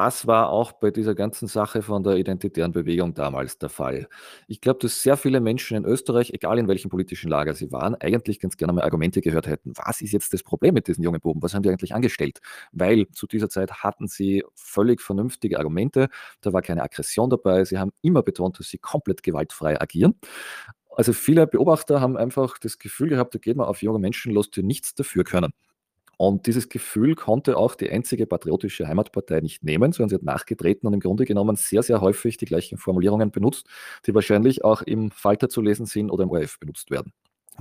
das 0.00 0.26
war 0.26 0.48
auch 0.48 0.72
bei 0.72 0.90
dieser 0.90 1.14
ganzen 1.14 1.46
Sache 1.46 1.82
von 1.82 2.02
der 2.02 2.16
identitären 2.16 2.72
Bewegung 2.72 3.12
damals 3.12 3.58
der 3.58 3.68
Fall. 3.68 4.08
Ich 4.48 4.62
glaube, 4.62 4.78
dass 4.80 5.02
sehr 5.02 5.18
viele 5.18 5.40
Menschen 5.40 5.76
in 5.76 5.84
Österreich, 5.84 6.30
egal 6.32 6.58
in 6.58 6.68
welchem 6.68 6.88
politischen 6.88 7.28
Lager 7.28 7.52
sie 7.52 7.70
waren, 7.70 7.94
eigentlich 7.96 8.40
ganz 8.40 8.56
gerne 8.56 8.72
mal 8.72 8.82
Argumente 8.82 9.20
gehört 9.20 9.46
hätten. 9.46 9.72
Was 9.76 10.00
ist 10.00 10.12
jetzt 10.12 10.32
das 10.32 10.42
Problem 10.42 10.72
mit 10.72 10.88
diesen 10.88 11.04
jungen 11.04 11.20
Buben? 11.20 11.42
Was 11.42 11.52
haben 11.52 11.62
die 11.62 11.68
eigentlich 11.68 11.94
angestellt? 11.94 12.40
Weil 12.72 13.08
zu 13.10 13.26
dieser 13.26 13.50
Zeit 13.50 13.72
hatten 13.84 14.08
sie 14.08 14.42
völlig 14.54 15.02
vernünftige 15.02 15.58
Argumente. 15.58 16.08
Da 16.40 16.54
war 16.54 16.62
keine 16.62 16.82
Aggression 16.82 17.28
dabei. 17.28 17.66
Sie 17.66 17.78
haben 17.78 17.92
immer 18.00 18.22
betont, 18.22 18.58
dass 18.58 18.70
sie 18.70 18.78
komplett 18.78 19.22
gewaltfrei 19.22 19.78
agieren. 19.78 20.14
Also 20.96 21.12
viele 21.12 21.46
Beobachter 21.46 22.00
haben 22.00 22.16
einfach 22.16 22.56
das 22.56 22.78
Gefühl 22.78 23.10
gehabt, 23.10 23.34
da 23.34 23.38
geht 23.38 23.58
man 23.58 23.66
auf 23.66 23.82
junge 23.82 23.98
Menschen 23.98 24.32
los, 24.32 24.50
die 24.50 24.62
nichts 24.62 24.94
dafür 24.94 25.24
können. 25.24 25.52
Und 26.20 26.46
dieses 26.46 26.68
Gefühl 26.68 27.14
konnte 27.14 27.56
auch 27.56 27.74
die 27.74 27.88
einzige 27.88 28.26
patriotische 28.26 28.86
Heimatpartei 28.86 29.40
nicht 29.40 29.64
nehmen, 29.64 29.90
sondern 29.90 30.10
sie 30.10 30.16
hat 30.16 30.22
nachgetreten 30.22 30.86
und 30.86 30.92
im 30.92 31.00
Grunde 31.00 31.24
genommen 31.24 31.56
sehr, 31.56 31.82
sehr 31.82 32.02
häufig 32.02 32.36
die 32.36 32.44
gleichen 32.44 32.76
Formulierungen 32.76 33.30
benutzt, 33.30 33.66
die 34.06 34.14
wahrscheinlich 34.14 34.62
auch 34.62 34.82
im 34.82 35.10
Falter 35.12 35.48
zu 35.48 35.62
lesen 35.62 35.86
sind 35.86 36.10
oder 36.10 36.24
im 36.24 36.30
ORF 36.30 36.60
benutzt 36.60 36.90
werden. 36.90 37.14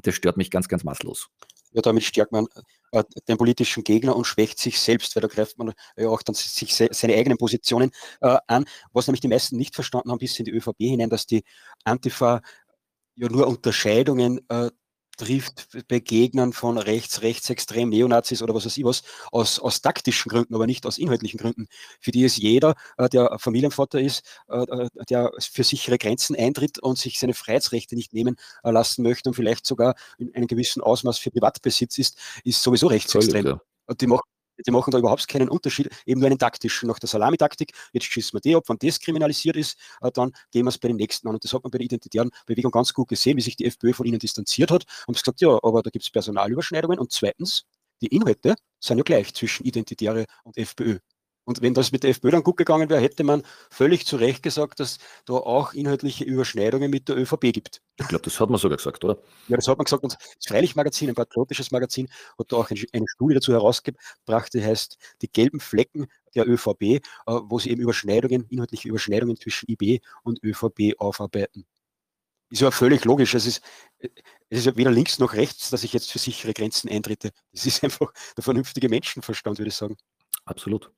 Das 0.04 0.14
stört 0.14 0.36
mich 0.36 0.52
ganz, 0.52 0.68
ganz 0.68 0.84
maßlos. 0.84 1.30
Ja, 1.72 1.82
damit 1.82 2.04
stärkt 2.04 2.34
man 2.34 2.48
äh, 2.92 3.06
den 3.30 3.38
politischen 3.38 3.86
Gegner 3.86 4.14
und 4.14 4.28
schwächt 4.28 4.60
sich 4.60 4.78
selbst, 4.78 5.16
weil 5.16 5.22
da 5.22 5.30
greift 5.30 5.58
man 5.58 5.72
ja 5.96 6.10
auch 6.10 6.22
dann 6.22 6.36
sich 6.36 6.76
se 6.76 6.90
seine 6.92 7.16
eigenen 7.16 7.38
Positionen 7.38 7.92
äh, 8.20 8.40
an. 8.48 8.66
Was 8.92 9.08
nämlich 9.08 9.22
die 9.22 9.30
meisten 9.30 9.56
nicht 9.56 9.74
verstanden 9.74 10.12
haben, 10.12 10.20
bis 10.20 10.38
in 10.38 10.44
die 10.44 10.52
ÖVP 10.52 10.80
hinein, 10.80 11.10
dass 11.10 11.26
die 11.26 11.46
Antifa 11.86 12.42
ja 13.16 13.30
nur 13.30 13.48
Unterscheidungen 13.48 14.42
äh, 14.50 14.70
trifft 15.20 15.68
bei 15.88 16.00
Gegnern 16.00 16.54
von 16.54 16.78
rechts, 16.78 17.22
rechtsextrem, 17.22 17.90
Neonazis 17.90 18.42
oder 18.42 18.56
was 18.56 18.66
weiß 18.66 18.78
ich 18.78 18.84
was, 18.86 19.04
aus, 19.32 19.60
aus 19.60 19.82
taktischen 19.82 20.30
Gründen, 20.30 20.56
aber 20.56 20.66
nicht 20.66 20.86
aus 20.86 20.98
inhaltlichen 20.98 21.38
Gründen. 21.38 21.68
Für 22.00 22.12
die 22.12 22.24
ist 22.24 22.38
jeder, 22.38 22.76
äh, 22.98 23.10
der 23.10 23.38
Familienvater 23.38 24.00
ist, 24.00 24.24
äh, 24.50 24.64
äh, 24.64 24.90
der 25.10 25.32
für 25.40 25.64
sichere 25.64 25.98
Grenzen 25.98 26.36
eintritt 26.36 26.80
und 26.80 26.98
sich 26.98 27.20
seine 27.20 27.34
Freiheitsrechte 27.34 27.96
nicht 27.96 28.14
nehmen 28.14 28.38
lassen 28.64 29.04
möchte 29.04 29.30
und 29.30 29.36
vielleicht 29.36 29.66
sogar 29.66 29.96
in 30.18 30.34
einem 30.34 30.48
gewissen 30.48 30.82
Ausmaß 30.82 31.20
für 31.20 31.32
Privatbesitz 31.32 31.98
ist, 31.98 32.18
ist 32.44 32.62
sowieso 32.62 32.88
rechtsextrem. 32.88 33.44
Völlig, 33.44 33.60
ja. 33.60 33.62
Und 33.88 34.02
die 34.02 34.08
machen 34.08 34.24
die 34.66 34.72
machen 34.72 34.92
da 34.92 34.98
überhaupt 34.98 35.28
keinen 35.28 35.50
Unterschied, 35.50 35.90
eben 36.06 36.20
nur 36.20 36.28
einen 36.28 36.40
taktischen. 36.40 36.88
Nach 36.88 37.00
der 37.00 37.10
Salamitaktik, 37.10 37.72
jetzt 37.94 38.06
schießen 38.06 38.34
wir 38.34 38.42
die 38.42 38.56
ab, 38.56 38.64
wenn 38.68 38.78
das 38.80 39.00
kriminalisiert 39.00 39.56
ist, 39.56 39.78
äh, 40.02 40.12
dann 40.12 40.32
gehen 40.52 40.66
wir 40.66 40.70
es 40.70 40.78
bei 40.78 40.88
den 40.88 40.98
nächsten 40.98 41.28
an. 41.28 41.36
Und 41.36 41.44
das 41.44 41.54
hat 41.54 41.64
man 41.64 41.72
bei 41.72 41.78
der 41.78 41.86
identitären 41.86 42.32
Bewegung 42.46 42.72
ganz 42.72 42.94
gut 42.94 43.08
gesehen, 43.10 43.38
wie 43.38 43.42
sich 43.42 43.56
die 43.56 43.66
FPÖ 43.66 43.94
von 43.94 44.06
ihnen 44.06 44.20
distanziert 44.20 44.72
hat 44.72 44.86
und 45.08 45.16
gesagt, 45.18 45.42
ja, 45.42 45.58
aber 45.64 45.82
da 45.84 45.90
gibt 45.90 46.06
es 46.06 46.12
Personalüberschneidungen. 46.12 47.00
Und 47.00 47.12
zweitens, 47.12 47.66
die 48.02 48.08
Inhalte 48.08 48.56
sind 48.80 48.98
ja 48.98 49.04
gleich 49.04 49.34
zwischen 49.34 49.66
Identitäre 49.66 50.26
und 50.44 50.58
FPÖ. 50.58 51.00
Und 51.50 51.64
wenn 51.64 51.74
das 51.74 51.92
mit 51.92 52.04
der 52.04 52.12
FPÖ 52.12 52.30
dann 52.30 52.44
gut 52.44 52.58
gegangen 52.58 52.92
wäre, 52.92 53.02
hätte 53.02 53.24
man 53.24 53.42
völlig 53.72 54.06
zu 54.06 54.18
Recht 54.18 54.44
gesagt, 54.44 54.80
dass 54.80 55.00
da 55.26 55.34
auch 55.34 55.74
inhaltliche 55.74 56.24
Überschneidungen 56.24 56.92
mit 56.92 57.10
der 57.10 57.18
ÖVP 57.18 57.52
gibt. 57.52 57.82
Ich 57.98 58.08
glaube, 58.08 58.24
das 58.24 58.40
hat 58.40 58.52
man 58.52 58.60
sogar 58.60 58.78
gesagt, 58.78 59.04
oder? 59.04 59.18
Ja, 59.48 59.56
das 59.56 59.68
hat 59.68 59.80
man 59.80 59.86
gesagt. 59.86 60.04
Und 60.04 60.14
das 60.14 60.46
Freilichtmagazin, 60.46 61.10
ein 61.10 61.16
patriotisches 61.16 61.72
Magazin, 61.72 62.08
hat 62.38 62.52
da 62.52 62.58
auch 62.58 62.70
eine 62.70 63.06
Studie 63.08 63.34
dazu 63.34 63.52
herausgebracht, 63.52 64.54
die 64.54 64.64
heißt 64.64 65.00
Die 65.24 65.32
gelben 65.32 65.60
Flecken 65.60 66.06
der 66.36 66.48
ÖVP, 66.48 66.84
äh, 66.84 67.00
wo 67.26 67.58
sie 67.58 67.72
eben 67.72 67.82
Überschneidungen, 67.82 68.46
inhaltliche 68.50 68.88
Überschneidungen 68.88 69.36
zwischen 69.36 69.72
IB 69.72 70.02
und 70.22 70.44
ÖVP 70.44 71.00
aufarbeiten. 71.00 71.66
Ist 72.52 72.62
ja 72.62 72.70
völlig 72.70 73.06
logisch. 73.06 73.34
Es 73.34 73.48
ist, 73.48 73.64
es 73.98 74.60
ist 74.60 74.66
ja 74.68 74.78
weder 74.78 74.92
links 74.92 75.18
noch 75.18 75.34
rechts, 75.34 75.72
dass 75.72 75.84
ich 75.84 75.94
jetzt 75.94 76.12
für 76.12 76.20
sichere 76.20 76.54
Grenzen 76.54 76.92
eintrete. 76.92 77.32
Das 77.54 77.66
ist 77.66 77.84
einfach 77.84 78.14
der 78.38 78.44
vernünftige 78.44 78.88
Menschenverstand, 78.88 79.58
würde 79.58 79.70
ich 79.70 79.76
sagen. 79.76 79.98
Absolut. 80.46 80.92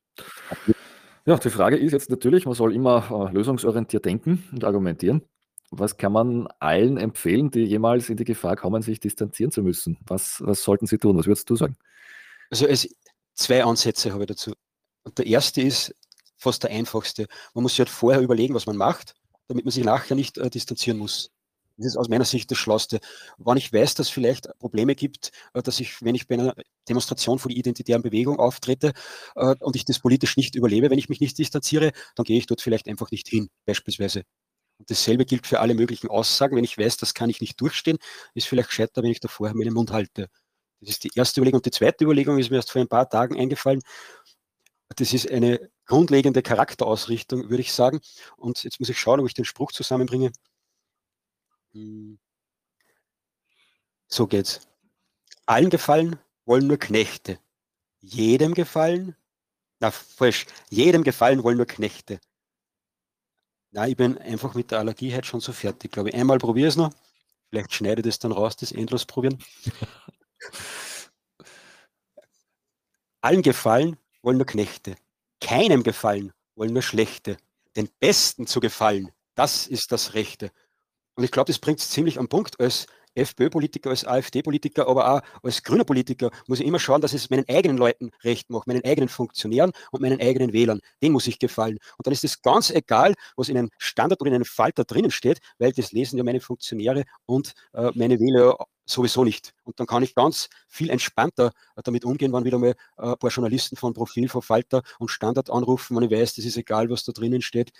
Ja, 1.25 1.37
die 1.37 1.49
Frage 1.49 1.77
ist 1.77 1.91
jetzt 1.91 2.09
natürlich, 2.09 2.45
man 2.45 2.55
soll 2.55 2.73
immer 2.73 3.29
äh, 3.29 3.33
lösungsorientiert 3.33 4.05
denken 4.05 4.47
und 4.51 4.63
argumentieren. 4.63 5.21
Was 5.69 5.95
kann 5.95 6.11
man 6.11 6.47
allen 6.59 6.97
empfehlen, 6.97 7.51
die 7.51 7.63
jemals 7.63 8.09
in 8.09 8.17
die 8.17 8.25
Gefahr 8.25 8.55
kommen, 8.57 8.81
sich 8.81 8.99
distanzieren 8.99 9.51
zu 9.51 9.61
müssen? 9.61 9.97
Was, 10.07 10.41
was 10.43 10.63
sollten 10.63 10.87
sie 10.87 10.97
tun? 10.97 11.17
Was 11.17 11.27
würdest 11.27 11.49
du 11.49 11.55
sagen? 11.55 11.77
Also 12.49 12.65
es, 12.67 12.89
zwei 13.35 13.63
Ansätze 13.63 14.11
habe 14.11 14.23
ich 14.23 14.27
dazu. 14.27 14.53
Und 15.03 15.17
der 15.17 15.27
erste 15.27 15.61
ist 15.61 15.95
fast 16.37 16.63
der 16.63 16.71
einfachste. 16.71 17.27
Man 17.53 17.63
muss 17.63 17.73
sich 17.73 17.79
halt 17.79 17.89
vorher 17.89 18.21
überlegen, 18.21 18.55
was 18.55 18.65
man 18.65 18.75
macht, 18.75 19.13
damit 19.47 19.63
man 19.63 19.71
sich 19.71 19.85
nachher 19.85 20.15
nicht 20.15 20.37
äh, 20.37 20.49
distanzieren 20.49 20.97
muss. 20.97 21.31
Das 21.77 21.87
ist 21.87 21.97
aus 21.97 22.09
meiner 22.09 22.25
Sicht 22.25 22.51
das 22.51 22.57
Schlauste. 22.57 22.99
Wann 23.37 23.57
ich 23.57 23.73
weiß, 23.73 23.95
dass 23.95 24.07
es 24.07 24.13
vielleicht 24.13 24.47
Probleme 24.59 24.95
gibt, 24.95 25.31
äh, 25.53 25.61
dass 25.61 25.79
ich, 25.79 26.01
wenn 26.01 26.15
ich 26.15 26.27
bei 26.27 26.35
einer 26.35 26.55
Demonstration 26.87 27.39
für 27.39 27.49
die 27.49 27.57
identitären 27.57 28.01
Bewegung 28.01 28.39
auftrete 28.39 28.93
äh, 29.35 29.55
und 29.59 29.75
ich 29.75 29.85
das 29.85 29.99
politisch 29.99 30.37
nicht 30.37 30.55
überlebe, 30.55 30.89
wenn 30.89 30.99
ich 30.99 31.09
mich 31.09 31.21
nicht 31.21 31.37
distanziere, 31.37 31.91
dann 32.15 32.23
gehe 32.25 32.37
ich 32.37 32.45
dort 32.47 32.61
vielleicht 32.61 32.87
einfach 32.87 33.11
nicht 33.11 33.27
hin, 33.27 33.49
beispielsweise. 33.65 34.23
Und 34.79 34.89
dasselbe 34.89 35.25
gilt 35.25 35.47
für 35.47 35.59
alle 35.59 35.75
möglichen 35.75 36.09
Aussagen. 36.09 36.55
Wenn 36.55 36.63
ich 36.63 36.77
weiß, 36.77 36.97
das 36.97 37.13
kann 37.13 37.29
ich 37.29 37.41
nicht 37.41 37.59
durchstehen, 37.61 37.99
ist 38.33 38.47
vielleicht 38.47 38.69
gescheiter, 38.69 39.03
wenn 39.03 39.11
ich 39.11 39.19
da 39.19 39.27
vorher 39.27 39.55
meinen 39.55 39.73
Mund 39.73 39.91
halte. 39.91 40.27
Das 40.81 40.89
ist 40.89 41.03
die 41.03 41.11
erste 41.15 41.39
Überlegung. 41.39 41.59
Und 41.59 41.65
die 41.67 41.71
zweite 41.71 42.03
Überlegung 42.03 42.39
ist 42.39 42.49
mir 42.49 42.57
erst 42.57 42.71
vor 42.71 42.81
ein 42.81 42.87
paar 42.87 43.09
Tagen 43.09 43.39
eingefallen. 43.39 43.81
Das 44.95 45.13
ist 45.13 45.29
eine 45.31 45.69
grundlegende 45.85 46.41
Charakterausrichtung, 46.41 47.49
würde 47.49 47.61
ich 47.61 47.73
sagen. 47.73 48.01
Und 48.37 48.63
jetzt 48.63 48.79
muss 48.79 48.89
ich 48.89 48.99
schauen, 48.99 49.19
ob 49.19 49.27
ich 49.27 49.33
den 49.33 49.45
Spruch 49.45 49.71
zusammenbringe. 49.71 50.31
Hm. 51.73 52.17
So 54.07 54.27
geht's. 54.27 54.67
Allen 55.45 55.69
gefallen 55.69 56.19
wollen 56.45 56.67
nur 56.67 56.77
Knechte. 56.77 57.39
Jedem 58.01 58.53
gefallen, 58.53 59.15
na 59.79 59.91
falsch, 59.91 60.45
jedem 60.69 61.03
gefallen 61.03 61.43
wollen 61.43 61.57
nur 61.57 61.65
Knechte. 61.67 62.19
Na, 63.71 63.87
ich 63.87 63.95
bin 63.95 64.17
einfach 64.17 64.53
mit 64.53 64.71
der 64.71 64.79
Allergie 64.79 65.13
heute 65.15 65.27
schon 65.27 65.39
so 65.39 65.53
fertig, 65.53 65.91
glaube 65.91 66.09
ich. 66.09 66.15
Einmal 66.15 66.39
probiere 66.39 66.67
es 66.67 66.75
noch. 66.75 66.91
Vielleicht 67.49 67.73
schneide 67.73 68.01
das 68.01 68.19
dann 68.19 68.31
raus, 68.31 68.57
das 68.57 68.71
endlos 68.71 69.05
probieren. 69.05 69.37
Allen 73.21 73.41
gefallen 73.43 73.97
wollen 74.21 74.37
nur 74.37 74.45
Knechte. 74.45 74.95
Keinem 75.39 75.83
gefallen 75.83 76.33
wollen 76.55 76.73
nur 76.73 76.81
Schlechte. 76.81 77.37
Den 77.75 77.89
Besten 77.99 78.47
zu 78.47 78.59
gefallen, 78.59 79.11
das 79.35 79.67
ist 79.67 79.91
das 79.91 80.13
Rechte. 80.13 80.51
Und 81.15 81.23
ich 81.23 81.31
glaube, 81.31 81.47
das 81.47 81.59
bringt 81.59 81.79
es 81.79 81.89
ziemlich 81.89 82.19
am 82.19 82.27
Punkt. 82.27 82.59
Als 82.59 82.87
FPÖ-Politiker, 83.15 83.89
als 83.89 84.05
AfD-Politiker, 84.05 84.87
aber 84.87 85.15
auch 85.15 85.21
als 85.43 85.63
grüner 85.63 85.83
Politiker 85.83 86.31
muss 86.47 86.59
ich 86.59 86.65
immer 86.67 86.79
schauen, 86.79 87.01
dass 87.01 87.13
ich 87.13 87.23
es 87.23 87.29
meinen 87.29 87.47
eigenen 87.49 87.77
Leuten 87.77 88.11
recht 88.23 88.49
mache, 88.49 88.63
meinen 88.67 88.83
eigenen 88.85 89.09
Funktionären 89.09 89.71
und 89.91 90.01
meinen 90.01 90.21
eigenen 90.21 90.53
Wählern. 90.53 90.79
Den 91.01 91.11
muss 91.11 91.27
ich 91.27 91.39
gefallen. 91.39 91.77
Und 91.97 92.07
dann 92.07 92.13
ist 92.13 92.23
es 92.23 92.41
ganz 92.41 92.69
egal, 92.71 93.13
was 93.35 93.49
in 93.49 93.57
einem 93.57 93.69
Standard 93.77 94.21
oder 94.21 94.29
in 94.29 94.35
einem 94.35 94.45
Falter 94.45 94.85
drinnen 94.85 95.11
steht, 95.11 95.39
weil 95.59 95.71
das 95.73 95.91
lesen 95.91 96.17
ja 96.17 96.23
meine 96.23 96.39
Funktionäre 96.39 97.03
und 97.25 97.53
äh, 97.73 97.91
meine 97.95 98.19
Wähler 98.19 98.57
sowieso 98.85 99.23
nicht. 99.23 99.53
Und 99.63 99.79
dann 99.79 99.87
kann 99.87 100.03
ich 100.03 100.15
ganz 100.15 100.49
viel 100.67 100.89
entspannter 100.89 101.51
damit 101.83 102.05
umgehen, 102.05 102.33
wenn 102.33 102.45
wieder 102.45 102.57
mal 102.57 102.71
äh, 102.97 103.11
ein 103.11 103.17
paar 103.17 103.29
Journalisten 103.29 103.75
von 103.75 103.93
Profil, 103.93 104.29
von 104.29 104.41
Falter 104.41 104.81
und 104.99 105.09
Standard 105.09 105.49
anrufen, 105.49 105.95
wenn 105.95 106.03
ich 106.03 106.11
weiß, 106.11 106.35
das 106.35 106.45
ist 106.45 106.57
egal, 106.57 106.89
was 106.89 107.03
da 107.03 107.11
drinnen 107.11 107.41
steht. 107.41 107.71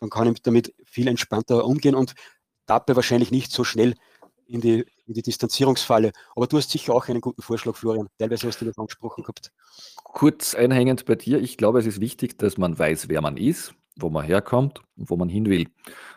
Dann 0.00 0.10
kann 0.10 0.30
ich 0.32 0.42
damit 0.42 0.74
viel 0.84 1.08
entspannter 1.08 1.64
umgehen 1.64 1.94
und 1.94 2.14
dabei 2.66 2.96
wahrscheinlich 2.96 3.30
nicht 3.30 3.52
so 3.52 3.64
schnell 3.64 3.94
in 4.46 4.60
die, 4.60 4.84
in 5.06 5.14
die 5.14 5.22
Distanzierungsfalle. 5.22 6.12
Aber 6.34 6.46
du 6.46 6.56
hast 6.56 6.70
sicher 6.70 6.94
auch 6.94 7.08
einen 7.08 7.20
guten 7.20 7.42
Vorschlag, 7.42 7.76
Florian. 7.76 8.08
Teilweise 8.18 8.48
hast 8.48 8.60
du 8.60 8.64
das 8.64 8.78
angesprochen 8.78 9.22
gehabt. 9.22 9.52
Kurz 10.04 10.54
einhängend 10.54 11.04
bei 11.04 11.14
dir. 11.14 11.40
Ich 11.40 11.56
glaube, 11.56 11.78
es 11.78 11.86
ist 11.86 12.00
wichtig, 12.00 12.38
dass 12.38 12.56
man 12.56 12.78
weiß, 12.78 13.08
wer 13.08 13.20
man 13.20 13.36
ist, 13.36 13.74
wo 13.96 14.10
man 14.10 14.24
herkommt 14.24 14.80
und 14.96 15.10
wo 15.10 15.16
man 15.16 15.28
hin 15.28 15.46
will. 15.46 15.68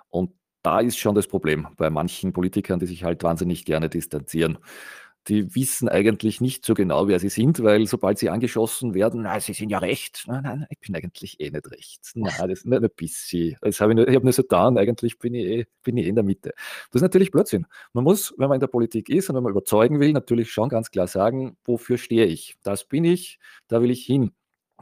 Und 0.10 0.32
da 0.63 0.80
ist 0.80 0.98
schon 0.98 1.15
das 1.15 1.28
Problem 1.28 1.67
bei 1.78 1.89
manchen 1.89 2.34
Politikern, 2.34 2.80
die 2.80 2.86
sich 2.86 3.04
halt 3.04 3.24
wahnsinnig 3.24 3.65
gerne 3.65 3.89
distanzieren. 3.89 4.60
Die 5.28 5.54
wissen 5.56 5.88
eigentlich 5.88 6.42
nicht 6.42 6.66
so 6.66 6.74
genau, 6.74 7.08
wer 7.08 7.20
sie 7.20 7.30
sind, 7.30 7.62
weil 7.62 7.86
sobald 7.86 8.18
sie 8.18 8.30
angeschossen 8.30 8.94
werden, 8.94 9.22
na, 9.22 9.40
sie 9.40 9.54
sind 9.54 9.70
ja 9.70 9.78
rechts. 9.78 10.26
Nein, 10.28 10.44
nein, 10.44 10.66
ich 10.70 10.80
bin 10.80 10.96
eigentlich 10.96 11.40
eh 11.40 11.52
nicht 11.52 11.72
rechts. 11.72 12.14
Nein, 12.16 12.34
das 12.40 12.60
ist 12.60 12.66
nicht 12.66 12.84
ein 12.84 12.90
bisschen. 12.96 13.56
Das 13.62 13.80
habe 13.82 13.92
ich, 13.92 13.98
nur, 13.98 14.08
ich 14.08 14.16
habe 14.16 14.26
nur 14.26 14.34
so 14.34 14.42
getan, 14.42 14.78
eigentlich 14.78 15.20
bin 15.20 15.36
ich, 15.36 15.46
eh, 15.46 15.66
bin 15.84 15.98
ich 15.98 16.06
eh 16.06 16.10
in 16.10 16.16
der 16.16 16.24
Mitte. 16.24 16.54
Das 16.92 16.96
ist 16.96 17.02
natürlich 17.02 17.32
Blödsinn. 17.32 17.68
Man 17.94 18.04
muss, 18.04 18.34
wenn 18.38 18.50
man 18.50 18.56
in 18.56 18.62
der 18.62 18.68
Politik 18.68 19.10
ist 19.10 19.30
und 19.30 19.36
wenn 19.36 19.44
man 19.44 19.52
überzeugen 19.52 20.00
will, 20.00 20.12
natürlich 20.14 20.52
schon 20.52 20.70
ganz 20.70 20.90
klar 20.92 21.08
sagen, 21.08 21.56
wofür 21.66 21.98
stehe 21.98 22.26
ich? 22.26 22.56
Das 22.64 22.86
bin 22.86 23.06
ich, 23.06 23.40
da 23.68 23.82
will 23.82 23.92
ich 23.92 24.06
hin. 24.06 24.32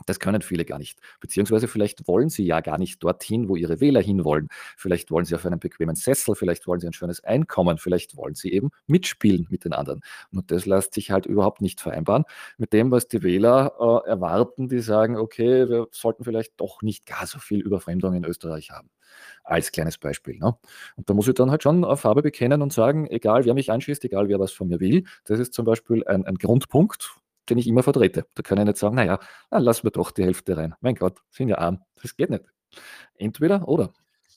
Das 0.05 0.19
können 0.19 0.41
viele 0.41 0.65
gar 0.65 0.79
nicht. 0.79 0.99
Beziehungsweise 1.19 1.67
vielleicht 1.67 2.07
wollen 2.07 2.29
sie 2.29 2.45
ja 2.45 2.61
gar 2.61 2.77
nicht 2.77 3.03
dorthin, 3.03 3.49
wo 3.49 3.55
ihre 3.55 3.79
Wähler 3.79 4.01
hinwollen. 4.01 4.47
Vielleicht 4.77 5.11
wollen 5.11 5.25
sie 5.25 5.35
auf 5.35 5.45
einen 5.45 5.59
bequemen 5.59 5.95
Sessel, 5.95 6.35
vielleicht 6.35 6.67
wollen 6.67 6.79
sie 6.79 6.87
ein 6.87 6.93
schönes 6.93 7.23
Einkommen, 7.23 7.77
vielleicht 7.77 8.17
wollen 8.17 8.35
sie 8.35 8.51
eben 8.51 8.69
mitspielen 8.87 9.47
mit 9.49 9.65
den 9.65 9.73
anderen. 9.73 10.01
Und 10.31 10.51
das 10.51 10.65
lässt 10.65 10.93
sich 10.93 11.11
halt 11.11 11.25
überhaupt 11.25 11.61
nicht 11.61 11.81
vereinbaren 11.81 12.23
mit 12.57 12.73
dem, 12.73 12.91
was 12.91 13.07
die 13.07 13.23
Wähler 13.23 13.73
äh, 13.79 14.09
erwarten, 14.09 14.69
die 14.69 14.79
sagen, 14.79 15.17
okay, 15.17 15.69
wir 15.69 15.87
sollten 15.91 16.23
vielleicht 16.23 16.59
doch 16.59 16.81
nicht 16.81 17.05
gar 17.05 17.25
so 17.27 17.39
viel 17.39 17.59
Überfremdung 17.59 18.13
in 18.13 18.25
Österreich 18.25 18.71
haben. 18.71 18.89
Als 19.43 19.71
kleines 19.71 19.97
Beispiel. 19.97 20.37
Ne? 20.37 20.55
Und 20.95 21.09
da 21.09 21.13
muss 21.13 21.27
ich 21.27 21.33
dann 21.33 21.49
halt 21.49 21.63
schon 21.63 21.83
auf 21.83 22.01
Farbe 22.01 22.21
bekennen 22.21 22.61
und 22.61 22.71
sagen, 22.71 23.07
egal 23.07 23.45
wer 23.45 23.53
mich 23.53 23.71
anschießt, 23.71 24.03
egal 24.05 24.27
wer 24.27 24.39
was 24.39 24.51
von 24.51 24.67
mir 24.67 24.79
will, 24.79 25.05
das 25.25 25.39
ist 25.39 25.53
zum 25.53 25.65
Beispiel 25.65 26.05
ein, 26.07 26.25
ein 26.25 26.35
Grundpunkt, 26.35 27.19
den 27.49 27.57
ich 27.57 27.67
immer 27.67 27.83
vertrete. 27.83 28.25
Da 28.35 28.43
kann 28.43 28.57
ich 28.57 28.65
nicht 28.65 28.77
sagen, 28.77 28.95
naja, 28.95 29.19
dann 29.49 29.63
lassen 29.63 29.83
wir 29.83 29.91
doch 29.91 30.11
die 30.11 30.23
Hälfte 30.23 30.57
rein. 30.57 30.75
Mein 30.81 30.95
Gott, 30.95 31.19
sind 31.29 31.49
ja 31.49 31.57
arm. 31.57 31.81
Das 32.01 32.15
geht 32.15 32.29
nicht. 32.29 32.45
Entweder 33.15 33.67
oder. 33.67 33.93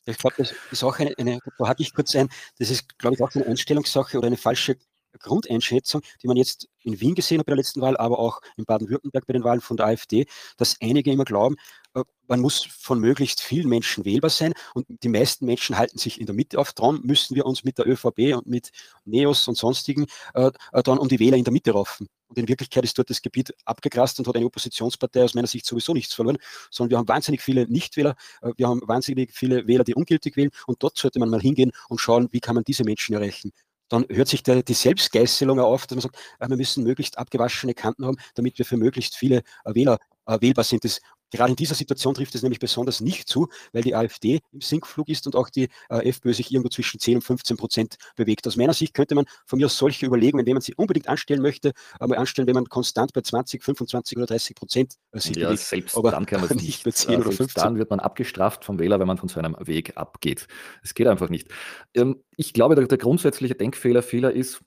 Ich 0.07 0.19
glaube, 0.19 0.37
das 0.39 0.53
ist 0.71 0.83
auch 0.83 0.99
eine, 0.99 1.15
eine 1.19 1.39
da 1.59 1.69
hake 1.69 1.83
ich 1.83 1.95
kurz 1.95 2.17
ein, 2.17 2.29
das 2.59 2.71
ist, 2.71 2.99
glaube 2.99 3.15
ich, 3.15 3.23
auch 3.23 3.33
eine 3.35 3.47
Einstellungssache 3.47 4.19
oder 4.19 4.27
eine 4.27 4.37
falsche 4.37 4.77
Grundeinschätzung, 5.19 6.03
die 6.23 6.27
man 6.27 6.37
jetzt 6.37 6.69
in 6.81 7.01
Wien 7.01 7.15
gesehen 7.15 7.39
hat 7.39 7.47
bei 7.47 7.51
der 7.51 7.59
letzten 7.59 7.81
Wahl, 7.81 7.97
aber 7.97 8.19
auch 8.19 8.41
in 8.57 8.65
Baden-Württemberg 8.65 9.27
bei 9.27 9.33
den 9.33 9.45
Wahlen 9.45 9.61
von 9.61 9.77
der 9.77 9.87
AfD, 9.87 10.27
dass 10.57 10.77
einige 10.81 11.13
immer 11.13 11.25
glauben, 11.25 11.57
äh, 11.95 12.03
man 12.29 12.41
muss 12.41 12.65
von 12.65 12.99
möglichst 12.99 13.41
vielen 13.41 13.69
Menschen 13.69 14.05
wählbar 14.05 14.31
sein 14.31 14.55
und 14.75 14.87
die 14.89 15.09
meisten 15.09 15.47
Menschen 15.47 15.77
halten 15.77 15.99
sich 15.99 16.21
in 16.21 16.27
der 16.27 16.35
Mitte 16.35 16.59
auf. 16.59 16.73
Darum 16.73 17.01
müssen 17.03 17.37
wir 17.37 17.47
uns 17.47 17.65
mit 17.65 17.79
der 17.79 17.87
ÖVP 17.87 18.35
und 18.35 18.47
mit 18.47 18.71
Neos 19.05 19.47
und 19.49 19.57
sonstigen 19.57 20.07
äh, 20.35 20.51
äh, 20.73 20.83
dann 20.83 20.99
um 20.99 21.09
die 21.09 21.19
Wähler 21.19 21.37
in 21.37 21.45
der 21.45 21.53
Mitte 21.53 21.73
raufen. 21.73 22.09
Und 22.33 22.39
in 22.39 22.49
Wirklichkeit 22.49 22.83
ist 22.85 22.97
dort 22.97 23.11
das 23.11 23.21
Gebiet 23.21 23.55
abgegrast 23.67 24.19
und 24.19 24.27
hat 24.27 24.37
eine 24.37 24.47
Oppositionspartei 24.47 25.23
aus 25.23 25.35
meiner 25.35 25.47
Sicht 25.47 25.67
sowieso 25.67 25.93
nichts 25.93 26.15
verloren, 26.15 26.39
sondern 26.71 26.91
wir 26.91 26.99
haben 26.99 27.09
wahnsinnig 27.09 27.43
viele 27.43 27.67
Nichtwähler, 27.69 28.15
äh, 28.41 28.53
wir 28.57 28.69
haben 28.69 28.81
wahnsinnig 28.87 29.33
viele 29.33 29.67
Wähler, 29.67 29.85
die 29.85 29.95
ungültig 29.95 30.37
wählen 30.39 30.51
und 30.67 30.83
dort 30.83 30.97
sollte 30.97 31.19
man 31.19 31.29
mal 31.29 31.41
hingehen 31.43 31.73
und 31.91 31.99
schauen, 31.99 32.29
wie 32.33 32.41
kann 32.41 32.55
man 32.55 32.65
diese 32.65 32.85
Menschen 32.85 33.15
erreichen 33.15 33.53
dann 33.91 34.07
hört 34.09 34.29
sich 34.29 34.43
der, 34.43 34.63
die 34.63 34.73
Selbstgeißelung 34.73 35.61
auf, 35.61 35.87
dass 35.87 35.97
man 35.97 36.01
sagt, 36.01 36.17
äh, 36.39 36.49
wir 36.49 36.57
müssen 36.57 36.83
möglichst 36.83 37.19
abgewaschene 37.19 37.75
Kanten 37.75 38.07
haben, 38.07 38.17
damit 38.35 38.57
wir 38.59 38.65
für 38.65 38.79
möglichst 38.79 39.17
viele 39.17 39.43
äh, 39.67 39.75
Wähler 39.75 39.99
äh, 40.27 40.41
wählbar 40.41 40.65
sind. 40.65 40.85
Das 40.85 41.01
Gerade 41.33 41.51
in 41.51 41.57
dieser 41.57 41.75
Situation 41.75 42.15
trifft 42.15 42.35
es 42.35 42.43
nämlich 42.43 42.59
besonders 42.59 43.01
nicht 43.01 43.29
zu, 43.29 43.49
weil 43.73 43.83
die 43.83 43.95
AfD 43.95 44.41
im 44.53 44.61
Sinkflug 44.61 45.09
ist 45.09 45.27
und 45.27 45.35
auch 45.35 45.49
die 45.49 45.69
äh, 45.89 46.09
FPÖ 46.09 46.35
sich 46.35 46.53
irgendwo 46.53 46.69
zwischen 46.69 47.01
10 47.01 47.17
und 47.17 47.23
15 47.23 47.57
Prozent 47.57 47.97
bewegt. 48.17 48.47
Aus 48.47 48.57
meiner 48.57 48.75
Sicht 48.75 48.95
könnte 48.95 49.15
man 49.15 49.25
von 49.47 49.59
mir 49.59 49.67
aus 49.67 49.77
solche 49.77 50.07
Überlegungen, 50.07 50.47
wenn 50.47 50.53
man 50.53 50.63
sie 50.63 50.75
unbedingt 50.75 51.09
anstellen 51.09 51.43
möchte, 51.43 51.73
einmal 51.99 52.19
anstellen, 52.19 52.47
wenn 52.47 52.55
man 52.55 52.67
konstant 52.67 53.13
bei 53.13 53.23
20, 53.23 53.65
25 53.65 54.19
oder 54.19 54.27
30 54.27 54.55
Prozent 54.55 54.95
äh, 55.13 55.21
sieht. 55.21 55.37
Ja, 55.37 55.49
bewegt, 55.49 55.63
selbst 55.63 55.97
aber 55.97 56.11
dann 56.11 56.27
kann 56.27 56.41
man 56.41 56.49
nicht, 56.57 56.63
nicht 56.63 56.85
bei 56.85 56.91
10 56.91 57.21
oder 57.21 57.33
15. 57.33 57.63
Dann 57.63 57.79
wird 57.79 57.91
man 57.91 58.01
abgestraft 58.01 58.65
vom 58.65 58.79
Wähler, 58.79 59.01
wenn 59.01 59.07
man 59.07 59.19
von 59.19 59.29
so 59.29 59.39
einem 59.39 59.57
Weg 59.61 59.97
abgeht. 59.97 60.47
Es 60.83 60.95
geht 60.95 61.07
einfach 61.07 61.31
nicht. 61.31 61.49
Ähm, 61.95 62.23
ich 62.37 62.53
glaube, 62.53 62.75
der, 62.75 62.87
der 62.87 62.99
grundsätzliche 62.99 63.55
Denkfehler 63.55 64.03
vieler 64.03 64.33
ist, 64.33 64.61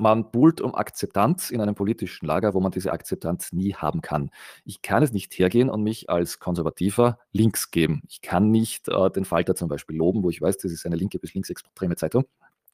man 0.00 0.30
buhlt 0.30 0.60
um 0.60 0.74
Akzeptanz 0.74 1.50
in 1.50 1.60
einem 1.60 1.74
politischen 1.74 2.26
Lager, 2.26 2.54
wo 2.54 2.60
man 2.60 2.72
diese 2.72 2.92
Akzeptanz 2.92 3.52
nie 3.52 3.74
haben 3.74 4.00
kann. 4.00 4.30
Ich 4.64 4.82
kann 4.82 5.02
es 5.02 5.12
nicht 5.12 5.38
hergehen 5.38 5.70
und 5.70 5.82
mich 5.82 6.10
als 6.10 6.38
Konservativer 6.38 7.18
links 7.32 7.70
geben. 7.70 8.02
Ich 8.08 8.20
kann 8.20 8.50
nicht 8.50 8.88
äh, 8.88 9.10
den 9.10 9.24
Falter 9.24 9.54
zum 9.54 9.68
Beispiel 9.68 9.96
loben, 9.96 10.22
wo 10.22 10.30
ich 10.30 10.40
weiß, 10.40 10.58
das 10.58 10.72
ist 10.72 10.86
eine 10.86 10.96
linke 10.96 11.18
bis 11.18 11.34
linksextreme 11.34 11.96
Zeitung. 11.96 12.24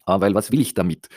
Äh, 0.07 0.21
weil 0.21 0.35
was 0.35 0.53
will 0.53 0.61
ich 0.61 0.75
damit? 0.75 1.09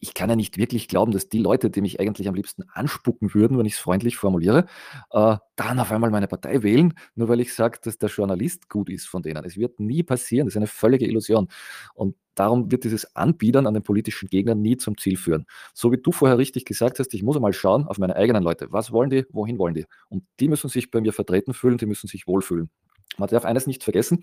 Ich 0.00 0.14
kann 0.14 0.30
ja 0.30 0.36
nicht 0.36 0.58
wirklich 0.58 0.88
glauben, 0.88 1.12
dass 1.12 1.28
die 1.28 1.38
Leute, 1.38 1.70
die 1.70 1.80
mich 1.80 2.00
eigentlich 2.00 2.28
am 2.28 2.34
liebsten 2.34 2.62
anspucken 2.72 3.34
würden, 3.34 3.58
wenn 3.58 3.66
ich 3.66 3.74
es 3.74 3.78
freundlich 3.78 4.16
formuliere, 4.16 4.66
äh, 5.10 5.36
dann 5.56 5.80
auf 5.80 5.90
einmal 5.90 6.10
meine 6.10 6.28
Partei 6.28 6.62
wählen, 6.62 6.94
nur 7.14 7.28
weil 7.28 7.40
ich 7.40 7.52
sage, 7.54 7.78
dass 7.82 7.98
der 7.98 8.08
Journalist 8.08 8.68
gut 8.68 8.90
ist 8.90 9.08
von 9.08 9.22
denen. 9.22 9.44
Es 9.44 9.56
wird 9.56 9.80
nie 9.80 10.02
passieren, 10.02 10.46
das 10.46 10.52
ist 10.54 10.58
eine 10.58 10.66
völlige 10.68 11.06
Illusion. 11.06 11.48
Und 11.94 12.16
darum 12.36 12.70
wird 12.70 12.84
dieses 12.84 13.16
Anbiedern 13.16 13.66
an 13.66 13.74
den 13.74 13.82
politischen 13.82 14.28
Gegnern 14.28 14.62
nie 14.62 14.76
zum 14.76 14.96
Ziel 14.96 15.16
führen. 15.16 15.46
So 15.74 15.90
wie 15.90 15.98
du 15.98 16.12
vorher 16.12 16.38
richtig 16.38 16.64
gesagt 16.64 17.00
hast, 17.00 17.12
ich 17.14 17.22
muss 17.24 17.36
einmal 17.36 17.52
schauen 17.52 17.86
auf 17.86 17.98
meine 17.98 18.14
eigenen 18.14 18.44
Leute. 18.44 18.68
Was 18.70 18.92
wollen 18.92 19.10
die? 19.10 19.26
Wohin 19.30 19.58
wollen 19.58 19.74
die? 19.74 19.86
Und 20.08 20.24
die 20.38 20.48
müssen 20.48 20.68
sich 20.68 20.90
bei 20.92 21.00
mir 21.00 21.12
vertreten 21.12 21.54
fühlen, 21.54 21.78
die 21.78 21.86
müssen 21.86 22.06
sich 22.06 22.28
wohlfühlen. 22.28 22.70
Man 23.16 23.28
darf 23.28 23.44
eines 23.44 23.66
nicht 23.66 23.82
vergessen. 23.82 24.22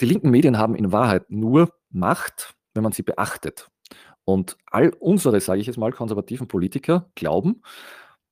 Die 0.00 0.06
linken 0.06 0.30
Medien 0.30 0.58
haben 0.58 0.74
in 0.74 0.90
Wahrheit 0.90 1.30
nur 1.30 1.72
Macht, 1.90 2.54
wenn 2.74 2.82
man 2.82 2.92
sie 2.92 3.02
beachtet. 3.02 3.68
Und 4.24 4.56
all 4.66 4.90
unsere, 5.00 5.40
sage 5.40 5.60
ich 5.60 5.66
jetzt 5.66 5.78
mal, 5.78 5.92
konservativen 5.92 6.48
Politiker 6.48 7.10
glauben, 7.14 7.62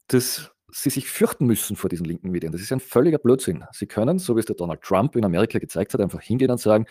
dass 0.08 0.52
sie 0.72 0.90
sich 0.90 1.08
fürchten 1.08 1.46
müssen 1.46 1.76
vor 1.76 1.90
diesen 1.90 2.04
linken 2.04 2.30
Medien. 2.30 2.52
Das 2.52 2.60
ist 2.60 2.72
ein 2.72 2.80
völliger 2.80 3.18
Blödsinn. 3.18 3.64
Sie 3.72 3.86
können, 3.86 4.18
so 4.18 4.36
wie 4.36 4.40
es 4.40 4.46
der 4.46 4.56
Donald 4.56 4.82
Trump 4.82 5.16
in 5.16 5.24
Amerika 5.24 5.58
gezeigt 5.58 5.92
hat, 5.94 6.00
einfach 6.00 6.20
hingehen 6.20 6.50
und 6.50 6.60
sagen, 6.60 6.86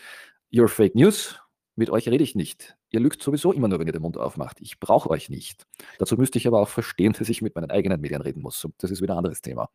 you're 0.52 0.68
fake 0.68 0.96
news, 0.96 1.40
mit 1.76 1.90
euch 1.90 2.10
rede 2.10 2.24
ich 2.24 2.36
nicht. 2.36 2.76
Ihr 2.90 3.00
lügt 3.00 3.24
sowieso 3.24 3.54
immer 3.54 3.70
nur, 3.70 3.80
wenn 3.80 3.88
ihr 3.88 3.94
den 3.94 4.02
Mund 4.02 4.18
aufmacht. 4.18 4.58
Ich 4.60 4.80
brauche 4.80 5.10
euch 5.10 5.30
nicht. 5.30 5.66
Dazu 5.98 6.18
müsste 6.18 6.38
ich 6.38 6.46
aber 6.46 6.60
auch 6.60 6.68
verstehen, 6.68 7.14
dass 7.18 7.30
ich 7.30 7.42
mit 7.42 7.56
meinen 7.56 7.72
eigenen 7.72 8.02
Medien 8.02 8.22
reden 8.22 8.42
muss. 8.42 8.68
Das 8.80 8.92
ist 8.92 9.02
wieder 9.02 9.14
ein 9.14 9.20
anderes 9.20 9.42
Thema. 9.42 9.70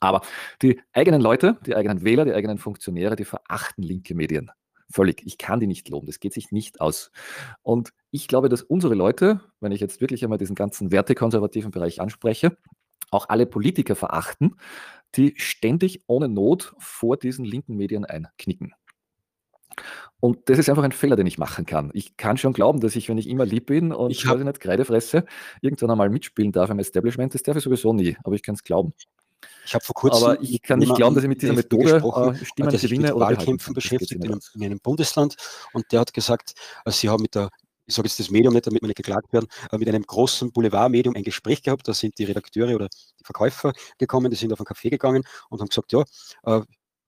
Aber 0.00 0.22
die 0.62 0.80
eigenen 0.92 1.20
Leute, 1.20 1.58
die 1.66 1.76
eigenen 1.76 2.04
Wähler, 2.04 2.24
die 2.24 2.32
eigenen 2.32 2.58
Funktionäre, 2.58 3.16
die 3.16 3.24
verachten 3.24 3.82
linke 3.82 4.14
Medien. 4.14 4.50
Völlig. 4.92 5.22
Ich 5.26 5.38
kann 5.38 5.60
die 5.60 5.66
nicht 5.66 5.88
loben. 5.88 6.06
Das 6.06 6.20
geht 6.20 6.34
sich 6.34 6.52
nicht 6.52 6.80
aus. 6.80 7.10
Und 7.62 7.92
ich 8.10 8.28
glaube, 8.28 8.48
dass 8.48 8.62
unsere 8.62 8.94
Leute, 8.94 9.40
wenn 9.60 9.72
ich 9.72 9.80
jetzt 9.80 10.00
wirklich 10.00 10.22
einmal 10.22 10.38
diesen 10.38 10.54
ganzen 10.54 10.92
wertekonservativen 10.92 11.70
Bereich 11.70 12.00
anspreche, 12.00 12.56
auch 13.10 13.28
alle 13.28 13.46
Politiker 13.46 13.96
verachten, 13.96 14.56
die 15.14 15.34
ständig 15.36 16.02
ohne 16.06 16.28
Not 16.28 16.74
vor 16.78 17.16
diesen 17.16 17.44
linken 17.44 17.76
Medien 17.76 18.04
einknicken. 18.04 18.74
Und 20.20 20.48
das 20.48 20.58
ist 20.58 20.68
einfach 20.68 20.82
ein 20.82 20.92
Fehler, 20.92 21.16
den 21.16 21.26
ich 21.26 21.38
machen 21.38 21.66
kann. 21.66 21.90
Ich 21.94 22.16
kann 22.16 22.36
schon 22.36 22.52
glauben, 22.52 22.80
dass 22.80 22.94
ich, 22.94 23.08
wenn 23.08 23.18
ich 23.18 23.28
immer 23.28 23.44
lieb 23.46 23.66
bin 23.66 23.92
und 23.92 24.10
ich, 24.10 24.24
ich 24.24 24.34
nicht 24.34 24.60
Kreide 24.60 24.84
fresse, 24.84 25.24
irgendwann 25.60 25.90
einmal 25.90 26.10
mitspielen 26.10 26.52
darf 26.52 26.70
im 26.70 26.78
Establishment. 26.78 27.34
Das 27.34 27.42
darf 27.42 27.56
ich 27.56 27.64
sowieso 27.64 27.92
nie, 27.92 28.16
aber 28.22 28.34
ich 28.34 28.42
kann 28.42 28.54
es 28.54 28.62
glauben. 28.62 28.92
Ich 29.64 29.74
habe 29.74 29.84
vor 29.84 29.94
kurzem. 29.94 30.24
Aber 30.24 30.42
ich 30.42 30.60
kann 30.62 30.78
nicht 30.78 30.94
glauben, 30.94 31.14
dass 31.14 31.24
ich 31.24 31.28
mit 31.28 31.42
dieser 31.42 31.52
Methode 31.52 31.96
äh, 31.96 32.44
Stimmen 32.44 32.70
der 32.70 32.80
gewinne 32.80 33.02
mit 33.02 33.12
oder 33.12 33.26
Wahlkämpfen 33.26 33.74
beschäftigt 33.74 34.12
in 34.12 34.24
einem, 34.24 34.40
in 34.54 34.64
einem, 34.64 34.80
Bundesland 34.80 35.36
und 35.72 35.90
der 35.92 36.00
hat 36.00 36.12
gesagt, 36.12 36.54
äh, 36.84 36.90
sie 36.90 37.08
haben 37.08 37.22
mit 37.22 37.34
der 37.34 37.50
ich 37.84 37.96
sage 37.96 38.06
jetzt 38.06 38.20
das 38.20 38.30
Medium 38.30 38.54
nicht, 38.54 38.66
damit 38.66 38.80
wir 38.80 38.86
nicht 38.86 38.96
geklagt 38.96 39.32
werden, 39.32 39.48
äh, 39.70 39.78
mit 39.78 39.88
einem 39.88 40.02
großen 40.02 40.52
Boulevardmedium 40.52 41.16
ein 41.16 41.24
Gespräch 41.24 41.62
gehabt. 41.62 41.86
Da 41.88 41.94
sind 41.94 42.16
die 42.16 42.24
Redakteure 42.24 42.74
oder 42.74 42.88
die 42.88 43.24
Verkäufer 43.24 43.72
gekommen, 43.98 44.30
die 44.30 44.36
sind 44.36 44.52
auf 44.52 44.60
einen 44.60 44.66
Café 44.66 44.88
gegangen 44.90 45.24
und 45.50 45.60
haben 45.60 45.68
gesagt, 45.68 45.92
ja, 45.92 46.04
äh, 46.44 46.62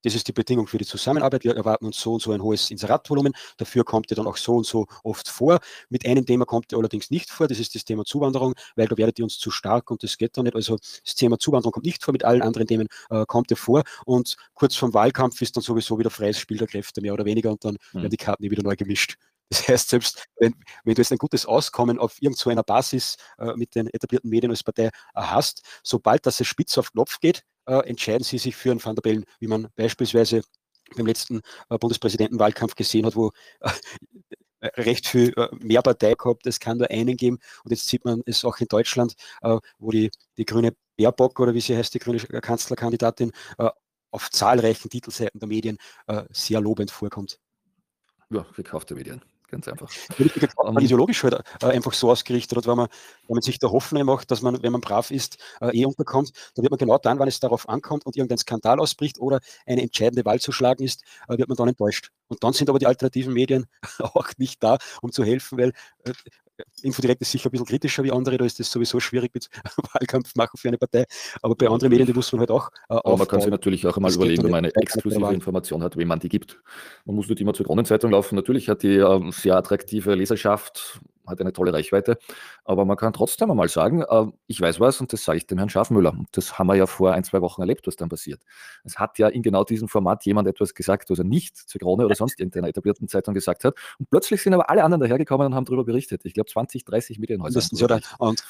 das 0.04 0.14
ist 0.14 0.28
die 0.28 0.32
Bedingung 0.32 0.66
für 0.66 0.78
die 0.78 0.84
Zusammenarbeit. 0.84 1.44
Wir 1.44 1.56
erwarten 1.56 1.86
uns 1.86 1.98
so 1.98 2.14
und 2.14 2.22
so 2.22 2.32
ein 2.32 2.42
hohes 2.42 2.70
Inseratvolumen. 2.70 3.32
Dafür 3.56 3.84
kommt 3.84 4.10
ihr 4.10 4.16
dann 4.16 4.26
auch 4.26 4.36
so 4.36 4.56
und 4.56 4.66
so 4.66 4.86
oft 5.02 5.28
vor. 5.28 5.60
Mit 5.88 6.06
einem 6.06 6.26
Thema 6.26 6.44
kommt 6.44 6.72
ihr 6.72 6.78
allerdings 6.78 7.10
nicht 7.10 7.30
vor. 7.30 7.48
Das 7.48 7.58
ist 7.58 7.74
das 7.74 7.84
Thema 7.84 8.04
Zuwanderung, 8.04 8.54
weil 8.76 8.86
da 8.86 8.96
werdet 8.98 9.18
ihr 9.18 9.24
uns 9.24 9.38
zu 9.38 9.50
stark 9.50 9.90
und 9.90 10.02
das 10.02 10.18
geht 10.18 10.36
dann 10.36 10.44
nicht. 10.44 10.54
Also 10.54 10.76
das 11.04 11.14
Thema 11.14 11.38
Zuwanderung 11.38 11.72
kommt 11.72 11.86
nicht 11.86 12.04
vor. 12.04 12.12
Mit 12.12 12.24
allen 12.24 12.42
anderen 12.42 12.66
Themen 12.66 12.88
äh, 13.08 13.24
kommt 13.26 13.50
ihr 13.50 13.56
vor. 13.56 13.82
Und 14.04 14.36
kurz 14.52 14.76
vorm 14.76 14.92
Wahlkampf 14.92 15.40
ist 15.40 15.56
dann 15.56 15.62
sowieso 15.62 15.98
wieder 15.98 16.10
freies 16.10 16.38
Spiel 16.38 16.58
der 16.58 16.68
Kräfte, 16.68 17.00
mehr 17.00 17.14
oder 17.14 17.24
weniger. 17.24 17.50
Und 17.50 17.64
dann 17.64 17.78
mhm. 17.92 18.00
werden 18.00 18.10
die 18.10 18.16
Karten 18.18 18.44
wieder 18.50 18.62
neu 18.62 18.76
gemischt. 18.76 19.16
Das 19.50 19.68
heißt, 19.68 19.90
selbst 19.90 20.24
wenn, 20.40 20.54
wenn, 20.84 20.94
du 20.94 21.02
jetzt 21.02 21.12
ein 21.12 21.18
gutes 21.18 21.44
Auskommen 21.44 21.98
auf 21.98 22.20
irgendeiner 22.20 22.62
Basis 22.62 23.18
äh, 23.38 23.52
mit 23.56 23.74
den 23.74 23.88
etablierten 23.88 24.30
Medien 24.30 24.50
als 24.50 24.62
Partei 24.62 24.86
äh, 24.86 24.90
hast, 25.14 25.62
sobald 25.82 26.24
das 26.26 26.44
spitz 26.46 26.78
auf 26.78 26.92
Knopf 26.92 27.20
geht, 27.20 27.44
äh, 27.66 27.88
entscheiden 27.88 28.24
sie 28.24 28.38
sich 28.38 28.56
für 28.56 28.70
einen 28.70 28.84
Van 28.84 28.94
der 28.94 29.02
Bellen, 29.02 29.24
wie 29.40 29.46
man 29.46 29.68
beispielsweise 29.76 30.42
beim 30.96 31.06
letzten 31.06 31.40
äh, 31.70 31.78
Bundespräsidentenwahlkampf 31.78 32.74
gesehen 32.74 33.06
hat, 33.06 33.16
wo 33.16 33.32
äh, 33.60 33.70
recht 34.76 35.06
viel 35.06 35.32
äh, 35.36 35.48
mehr 35.56 35.82
Partei 35.82 36.14
gehabt, 36.14 36.46
es 36.46 36.60
kann 36.60 36.78
nur 36.78 36.90
einen 36.90 37.16
geben. 37.16 37.38
Und 37.64 37.70
jetzt 37.70 37.86
sieht 37.88 38.04
man 38.04 38.22
es 38.26 38.44
auch 38.44 38.58
in 38.58 38.68
Deutschland, 38.68 39.14
äh, 39.42 39.58
wo 39.78 39.90
die, 39.90 40.10
die 40.36 40.44
grüne 40.44 40.74
Baerbock 40.96 41.40
oder 41.40 41.54
wie 41.54 41.60
sie 41.60 41.76
heißt, 41.76 41.94
die 41.94 41.98
grüne 41.98 42.18
Kanzlerkandidatin, 42.18 43.32
äh, 43.58 43.70
auf 44.10 44.30
zahlreichen 44.30 44.90
Titelseiten 44.90 45.40
der 45.40 45.48
Medien 45.48 45.76
sehr 46.30 46.60
lobend 46.60 46.92
vorkommt. 46.92 47.40
Ja, 48.30 48.46
gekaufte 48.54 48.94
Medien. 48.94 49.24
Ganz 49.54 49.68
einfach. 49.68 49.88
Um, 50.56 50.78
ideologisch 50.80 51.22
halt 51.22 51.40
äh, 51.62 51.66
einfach 51.66 51.92
so 51.92 52.10
ausgerichtet 52.10 52.58
hat, 52.58 52.66
wenn 52.66 52.76
man, 52.76 52.88
wenn 53.28 53.34
man 53.36 53.42
sich 53.42 53.60
der 53.60 53.70
Hoffnung 53.70 54.04
macht, 54.04 54.32
dass 54.32 54.42
man, 54.42 54.60
wenn 54.64 54.72
man 54.72 54.80
brav 54.80 55.12
ist, 55.12 55.38
äh, 55.60 55.70
eh 55.78 55.84
unterkommt, 55.84 56.32
dann 56.54 56.64
wird 56.64 56.72
man 56.72 56.78
genau 56.78 56.98
dann, 56.98 57.20
wenn 57.20 57.28
es 57.28 57.38
darauf 57.38 57.68
ankommt 57.68 58.04
und 58.04 58.16
irgendein 58.16 58.38
Skandal 58.38 58.80
ausbricht 58.80 59.20
oder 59.20 59.38
eine 59.64 59.82
entscheidende 59.82 60.24
Wahl 60.24 60.40
zu 60.40 60.50
schlagen 60.50 60.82
ist, 60.82 61.04
äh, 61.28 61.38
wird 61.38 61.48
man 61.48 61.56
dann 61.56 61.68
enttäuscht. 61.68 62.10
Und 62.26 62.42
dann 62.42 62.52
sind 62.52 62.68
aber 62.68 62.80
die 62.80 62.88
alternativen 62.88 63.32
Medien 63.32 63.66
auch 64.00 64.26
nicht 64.38 64.60
da, 64.60 64.78
um 65.02 65.12
zu 65.12 65.22
helfen, 65.22 65.56
weil 65.56 65.72
äh, 66.04 66.12
Infodirekt 66.82 67.20
ist 67.22 67.32
sicher 67.32 67.48
ein 67.48 67.52
bisschen 67.52 67.66
kritischer 67.66 68.04
wie 68.04 68.12
andere, 68.12 68.36
da 68.36 68.44
ist 68.44 68.60
das 68.60 68.70
sowieso 68.70 69.00
schwierig 69.00 69.34
mit 69.34 69.48
Wahlkampf 69.92 70.34
machen 70.36 70.56
für 70.56 70.68
eine 70.68 70.78
Partei, 70.78 71.04
aber 71.42 71.54
bei 71.54 71.68
anderen 71.68 71.90
Medien, 71.90 72.06
die 72.06 72.12
muss 72.12 72.32
man 72.32 72.40
halt 72.40 72.50
auch 72.50 72.70
äh, 72.88 72.94
Aber 72.94 73.16
man 73.16 73.28
kann 73.28 73.40
sich 73.40 73.50
natürlich 73.50 73.86
auch 73.86 73.96
einmal 73.96 74.12
überlegen, 74.12 74.44
wenn 74.44 74.50
man 74.50 74.64
eine 74.64 74.74
exklusive 74.74 75.32
Information 75.32 75.82
hat, 75.82 75.96
wem 75.96 76.08
man 76.08 76.20
die 76.20 76.28
gibt. 76.28 76.62
Man 77.04 77.16
muss 77.16 77.28
nicht 77.28 77.40
immer 77.40 77.54
zur 77.54 77.66
Kronenzeitung 77.66 78.10
laufen. 78.10 78.36
Natürlich 78.36 78.68
hat 78.68 78.82
die 78.82 78.96
äh, 78.96 79.30
sehr 79.30 79.56
attraktive 79.56 80.14
Leserschaft, 80.14 81.00
hat 81.26 81.40
eine 81.40 81.52
tolle 81.52 81.72
Reichweite. 81.72 82.18
Aber 82.64 82.84
man 82.84 82.96
kann 82.96 83.12
trotzdem 83.12 83.50
einmal 83.50 83.68
sagen, 83.68 84.02
äh, 84.02 84.26
ich 84.46 84.60
weiß 84.60 84.80
was 84.80 85.00
und 85.00 85.12
das 85.12 85.24
sage 85.24 85.38
ich 85.38 85.46
dem 85.46 85.58
Herrn 85.58 85.70
Schafmüller. 85.70 86.12
Und 86.12 86.28
das 86.32 86.58
haben 86.58 86.66
wir 86.66 86.74
ja 86.74 86.86
vor 86.86 87.12
ein, 87.12 87.24
zwei 87.24 87.40
Wochen 87.40 87.60
erlebt, 87.60 87.86
was 87.86 87.96
dann 87.96 88.08
passiert. 88.08 88.40
Es 88.84 88.98
hat 88.98 89.18
ja 89.18 89.28
in 89.28 89.42
genau 89.42 89.64
diesem 89.64 89.88
Format 89.88 90.24
jemand 90.24 90.48
etwas 90.48 90.74
gesagt, 90.74 91.10
was 91.10 91.18
er 91.18 91.24
nicht 91.24 91.56
zur 91.56 91.80
Krone 91.80 92.04
oder 92.04 92.14
sonst 92.14 92.40
irgendeiner 92.40 92.68
etablierten 92.68 93.08
Zeitung 93.08 93.34
gesagt 93.34 93.64
hat. 93.64 93.74
Und 93.98 94.10
plötzlich 94.10 94.42
sind 94.42 94.54
aber 94.54 94.70
alle 94.70 94.84
anderen 94.84 95.00
dahergekommen 95.00 95.48
und 95.48 95.54
haben 95.54 95.64
darüber 95.64 95.84
berichtet. 95.84 96.24
Ich 96.24 96.34
glaube, 96.34 96.50
20, 96.50 96.84
30 96.84 97.18
Medienhäuser. 97.18 97.58
Und 98.18 98.44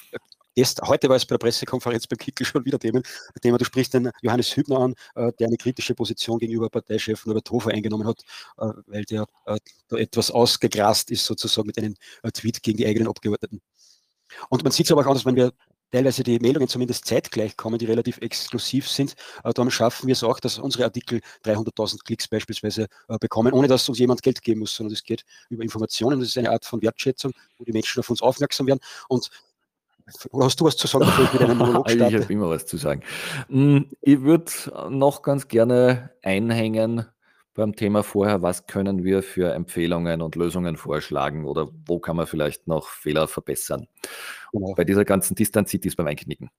Jetzt, 0.57 0.81
heute 0.83 1.09
war 1.09 1.17
es 1.17 1.27
bei 1.27 1.35
der 1.35 1.39
Pressekonferenz 1.39 2.07
beim 2.07 2.17
Kickel 2.17 2.47
schon 2.47 2.65
wieder 2.65 2.79
Themen. 2.79 3.03
Thema, 3.43 3.59
du 3.59 3.65
sprichst 3.65 3.93
den 3.93 4.11
Johannes 4.23 4.55
Hübner 4.57 4.79
an, 4.79 4.95
äh, 5.17 5.33
der 5.41 5.49
eine 5.49 5.57
kritische 5.57 5.97
Position 5.97 6.39
gegenüber 6.39 6.71
Parteichef 6.71 7.27
Norbert 7.27 7.51
Hofer 7.51 7.71
eingenommen 7.73 8.07
hat, 8.07 8.23
äh, 8.59 8.69
weil 8.87 9.05
der 9.05 9.27
äh, 9.47 9.59
etwas 9.97 10.31
ausgegrast 10.31 11.11
ist, 11.11 11.27
sozusagen 11.27 11.67
mit 11.67 11.77
einem 11.79 11.97
Tweet 12.33 12.63
gegen 12.63 12.79
die 12.79 12.87
eigenen 12.87 13.09
Abgeordneten. 13.09 13.61
Und 14.49 14.63
man 14.63 14.71
sieht 14.71 14.87
es 14.87 14.93
aber 14.93 15.03
auch 15.03 15.07
anders, 15.07 15.25
wenn 15.25 15.35
wir 15.35 15.53
teilweise 15.91 16.23
die 16.23 16.39
Meldungen 16.39 16.69
zumindest 16.69 17.05
zeitgleich 17.05 17.57
kommen, 17.57 17.79
die 17.79 17.87
relativ 17.87 18.19
exklusiv 18.19 18.89
sind, 18.89 19.15
dann 19.43 19.71
schaffen 19.71 20.07
wir 20.07 20.13
es 20.13 20.25
auch, 20.25 20.41
dass 20.41 20.59
unsere 20.59 20.85
Artikel 20.85 21.21
300.000 21.45 22.05
Klicks 22.05 22.27
beispielsweise 22.27 22.89
bekommen, 23.21 23.53
ohne 23.53 23.69
dass 23.69 23.89
uns 23.89 23.99
jemand 24.01 24.23
Geld 24.23 24.43
geben 24.43 24.61
muss, 24.61 24.75
sondern 24.75 24.93
es 24.93 25.05
geht 25.05 25.25
über 25.51 25.63
Informationen. 25.63 26.19
Das 26.19 26.31
ist 26.31 26.39
eine 26.39 26.51
Art 26.51 26.65
von 26.65 26.83
Wertschätzung, 26.83 27.33
wo 27.59 27.65
die 27.65 27.73
Menschen 27.73 28.01
auf 28.01 28.11
uns 28.11 28.23
aufmerksam 28.23 28.67
werden. 28.67 28.81
Und 29.09 29.31
hast 30.07 30.61
du 30.61 30.65
was 30.65 30.77
zu 30.77 30.87
sagen, 30.87 31.07
bevor 31.07 31.25
ich 31.25 31.33
mit 31.33 31.43
einem 31.43 31.59
Monolog 31.59 31.91
starte? 31.91 32.17
Ich 32.17 32.23
habe 32.23 32.33
immer 32.33 32.51
was 32.51 32.67
zu 32.67 32.77
sagen. 32.77 33.03
Hm, 33.49 33.87
ich 34.01 34.21
würde 34.23 34.51
noch 34.91 35.23
ganz 35.23 35.49
gerne 35.49 36.11
einhängen 36.23 37.07
beim 37.55 37.77
Thema 37.77 38.03
vorher, 38.03 38.43
was 38.43 38.67
können 38.67 39.05
wir 39.05 39.23
für 39.23 39.53
Empfehlungen 39.53 40.23
und 40.23 40.35
Lösungen 40.35 40.77
vorschlagen 40.77 41.45
oder 41.45 41.69
wo 41.87 42.01
kann 42.01 42.17
man 42.17 42.27
vielleicht 42.27 42.67
noch 42.67 42.89
Fehler 42.89 43.29
verbessern? 43.29 43.87
Genau. 44.53 44.75
Bei 44.75 44.85
dieser 44.85 45.05
ganzen 45.05 45.37
Distanzitis 45.37 45.97
beim 45.97 46.09
Einknicken. 46.09 46.51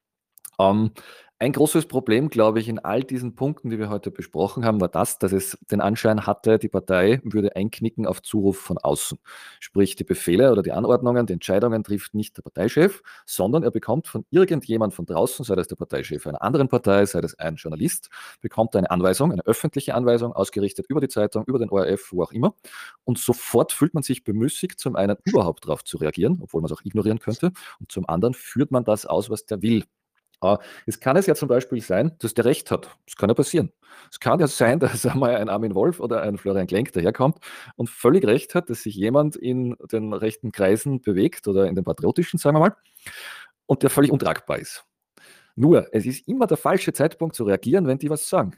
Ähm, 0.58 0.92
ein 1.38 1.52
großes 1.52 1.88
Problem, 1.88 2.30
glaube 2.30 2.62
ich, 2.62 2.70
in 2.70 2.80
all 2.80 3.04
diesen 3.04 3.36
Punkten, 3.36 3.70
die 3.70 3.78
wir 3.78 3.90
heute 3.90 4.10
besprochen 4.10 4.64
haben, 4.64 4.80
war 4.80 4.88
das, 4.88 5.20
dass 5.20 5.34
es 5.34 5.58
den 5.70 5.82
Anschein 5.82 6.26
hatte, 6.26 6.58
die 6.58 6.70
Partei 6.70 7.20
würde 7.26 7.58
einknicken 7.58 8.08
auf 8.08 8.22
Zuruf 8.22 8.58
von 8.58 8.78
außen. 8.78 9.20
Sprich, 9.60 9.98
die 9.98 10.06
Befehle 10.06 10.52
oder 10.54 10.64
die 10.64 10.72
Anordnungen, 10.72 11.26
die 11.26 11.34
Entscheidungen 11.34 11.84
trifft 11.84 12.14
nicht 12.14 12.38
der 12.38 12.42
Parteichef, 12.42 13.02
sondern 13.26 13.64
er 13.64 13.72
bekommt 13.72 14.08
von 14.08 14.26
irgendjemand 14.30 14.94
von 14.94 15.06
draußen, 15.06 15.44
sei 15.44 15.56
das 15.56 15.68
der 15.68 15.76
Parteichef 15.76 16.26
einer 16.26 16.42
anderen 16.42 16.70
Partei, 16.70 17.06
sei 17.06 17.20
das 17.20 17.38
ein 17.38 17.56
Journalist, 17.56 18.10
bekommt 18.40 18.74
eine 18.78 18.90
Anweisung, 18.90 19.34
eine 19.34 19.46
öffentliche 19.46 19.94
Anweisung, 19.94 20.32
ausgerichtet 20.32 20.86
über 20.88 21.02
die 21.02 21.10
Zeitung, 21.10 21.44
über 21.48 21.60
den 21.60 21.70
ORF, 21.70 22.14
wo 22.14 22.24
auch 22.24 22.32
immer. 22.32 22.56
Und 23.04 23.20
sofort 23.20 23.74
fühlt 23.74 23.94
man 23.94 24.04
sich 24.04 24.24
bemüßigt, 24.24 24.80
zum 24.80 24.96
einen 24.96 25.18
überhaupt 25.26 25.66
darauf 25.66 25.84
zu 25.84 25.98
reagieren, 25.98 26.40
obwohl 26.42 26.62
man 26.62 26.72
es 26.72 26.78
auch 26.78 26.86
ignorieren 26.86 27.20
könnte, 27.20 27.52
und 27.82 27.92
zum 27.92 28.08
anderen 28.08 28.34
führt 28.34 28.72
man 28.72 28.86
das 28.86 29.06
aus, 29.06 29.30
was 29.30 29.46
der 29.46 29.62
will. 29.62 29.84
Äh, 30.42 30.58
es 30.86 31.00
kann 31.00 31.18
es 31.18 31.26
ja 31.26 31.36
zum 31.36 31.48
Beispiel 31.48 31.82
sein, 31.82 32.16
dass 32.20 32.34
der 32.34 32.46
Recht 32.46 32.72
hat. 32.72 32.90
Das 33.06 33.16
kann 33.16 33.30
ja 33.30 33.34
passieren. 33.34 33.72
Es 34.12 34.20
kann 34.20 34.40
ja 34.40 34.48
sein, 34.48 34.80
dass 34.80 35.06
einmal 35.06 35.36
ein 35.36 35.50
Armin 35.50 35.76
Wolf 35.76 36.00
oder 36.00 36.22
ein 36.22 36.38
Florian 36.38 36.68
Klenk 36.68 36.92
daherkommt 36.94 37.40
und 37.76 37.90
völlig 37.90 38.26
recht 38.26 38.56
hat, 38.56 38.70
dass 38.70 38.84
sich 38.84 38.96
jemand 38.96 39.36
in 39.36 39.76
den 39.92 40.14
rechten 40.14 40.52
Kreisen 40.52 41.02
bewegt 41.02 41.48
oder 41.48 41.68
in 41.68 41.76
den 41.76 41.84
patriotischen, 41.84 42.40
sagen 42.40 42.56
wir 42.58 42.62
mal, 42.62 42.76
und 43.66 43.84
der 43.84 43.90
völlig 43.90 44.12
untragbar 44.12 44.60
ist. 44.60 44.86
Nur, 45.56 45.88
es 45.94 46.06
ist 46.06 46.28
immer 46.28 46.48
der 46.48 46.58
falsche 46.58 46.92
Zeitpunkt 46.92 47.36
zu 47.36 47.46
reagieren, 47.46 47.88
wenn 47.88 47.98
die 47.98 48.10
was 48.10 48.28
sagen. 48.30 48.58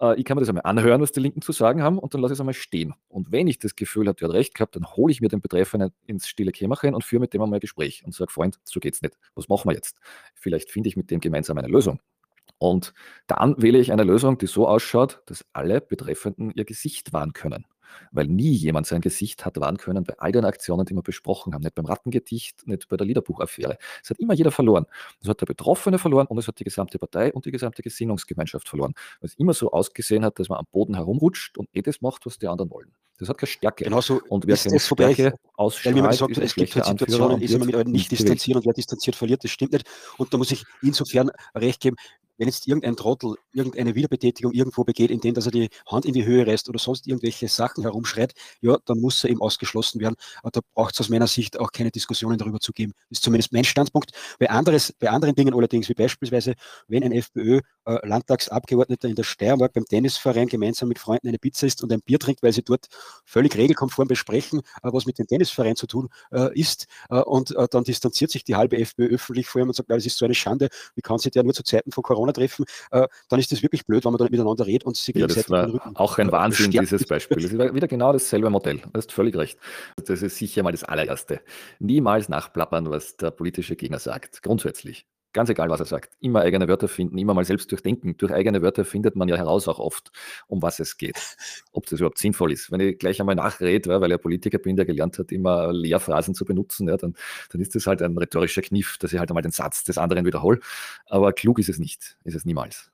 Äh, 0.00 0.18
ich 0.18 0.24
kann 0.24 0.36
mir 0.36 0.40
das 0.40 0.48
einmal 0.48 0.64
anhören, 0.64 1.00
was 1.00 1.12
die 1.12 1.20
Linken 1.20 1.42
zu 1.42 1.52
sagen 1.52 1.82
haben, 1.82 1.98
und 1.98 2.14
dann 2.14 2.20
lasse 2.20 2.32
ich 2.32 2.36
es 2.36 2.40
einmal 2.40 2.54
stehen. 2.54 2.94
Und 3.08 3.32
wenn 3.32 3.46
ich 3.46 3.58
das 3.58 3.76
Gefühl 3.76 4.08
habe, 4.08 4.16
der 4.16 4.28
hat 4.28 4.34
recht 4.34 4.54
gehabt, 4.54 4.76
dann 4.76 4.86
hole 4.86 5.12
ich 5.12 5.20
mir 5.20 5.28
den 5.28 5.40
Betreffenden 5.40 5.92
ins 6.06 6.28
stille 6.28 6.52
Kämmerchen 6.52 6.94
und 6.94 7.04
führe 7.04 7.20
mit 7.20 7.34
dem 7.34 7.42
einmal 7.42 7.58
ein 7.58 7.60
Gespräch 7.60 8.02
und 8.04 8.14
sage, 8.14 8.32
Freund, 8.32 8.58
so 8.64 8.80
geht's 8.80 9.02
nicht. 9.02 9.16
Was 9.34 9.48
machen 9.48 9.70
wir 9.70 9.74
jetzt? 9.74 9.98
Vielleicht 10.34 10.70
finde 10.70 10.88
ich 10.88 10.96
mit 10.96 11.10
dem 11.10 11.20
gemeinsam 11.20 11.58
eine 11.58 11.68
Lösung. 11.68 12.00
Und 12.58 12.92
dann 13.26 13.60
wähle 13.62 13.78
ich 13.78 13.92
eine 13.92 14.04
Lösung, 14.04 14.36
die 14.36 14.46
so 14.46 14.68
ausschaut, 14.68 15.22
dass 15.26 15.46
alle 15.52 15.80
Betreffenden 15.80 16.52
ihr 16.54 16.64
Gesicht 16.64 17.12
wahren 17.12 17.32
können 17.32 17.66
weil 18.12 18.26
nie 18.26 18.52
jemand 18.52 18.86
sein 18.86 19.00
Gesicht 19.00 19.44
hat 19.44 19.58
wahren 19.60 19.76
können 19.76 20.04
bei 20.04 20.14
all 20.18 20.32
den 20.32 20.44
Aktionen, 20.44 20.86
die 20.86 20.94
wir 20.94 21.02
besprochen 21.02 21.54
haben. 21.54 21.62
Nicht 21.62 21.74
beim 21.74 21.86
Rattengedicht, 21.86 22.66
nicht 22.66 22.88
bei 22.88 22.96
der 22.96 23.06
Liederbuchaffäre. 23.06 23.78
Es 24.02 24.10
hat 24.10 24.18
immer 24.18 24.34
jeder 24.34 24.50
verloren. 24.50 24.86
Es 25.22 25.28
hat 25.28 25.40
der 25.40 25.46
Betroffene 25.46 25.98
verloren 25.98 26.26
und 26.26 26.38
es 26.38 26.48
hat 26.48 26.58
die 26.58 26.64
gesamte 26.64 26.98
Partei 26.98 27.32
und 27.32 27.46
die 27.46 27.50
gesamte 27.50 27.82
Gesinnungsgemeinschaft 27.82 28.68
verloren. 28.68 28.94
Weil 29.20 29.28
es 29.28 29.34
immer 29.34 29.54
so 29.54 29.70
ausgesehen 29.70 30.24
hat, 30.24 30.38
dass 30.38 30.48
man 30.48 30.58
am 30.58 30.66
Boden 30.70 30.94
herumrutscht 30.94 31.58
und 31.58 31.68
eh 31.72 31.82
das 31.82 32.00
macht, 32.00 32.26
was 32.26 32.38
die 32.38 32.48
anderen 32.48 32.70
wollen. 32.70 32.92
Das 33.20 33.28
hat 33.28 33.36
keine 33.36 33.48
Stärke. 33.48 33.84
Genauso 33.84 34.20
und 34.28 34.46
wer 34.46 34.56
keine 34.56 34.80
Stärke 34.80 35.34
ausstrahlt, 35.54 35.94
weil 35.94 36.02
man 36.02 36.10
hat, 36.10 36.38
es 36.38 36.54
gibt 36.54 36.74
halt 36.74 36.86
Situationen, 36.86 37.42
ist 37.42 37.58
man 37.58 37.68
mit 37.68 37.88
nicht 37.88 38.10
distanzieren 38.10 38.60
und 38.60 38.66
wer 38.66 38.72
distanziert 38.72 39.14
verliert, 39.14 39.44
das 39.44 39.50
stimmt 39.50 39.72
nicht. 39.72 39.86
Und 40.16 40.32
da 40.32 40.38
muss 40.38 40.50
ich 40.50 40.64
insofern 40.80 41.30
recht 41.54 41.80
geben, 41.80 41.96
wenn 42.38 42.48
jetzt 42.48 42.66
irgendein 42.66 42.96
Trottel 42.96 43.34
irgendeine 43.52 43.94
Wiederbetätigung 43.94 44.52
irgendwo 44.52 44.82
begeht, 44.82 45.10
indem 45.10 45.34
dass 45.34 45.44
er 45.44 45.52
die 45.52 45.68
Hand 45.86 46.06
in 46.06 46.14
die 46.14 46.24
Höhe 46.24 46.46
reißt 46.46 46.70
oder 46.70 46.78
sonst 46.78 47.06
irgendwelche 47.06 47.48
Sachen 47.48 47.79
herumschreit, 47.84 48.34
ja, 48.60 48.78
dann 48.84 49.00
muss 49.00 49.24
er 49.24 49.30
eben 49.30 49.40
ausgeschlossen 49.40 50.00
werden. 50.00 50.16
Aber 50.42 50.50
da 50.50 50.60
braucht 50.74 50.94
es 50.94 51.00
aus 51.00 51.08
meiner 51.08 51.26
Sicht 51.26 51.58
auch 51.58 51.72
keine 51.72 51.90
Diskussionen 51.90 52.38
darüber 52.38 52.60
zu 52.60 52.72
geben. 52.72 52.92
Das 53.08 53.18
ist 53.18 53.24
zumindest 53.24 53.52
mein 53.52 53.64
Standpunkt. 53.64 54.12
Bei, 54.38 54.50
anderes, 54.50 54.92
bei 54.92 55.10
anderen 55.10 55.34
Dingen 55.34 55.54
allerdings, 55.54 55.88
wie 55.88 55.94
beispielsweise, 55.94 56.54
wenn 56.88 57.02
ein 57.02 57.12
FPÖ-Landtagsabgeordneter 57.12 59.08
äh, 59.08 59.10
in 59.10 59.16
der 59.16 59.24
Steiermark 59.24 59.72
beim 59.72 59.84
Tennisverein 59.84 60.48
gemeinsam 60.48 60.88
mit 60.88 60.98
Freunden 60.98 61.28
eine 61.28 61.38
Pizza 61.38 61.66
isst 61.66 61.82
und 61.82 61.92
ein 61.92 62.00
Bier 62.02 62.18
trinkt, 62.18 62.42
weil 62.42 62.52
sie 62.52 62.62
dort 62.62 62.86
völlig 63.24 63.56
regelkonform 63.56 64.08
besprechen, 64.08 64.60
äh, 64.82 64.90
was 64.92 65.06
mit 65.06 65.18
dem 65.18 65.26
Tennisverein 65.26 65.76
zu 65.76 65.86
tun 65.86 66.08
äh, 66.32 66.58
ist, 66.58 66.86
und 67.08 67.54
dann 67.70 67.84
distanziert 67.84 68.30
sich 68.30 68.44
die 68.44 68.56
halbe 68.56 68.78
FPÖ 68.78 69.14
öffentlich 69.14 69.48
vor 69.48 69.60
ihm 69.60 69.68
und 69.68 69.74
sagt, 69.74 69.90
das 69.90 70.06
ist 70.06 70.16
so 70.18 70.24
eine 70.24 70.34
Schande, 70.34 70.68
wie 70.94 71.00
kann 71.00 71.18
sich 71.18 71.32
der 71.32 71.42
nur 71.42 71.54
zu 71.54 71.62
Zeiten 71.62 71.92
von 71.92 72.02
Corona 72.02 72.32
treffen, 72.32 72.64
dann 72.90 73.40
ist 73.40 73.52
das 73.52 73.62
wirklich 73.62 73.86
blöd, 73.86 74.04
wenn 74.04 74.12
man 74.12 74.18
dann 74.18 74.28
miteinander 74.30 74.66
redet 74.66 74.84
und 74.84 74.96
sich 74.96 75.14
ja, 75.14 75.26
das 75.26 75.48
war 75.50 75.92
Auch 75.94 76.18
ein 76.18 76.30
Wahnsinn, 76.32 76.70
dieses 76.70 77.04
Beispiel. 77.04 77.69
Wieder 77.74 77.88
genau 77.88 78.12
dasselbe 78.12 78.50
Modell. 78.50 78.78
Du 78.78 78.90
hast 78.94 79.12
völlig 79.12 79.36
recht. 79.36 79.58
Das 80.06 80.22
ist 80.22 80.36
sicher 80.36 80.62
mal 80.62 80.72
das 80.72 80.84
allererste. 80.84 81.40
Niemals 81.78 82.28
nachplappern, 82.28 82.90
was 82.90 83.16
der 83.16 83.30
politische 83.30 83.76
Gegner 83.76 83.98
sagt. 83.98 84.42
Grundsätzlich. 84.42 85.06
Ganz 85.32 85.48
egal, 85.48 85.70
was 85.70 85.78
er 85.78 85.86
sagt. 85.86 86.14
Immer 86.18 86.40
eigene 86.40 86.66
Wörter 86.66 86.88
finden, 86.88 87.16
immer 87.16 87.34
mal 87.34 87.44
selbst 87.44 87.70
durchdenken. 87.70 88.16
Durch 88.16 88.32
eigene 88.32 88.62
Wörter 88.62 88.84
findet 88.84 89.14
man 89.14 89.28
ja 89.28 89.36
heraus 89.36 89.68
auch 89.68 89.78
oft, 89.78 90.10
um 90.48 90.60
was 90.60 90.80
es 90.80 90.96
geht. 90.96 91.36
Ob 91.70 91.86
das 91.86 92.00
überhaupt 92.00 92.18
sinnvoll 92.18 92.50
ist. 92.50 92.72
Wenn 92.72 92.80
ich 92.80 92.98
gleich 92.98 93.20
einmal 93.20 93.36
nachrede, 93.36 94.00
weil 94.00 94.10
ich 94.10 94.20
Politiker 94.20 94.58
bin, 94.58 94.74
der 94.74 94.86
gelernt 94.86 95.18
hat, 95.20 95.30
immer 95.30 95.72
Leerphrasen 95.72 96.34
zu 96.34 96.44
benutzen, 96.44 96.88
ja, 96.88 96.96
dann, 96.96 97.14
dann 97.52 97.60
ist 97.60 97.76
das 97.76 97.86
halt 97.86 98.02
ein 98.02 98.18
rhetorischer 98.18 98.62
Kniff, 98.62 98.98
dass 98.98 99.12
ich 99.12 99.20
halt 99.20 99.30
einmal 99.30 99.42
den 99.42 99.52
Satz 99.52 99.84
des 99.84 99.98
anderen 99.98 100.26
wiederhole. 100.26 100.58
Aber 101.06 101.32
klug 101.32 101.60
ist 101.60 101.68
es 101.68 101.78
nicht. 101.78 102.16
Ist 102.24 102.34
es 102.34 102.44
niemals. 102.44 102.90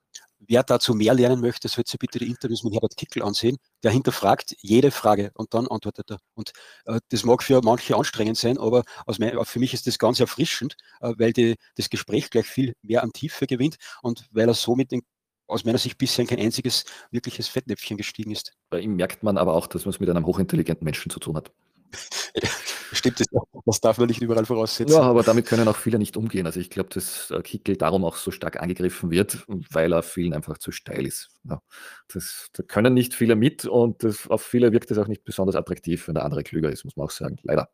Wer 0.47 0.63
dazu 0.63 0.93
mehr 0.93 1.13
lernen 1.13 1.41
möchte, 1.41 1.67
sollte 1.67 1.91
sich 1.91 1.99
bitte 1.99 2.19
die 2.19 2.27
Interviews 2.27 2.63
mit 2.63 2.73
Herbert 2.73 2.95
Kickel 2.95 3.21
ansehen. 3.21 3.57
Der 3.83 3.91
hinterfragt 3.91 4.55
jede 4.61 4.91
Frage 4.91 5.31
und 5.33 5.53
dann 5.53 5.67
antwortet 5.67 6.09
er. 6.11 6.19
Und 6.35 6.53
äh, 6.85 6.99
das 7.09 7.25
mag 7.25 7.43
für 7.43 7.61
manche 7.61 7.97
anstrengend 7.97 8.37
sein, 8.37 8.57
aber 8.57 8.83
mein, 9.19 9.37
für 9.43 9.59
mich 9.59 9.73
ist 9.73 9.87
das 9.87 9.99
ganz 9.99 10.21
erfrischend, 10.21 10.77
äh, 11.01 11.13
weil 11.17 11.33
die, 11.33 11.55
das 11.75 11.89
Gespräch 11.89 12.29
gleich 12.29 12.47
viel 12.47 12.73
mehr 12.81 13.03
an 13.03 13.11
Tiefe 13.11 13.45
gewinnt 13.45 13.75
und 14.01 14.25
weil 14.31 14.47
er 14.47 14.53
somit 14.53 14.91
den, 14.91 15.01
aus 15.47 15.65
meiner 15.65 15.77
Sicht 15.77 15.97
bisher 15.97 16.25
kein 16.25 16.39
einziges 16.39 16.85
wirkliches 17.11 17.49
Fettnäpfchen 17.49 17.97
gestiegen 17.97 18.31
ist. 18.31 18.53
Bei 18.69 18.79
ihm 18.79 18.95
merkt 18.95 19.23
man 19.23 19.37
aber 19.37 19.53
auch, 19.53 19.67
dass 19.67 19.83
man 19.83 19.93
es 19.93 19.99
mit 19.99 20.09
einem 20.09 20.25
hochintelligenten 20.25 20.85
Menschen 20.85 21.09
zu 21.09 21.19
tun 21.19 21.35
hat. 21.35 21.51
Stimmt, 22.93 23.19
das, 23.19 23.27
das 23.65 23.81
darf 23.81 23.97
man 23.97 24.07
nicht 24.07 24.21
überall 24.21 24.45
voraussetzen. 24.45 24.93
Ja, 24.93 25.01
aber 25.01 25.23
damit 25.23 25.45
können 25.45 25.67
auch 25.67 25.75
viele 25.75 25.97
nicht 25.99 26.15
umgehen. 26.15 26.45
Also 26.45 26.59
ich 26.59 26.69
glaube, 26.69 26.89
dass 26.89 27.31
äh, 27.31 27.41
Kickel 27.41 27.75
darum 27.75 28.05
auch 28.05 28.15
so 28.15 28.31
stark 28.31 28.61
angegriffen 28.61 29.11
wird, 29.11 29.45
weil 29.47 29.93
er 29.93 30.03
vielen 30.03 30.33
einfach 30.33 30.57
zu 30.57 30.71
steil 30.71 31.05
ist. 31.05 31.29
Ja, 31.43 31.61
das, 32.07 32.47
da 32.53 32.63
können 32.63 32.93
nicht 32.93 33.13
viele 33.13 33.35
mit 33.35 33.65
und 33.65 34.03
das, 34.03 34.27
auf 34.27 34.41
viele 34.41 34.71
wirkt 34.71 34.91
es 34.91 34.97
auch 34.97 35.07
nicht 35.07 35.23
besonders 35.25 35.55
attraktiv, 35.55 36.07
wenn 36.07 36.15
der 36.15 36.25
andere 36.25 36.43
klüger 36.43 36.71
ist, 36.71 36.85
muss 36.85 36.95
man 36.95 37.05
auch 37.05 37.11
sagen. 37.11 37.37
Leider. 37.43 37.69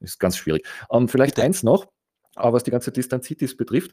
Ist 0.00 0.18
ganz 0.20 0.36
schwierig. 0.36 0.66
Ähm, 0.90 1.08
vielleicht 1.08 1.38
eins 1.38 1.62
noch, 1.62 1.86
aber 2.34 2.54
was 2.54 2.64
die 2.64 2.70
ganze 2.70 2.92
Distanzitis 2.92 3.56
betrifft, 3.56 3.92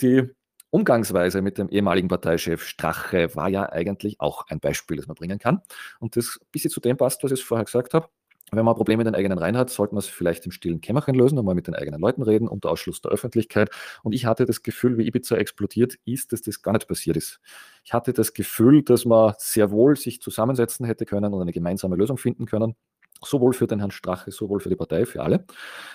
die 0.00 0.30
Umgangsweise 0.70 1.42
mit 1.42 1.58
dem 1.58 1.68
ehemaligen 1.68 2.08
Parteichef 2.08 2.66
Strache 2.66 3.34
war 3.36 3.50
ja 3.50 3.68
eigentlich 3.70 4.20
auch 4.20 4.46
ein 4.48 4.58
Beispiel, 4.58 4.96
das 4.96 5.06
man 5.06 5.16
bringen 5.16 5.38
kann. 5.38 5.60
Und 6.00 6.16
das 6.16 6.38
ein 6.40 6.46
bisschen 6.50 6.70
zu 6.70 6.80
dem 6.80 6.96
passt, 6.96 7.22
was 7.22 7.32
ich 7.32 7.44
vorher 7.44 7.66
gesagt 7.66 7.92
habe. 7.92 8.08
Wenn 8.54 8.66
man 8.66 8.74
Probleme 8.74 9.00
in 9.02 9.06
den 9.06 9.14
eigenen 9.14 9.38
Reihen 9.38 9.56
hat, 9.56 9.70
sollte 9.70 9.94
man 9.94 10.00
es 10.00 10.08
vielleicht 10.08 10.44
im 10.44 10.52
stillen 10.52 10.82
Kämmerchen 10.82 11.14
lösen 11.14 11.38
und 11.38 11.46
mal 11.46 11.54
mit 11.54 11.66
den 11.66 11.74
eigenen 11.74 12.00
Leuten 12.00 12.22
reden, 12.22 12.48
unter 12.48 12.70
Ausschluss 12.70 13.00
der 13.00 13.10
Öffentlichkeit. 13.10 13.70
Und 14.02 14.12
ich 14.12 14.26
hatte 14.26 14.44
das 14.44 14.62
Gefühl, 14.62 14.98
wie 14.98 15.06
Ibiza 15.06 15.36
explodiert 15.36 15.94
ist, 16.04 16.32
dass 16.32 16.42
das 16.42 16.60
gar 16.60 16.72
nicht 16.72 16.86
passiert 16.86 17.16
ist. 17.16 17.40
Ich 17.82 17.94
hatte 17.94 18.12
das 18.12 18.34
Gefühl, 18.34 18.82
dass 18.82 19.06
man 19.06 19.32
sehr 19.38 19.70
wohl 19.70 19.96
sich 19.96 20.20
zusammensetzen 20.20 20.84
hätte 20.84 21.06
können 21.06 21.32
und 21.32 21.40
eine 21.40 21.52
gemeinsame 21.52 21.96
Lösung 21.96 22.18
finden 22.18 22.44
können. 22.44 22.76
sowohl 23.24 23.52
für 23.52 23.66
den 23.66 23.78
Herrn 23.78 23.90
Strache, 23.90 24.30
sowohl 24.30 24.60
für 24.60 24.68
die 24.68 24.76
Partei, 24.76 25.06
für 25.06 25.22
alle. 25.22 25.44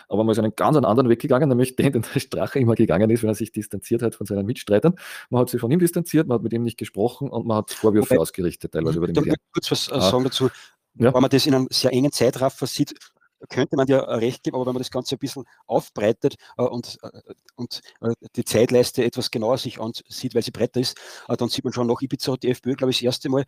Aber 0.10 0.24
man 0.24 0.32
ist 0.32 0.40
einen 0.40 0.56
ganz 0.56 0.78
anderen 0.78 1.10
Weg 1.10 1.22
gegangen, 1.22 1.50
nämlich 1.50 1.76
den, 1.76 1.92
den 1.92 2.06
der 2.14 2.20
Strache 2.20 2.60
immer 2.60 2.76
gegangen 2.76 3.10
ist, 3.10 3.24
wenn 3.24 3.30
er 3.30 3.36
sich 3.36 3.52
distanziert 3.52 4.02
hat 4.02 4.16
von 4.16 4.26
seinen 4.26 4.46
Mitstreitern. 4.46 4.96
Man 5.30 5.42
hat 5.42 5.50
sich 5.50 5.60
von 5.60 5.72
ihm 5.72 5.80
distanziert, 5.80 6.28
man 6.28 6.36
hat 6.36 6.44
mit 6.44 6.54
ihm 6.54 6.64
nicht 6.64 6.78
gesprochen 6.78 7.30
und 7.30 7.46
man 7.46 7.58
hat 7.58 7.72
Vorwürfe 7.72 8.12
Wobei, 8.12 8.22
ausgerichtet, 8.22 8.72
teilweise 8.72 8.98
über 8.98 9.08
den 9.08 9.16
Medien. 9.16 9.36
kurz 9.54 9.72
was 9.72 9.90
äh, 9.90 10.00
sagen 10.00 10.24
dazu. 10.24 10.50
Ja. 11.00 11.14
Wenn 11.14 11.22
man 11.22 11.30
das 11.30 11.46
in 11.46 11.54
einem 11.54 11.68
sehr 11.70 11.94
engen 11.94 12.12
Zeitraffer 12.12 12.68
sieht, 12.68 12.96
könnte 13.50 13.76
man 13.76 13.86
dir 13.86 14.08
recht 14.08 14.44
geben, 14.44 14.56
aber 14.56 14.66
wenn 14.66 14.74
man 14.74 14.82
das 14.82 14.92
Ganze 14.92 15.16
ein 15.16 15.20
bisschen 15.20 15.46
aufbreitet 15.66 16.36
äh, 16.58 16.64
und, 16.64 16.98
äh, 17.04 17.10
und 17.56 17.82
äh, 18.02 18.14
die 18.36 18.46
Zeitleiste 18.46 19.04
etwas 19.04 19.32
genauer 19.32 19.58
sich 19.58 19.80
ansieht, 19.80 20.36
weil 20.36 20.42
sie 20.42 20.52
breiter 20.52 20.80
ist, 20.80 20.98
dann 21.28 21.50
sieht 21.50 21.64
man 21.64 21.74
schon 21.74 21.88
noch 21.88 22.02
Ibiza 22.02 22.34
hat 22.34 22.44
die 22.44 22.50
FPÖ, 22.50 22.76
glaube 22.76 22.92
ich, 22.92 22.98
das 22.98 23.04
erste 23.04 23.30
Mal 23.30 23.46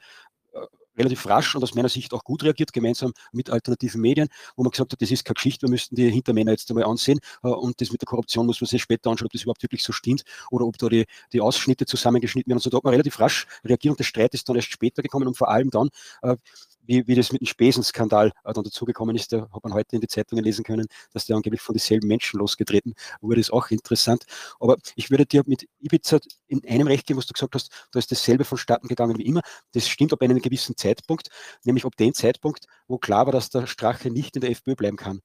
relativ 0.98 1.26
rasch 1.28 1.56
und 1.56 1.64
aus 1.64 1.76
meiner 1.76 1.88
Sicht 1.88 2.14
auch 2.14 2.26
gut 2.26 2.44
reagiert, 2.44 2.74
gemeinsam 2.74 3.14
mit 3.32 3.50
alternativen 3.50 4.02
Medien, 4.02 4.28
wo 4.58 4.64
man 4.64 4.72
gesagt 4.72 4.92
hat, 4.92 5.02
das 5.02 5.10
ist 5.12 5.24
keine 5.24 5.36
Geschichte, 5.36 5.66
wir 5.66 5.70
müssten 5.70 5.96
die 5.96 6.10
Hintermänner 6.10 6.52
jetzt 6.52 6.70
einmal 6.70 6.84
ansehen 6.84 7.20
und 7.42 7.80
das 7.80 7.92
mit 7.92 8.02
der 8.02 8.06
Korruption 8.06 8.46
muss 8.46 8.60
man 8.60 8.68
sich 8.68 8.82
später 8.82 9.10
anschauen, 9.10 9.28
ob 9.28 9.32
das 9.32 9.44
überhaupt 9.44 9.64
wirklich 9.64 9.82
so 9.82 9.94
stimmt 9.94 10.24
oder 10.52 10.66
ob 10.66 10.78
da 10.78 10.90
die, 10.90 11.06
die 11.32 11.40
Ausschnitte 11.40 11.86
zusammengeschnitten 11.86 12.50
werden. 12.50 12.58
Und 12.58 12.64
so 12.64 12.70
da 12.70 12.78
hat 12.78 12.84
man 12.84 12.92
relativ 12.92 13.18
rasch 13.22 13.48
reagiert 13.64 13.94
und 13.94 14.00
der 14.00 14.04
Streit 14.04 14.34
ist 14.34 14.50
dann 14.50 14.58
erst 14.58 14.72
später 14.72 15.02
gekommen 15.02 15.28
und 15.28 15.38
vor 15.38 15.50
allem 15.50 15.70
dann, 15.70 15.90
wie, 16.90 17.08
wie 17.08 17.16
das 17.16 17.32
mit 17.32 17.42
dem 17.42 17.46
Spesenskandal 17.46 18.32
äh, 18.44 18.54
dann 18.54 18.64
dazugekommen 18.64 19.16
ist, 19.16 19.32
da 19.32 19.48
hat 19.54 19.64
man 19.64 19.74
heute 19.74 19.96
in 19.96 20.02
die 20.02 20.08
Zeitungen 20.08 20.44
lesen 20.44 20.64
können, 20.64 20.88
dass 21.14 21.26
der 21.26 21.36
angeblich 21.36 21.62
von 21.62 21.74
dieselben 21.74 22.08
Menschen 22.08 22.40
losgetreten 22.40 22.96
wurde, 23.22 23.40
ist 23.40 23.54
auch 23.54 23.70
interessant. 23.70 24.26
Aber 24.60 24.78
ich 24.96 25.12
würde 25.12 25.26
dir 25.26 25.44
mit 25.46 25.68
Ibiza 25.80 26.20
in 26.48 26.66
einem 26.68 26.88
Recht 26.88 27.06
geben, 27.06 27.20
was 27.20 27.28
du 27.28 27.34
gesagt 27.34 27.54
hast, 27.56 27.72
da 27.92 28.00
ist 28.00 28.12
dasselbe 28.12 28.44
vonstatten 28.44 28.88
gegangen 28.88 29.18
wie 29.18 29.26
immer. 29.26 29.42
Das 29.74 29.88
stimmt 29.88 30.14
ab 30.14 30.22
einem 30.22 30.42
gewissen 30.42 30.76
Zeitpunkt, 30.76 31.30
nämlich 31.64 31.86
ab 31.86 31.96
dem 31.96 32.14
Zeitpunkt, 32.14 32.66
wo 32.88 32.98
klar 32.98 33.26
war, 33.28 33.34
dass 33.34 33.50
der 33.52 33.68
Strache 33.68 34.10
nicht 34.10 34.36
in 34.36 34.42
der 34.42 34.50
FPÖ 34.52 34.76
bleiben 34.76 34.98
kann. 34.98 35.22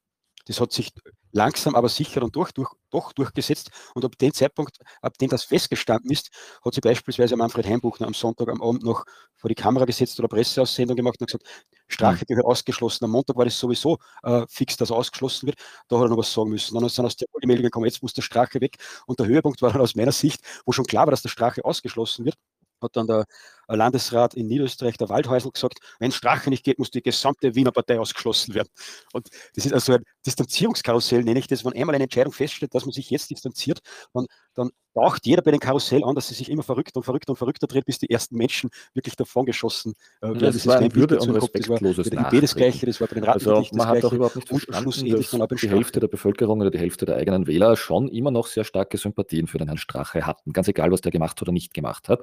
Das 0.47 0.61
hat 0.61 0.72
sich 0.72 0.92
langsam, 1.32 1.74
aber 1.74 1.88
sicher 1.88 2.22
und 2.22 2.34
durch, 2.36 2.53
durch, 2.53 2.70
doch 2.90 3.12
durchgesetzt. 3.12 3.70
Und 3.95 4.05
ab 4.05 4.16
dem 4.18 4.32
Zeitpunkt, 4.32 4.78
ab 5.03 5.18
dem 5.18 5.28
das 5.28 5.45
festgestanden 5.45 6.11
ist, 6.11 6.30
hat 6.64 6.74
sie 6.74 6.80
beispielsweise 6.80 7.36
Manfred 7.36 7.66
Heimbuchner 7.66 8.07
am 8.07 8.14
Sonntag 8.14 8.49
am 8.49 8.62
Abend 8.62 8.84
noch 8.84 9.05
vor 9.34 9.49
die 9.49 9.55
Kamera 9.55 9.84
gesetzt 9.84 10.18
oder 10.18 10.28
Presseaussendung 10.28 10.97
gemacht 10.97 11.20
und 11.20 11.26
gesagt, 11.26 11.45
Strache 11.88 12.24
gehört 12.26 12.47
ausgeschlossen. 12.47 13.05
Am 13.05 13.11
Montag 13.11 13.36
war 13.36 13.45
das 13.45 13.59
sowieso 13.59 13.99
äh, 14.22 14.45
fix, 14.49 14.76
dass 14.76 14.90
er 14.90 14.97
ausgeschlossen 14.97 15.47
wird. 15.47 15.59
Da 15.88 15.97
hat 15.97 16.05
er 16.07 16.09
noch 16.09 16.18
was 16.18 16.32
sagen 16.32 16.51
müssen. 16.51 16.78
Dann 16.78 16.88
sind 16.88 17.05
aus 17.05 17.16
der 17.16 17.26
Meldung 17.45 17.64
gekommen, 17.64 17.86
jetzt 17.86 18.03
muss 18.03 18.14
der 18.14 18.22
Strache 18.22 18.61
weg. 18.61 18.76
Und 19.07 19.18
der 19.18 19.26
Höhepunkt 19.26 19.61
war 19.62 19.72
dann 19.72 19.80
aus 19.80 19.95
meiner 19.95 20.12
Sicht, 20.12 20.40
wo 20.64 20.72
schon 20.72 20.86
klar 20.86 21.07
war, 21.07 21.11
dass 21.11 21.22
der 21.22 21.28
Strache 21.30 21.64
ausgeschlossen 21.64 22.24
wird, 22.24 22.36
hat 22.80 22.97
dann 22.97 23.07
der 23.07 23.24
Landesrat 23.69 24.35
in 24.35 24.47
Niederösterreich, 24.47 24.97
der 24.97 25.09
Waldhäusl, 25.09 25.51
gesagt, 25.51 25.79
wenn 25.99 26.12
Strache 26.12 26.51
nicht 26.51 26.65
geht, 26.65 26.79
muss 26.79 26.91
die 26.91 27.03
gesamte 27.03 27.55
Wiener 27.55 27.73
Partei 27.73 27.99
ausgeschlossen 27.99 28.55
werden. 28.55 28.69
Und 29.12 29.29
das 29.55 29.67
ist 29.67 29.73
also 29.73 29.95
ein 29.95 30.05
Distanzierungskarussell, 30.27 31.25
nenne 31.25 31.39
ich 31.39 31.47
das. 31.47 31.65
Wenn 31.65 31.75
einmal 31.75 31.95
eine 31.95 32.05
Entscheidung 32.05 32.33
feststeht, 32.33 32.75
dass 32.75 32.85
man 32.85 32.93
sich 32.93 33.11
jetzt 33.11 33.31
distanziert, 33.31 33.81
dann, 34.12 34.27
dann 34.55 34.71
taucht 34.95 35.27
jeder 35.27 35.43
bei 35.43 35.51
dem 35.51 35.61
Karussell 35.61 36.05
an, 36.05 36.15
dass 36.15 36.29
sie 36.29 36.35
sich 36.35 36.51
immer 36.51 36.62
verrückt 36.62 36.97
und 36.97 37.03
verrückt 37.03 37.29
und 37.29 37.37
verrückter 37.37 37.67
dreht, 37.67 37.85
bis 37.85 37.99
die 37.99 38.09
ersten 38.11 38.37
Menschen 38.37 38.71
wirklich 38.95 39.17
davongeschossen 39.17 39.95
äh, 40.21 40.27
werden. 40.27 40.39
Das, 40.39 40.55
das 40.55 40.67
war 40.67 40.79
ein 40.79 40.95
Würde 40.95 41.19
und 41.19 41.31
respektloses 41.31 42.09
das 42.09 42.17
war 42.17 42.31
bei 42.31 42.41
das 42.41 42.55
Gleiche, 42.55 42.87
das 42.87 43.01
war 43.01 43.09
bei 43.09 43.15
den 43.15 43.25
Ratten 43.25 43.49
also 43.49 43.77
Man 43.77 43.89
hat 43.89 44.05
auch 44.05 44.12
überhaupt 44.12 44.37
nicht 44.37 44.49
verstanden, 44.49 44.91
dass 44.91 45.61
die 45.61 45.69
Hälfte 45.69 46.01
der 46.01 46.09
Bevölkerung 46.09 46.61
oder 46.61 46.71
die 46.71 46.79
Hälfte 46.79 47.07
der 47.07 47.17
eigenen 47.17 47.47
Wähler 47.47 47.77
schon 47.77 48.09
immer 48.09 48.31
noch 48.31 48.47
sehr 48.47 48.65
starke 48.65 48.97
Sympathien 48.97 49.47
für 49.47 49.59
den 49.59 49.69
Herrn 49.69 49.79
Strache 49.79 50.27
hatten, 50.27 50.53
ganz 50.53 50.69
egal, 50.69 50.91
was 50.93 51.01
der 51.01 51.12
gemacht 51.12 51.41
oder 51.43 51.53
nicht 51.53 51.75
gemacht 51.75 52.09
hat. 52.09 52.21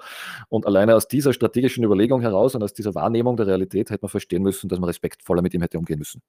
Und 0.49 0.65
alleine 0.65 0.95
aus 0.95 1.07
dieser 1.07 1.30
strategischen 1.33 1.83
Überlegung 1.83 2.21
heraus 2.21 2.55
und 2.55 2.63
aus 2.63 2.73
dieser 2.73 2.95
Wahrnehmung 2.95 3.37
der 3.37 3.47
Realität 3.47 3.89
hätte 3.89 4.03
man 4.03 4.09
verstehen 4.09 4.43
müssen, 4.43 4.69
dass 4.69 4.79
man 4.79 4.87
respektvoller 4.87 5.41
mit 5.41 5.53
ihm 5.53 5.61
hätte 5.61 5.77
umgehen 5.77 5.99
müssen. 5.99 6.21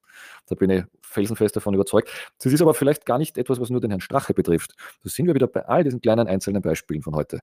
Da 0.46 0.55
bin 0.55 0.70
ich 0.70 0.84
felsenfest 1.03 1.57
davon 1.57 1.74
überzeugt. 1.74 2.11
Das 2.42 2.53
ist 2.53 2.62
aber 2.62 2.74
vielleicht 2.74 3.07
gar 3.07 3.18
nicht 3.18 3.38
etwas, 3.38 3.61
was 3.61 3.70
nur 3.70 3.80
den 3.80 3.90
Herrn 3.90 4.00
Strache 4.00 4.34
betrifft. 4.34 4.74
Da 5.03 5.11
sind 5.11 5.26
wir 5.26 5.34
wieder 5.34 5.46
bei 5.46 5.64
all 5.66 5.84
diesen 5.84 6.00
kleinen 6.00 6.26
einzelnen 6.26 6.62
Beispielen 6.62 7.03
von 7.03 7.14
heute. 7.14 7.40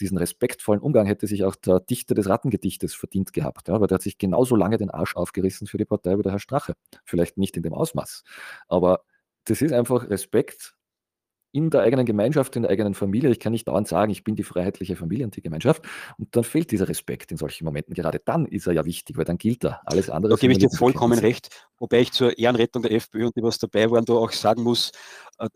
Diesen 0.00 0.18
respektvollen 0.18 0.80
Umgang 0.80 1.06
hätte 1.06 1.26
sich 1.26 1.44
auch 1.44 1.56
der 1.56 1.80
Dichter 1.80 2.14
des 2.14 2.28
Rattengedichtes 2.28 2.94
verdient 2.94 3.32
gehabt, 3.32 3.68
ja, 3.68 3.80
weil 3.80 3.88
der 3.88 3.96
hat 3.96 4.02
sich 4.02 4.18
genauso 4.18 4.56
lange 4.56 4.78
den 4.78 4.90
Arsch 4.90 5.16
aufgerissen 5.16 5.66
für 5.66 5.78
die 5.78 5.84
Partei 5.84 6.18
wie 6.18 6.22
der 6.22 6.32
Herr 6.32 6.38
Strache. 6.38 6.74
Vielleicht 7.04 7.38
nicht 7.38 7.56
in 7.56 7.62
dem 7.62 7.74
Ausmaß, 7.74 8.24
aber 8.68 9.02
das 9.44 9.60
ist 9.60 9.72
einfach 9.72 10.08
Respekt 10.08 10.74
in 11.52 11.70
der 11.70 11.82
eigenen 11.82 12.06
Gemeinschaft, 12.06 12.56
in 12.56 12.62
der 12.62 12.70
eigenen 12.70 12.94
Familie. 12.94 13.30
Ich 13.30 13.38
kann 13.38 13.52
nicht 13.52 13.68
dauernd 13.68 13.86
sagen, 13.86 14.10
ich 14.10 14.24
bin 14.24 14.36
die 14.36 14.42
freiheitliche 14.42 14.96
Familie 14.96 15.26
und 15.26 15.36
die 15.36 15.42
Gemeinschaft. 15.42 15.84
Und 16.18 16.34
dann 16.34 16.44
fehlt 16.44 16.70
dieser 16.70 16.88
Respekt 16.88 17.30
in 17.30 17.36
solchen 17.36 17.64
Momenten. 17.64 17.94
Gerade 17.94 18.20
dann 18.24 18.46
ist 18.46 18.66
er 18.66 18.72
ja 18.72 18.84
wichtig, 18.84 19.16
weil 19.18 19.26
dann 19.26 19.38
gilt 19.38 19.64
er. 19.64 19.80
Alles 19.84 20.10
andere. 20.10 20.30
Da 20.30 20.36
gebe 20.36 20.52
ich 20.52 20.58
dir 20.58 20.70
vollkommen 20.70 21.18
recht. 21.18 21.50
Wobei 21.78 22.00
ich 22.00 22.12
zur 22.12 22.38
Ehrenrettung 22.38 22.82
der 22.82 22.92
FPÖ 22.92 23.26
und 23.26 23.36
die, 23.36 23.42
was 23.42 23.58
dabei 23.58 23.90
waren, 23.90 24.04
da 24.04 24.14
auch 24.14 24.32
sagen 24.32 24.62
muss, 24.62 24.92
äh, 25.38 25.48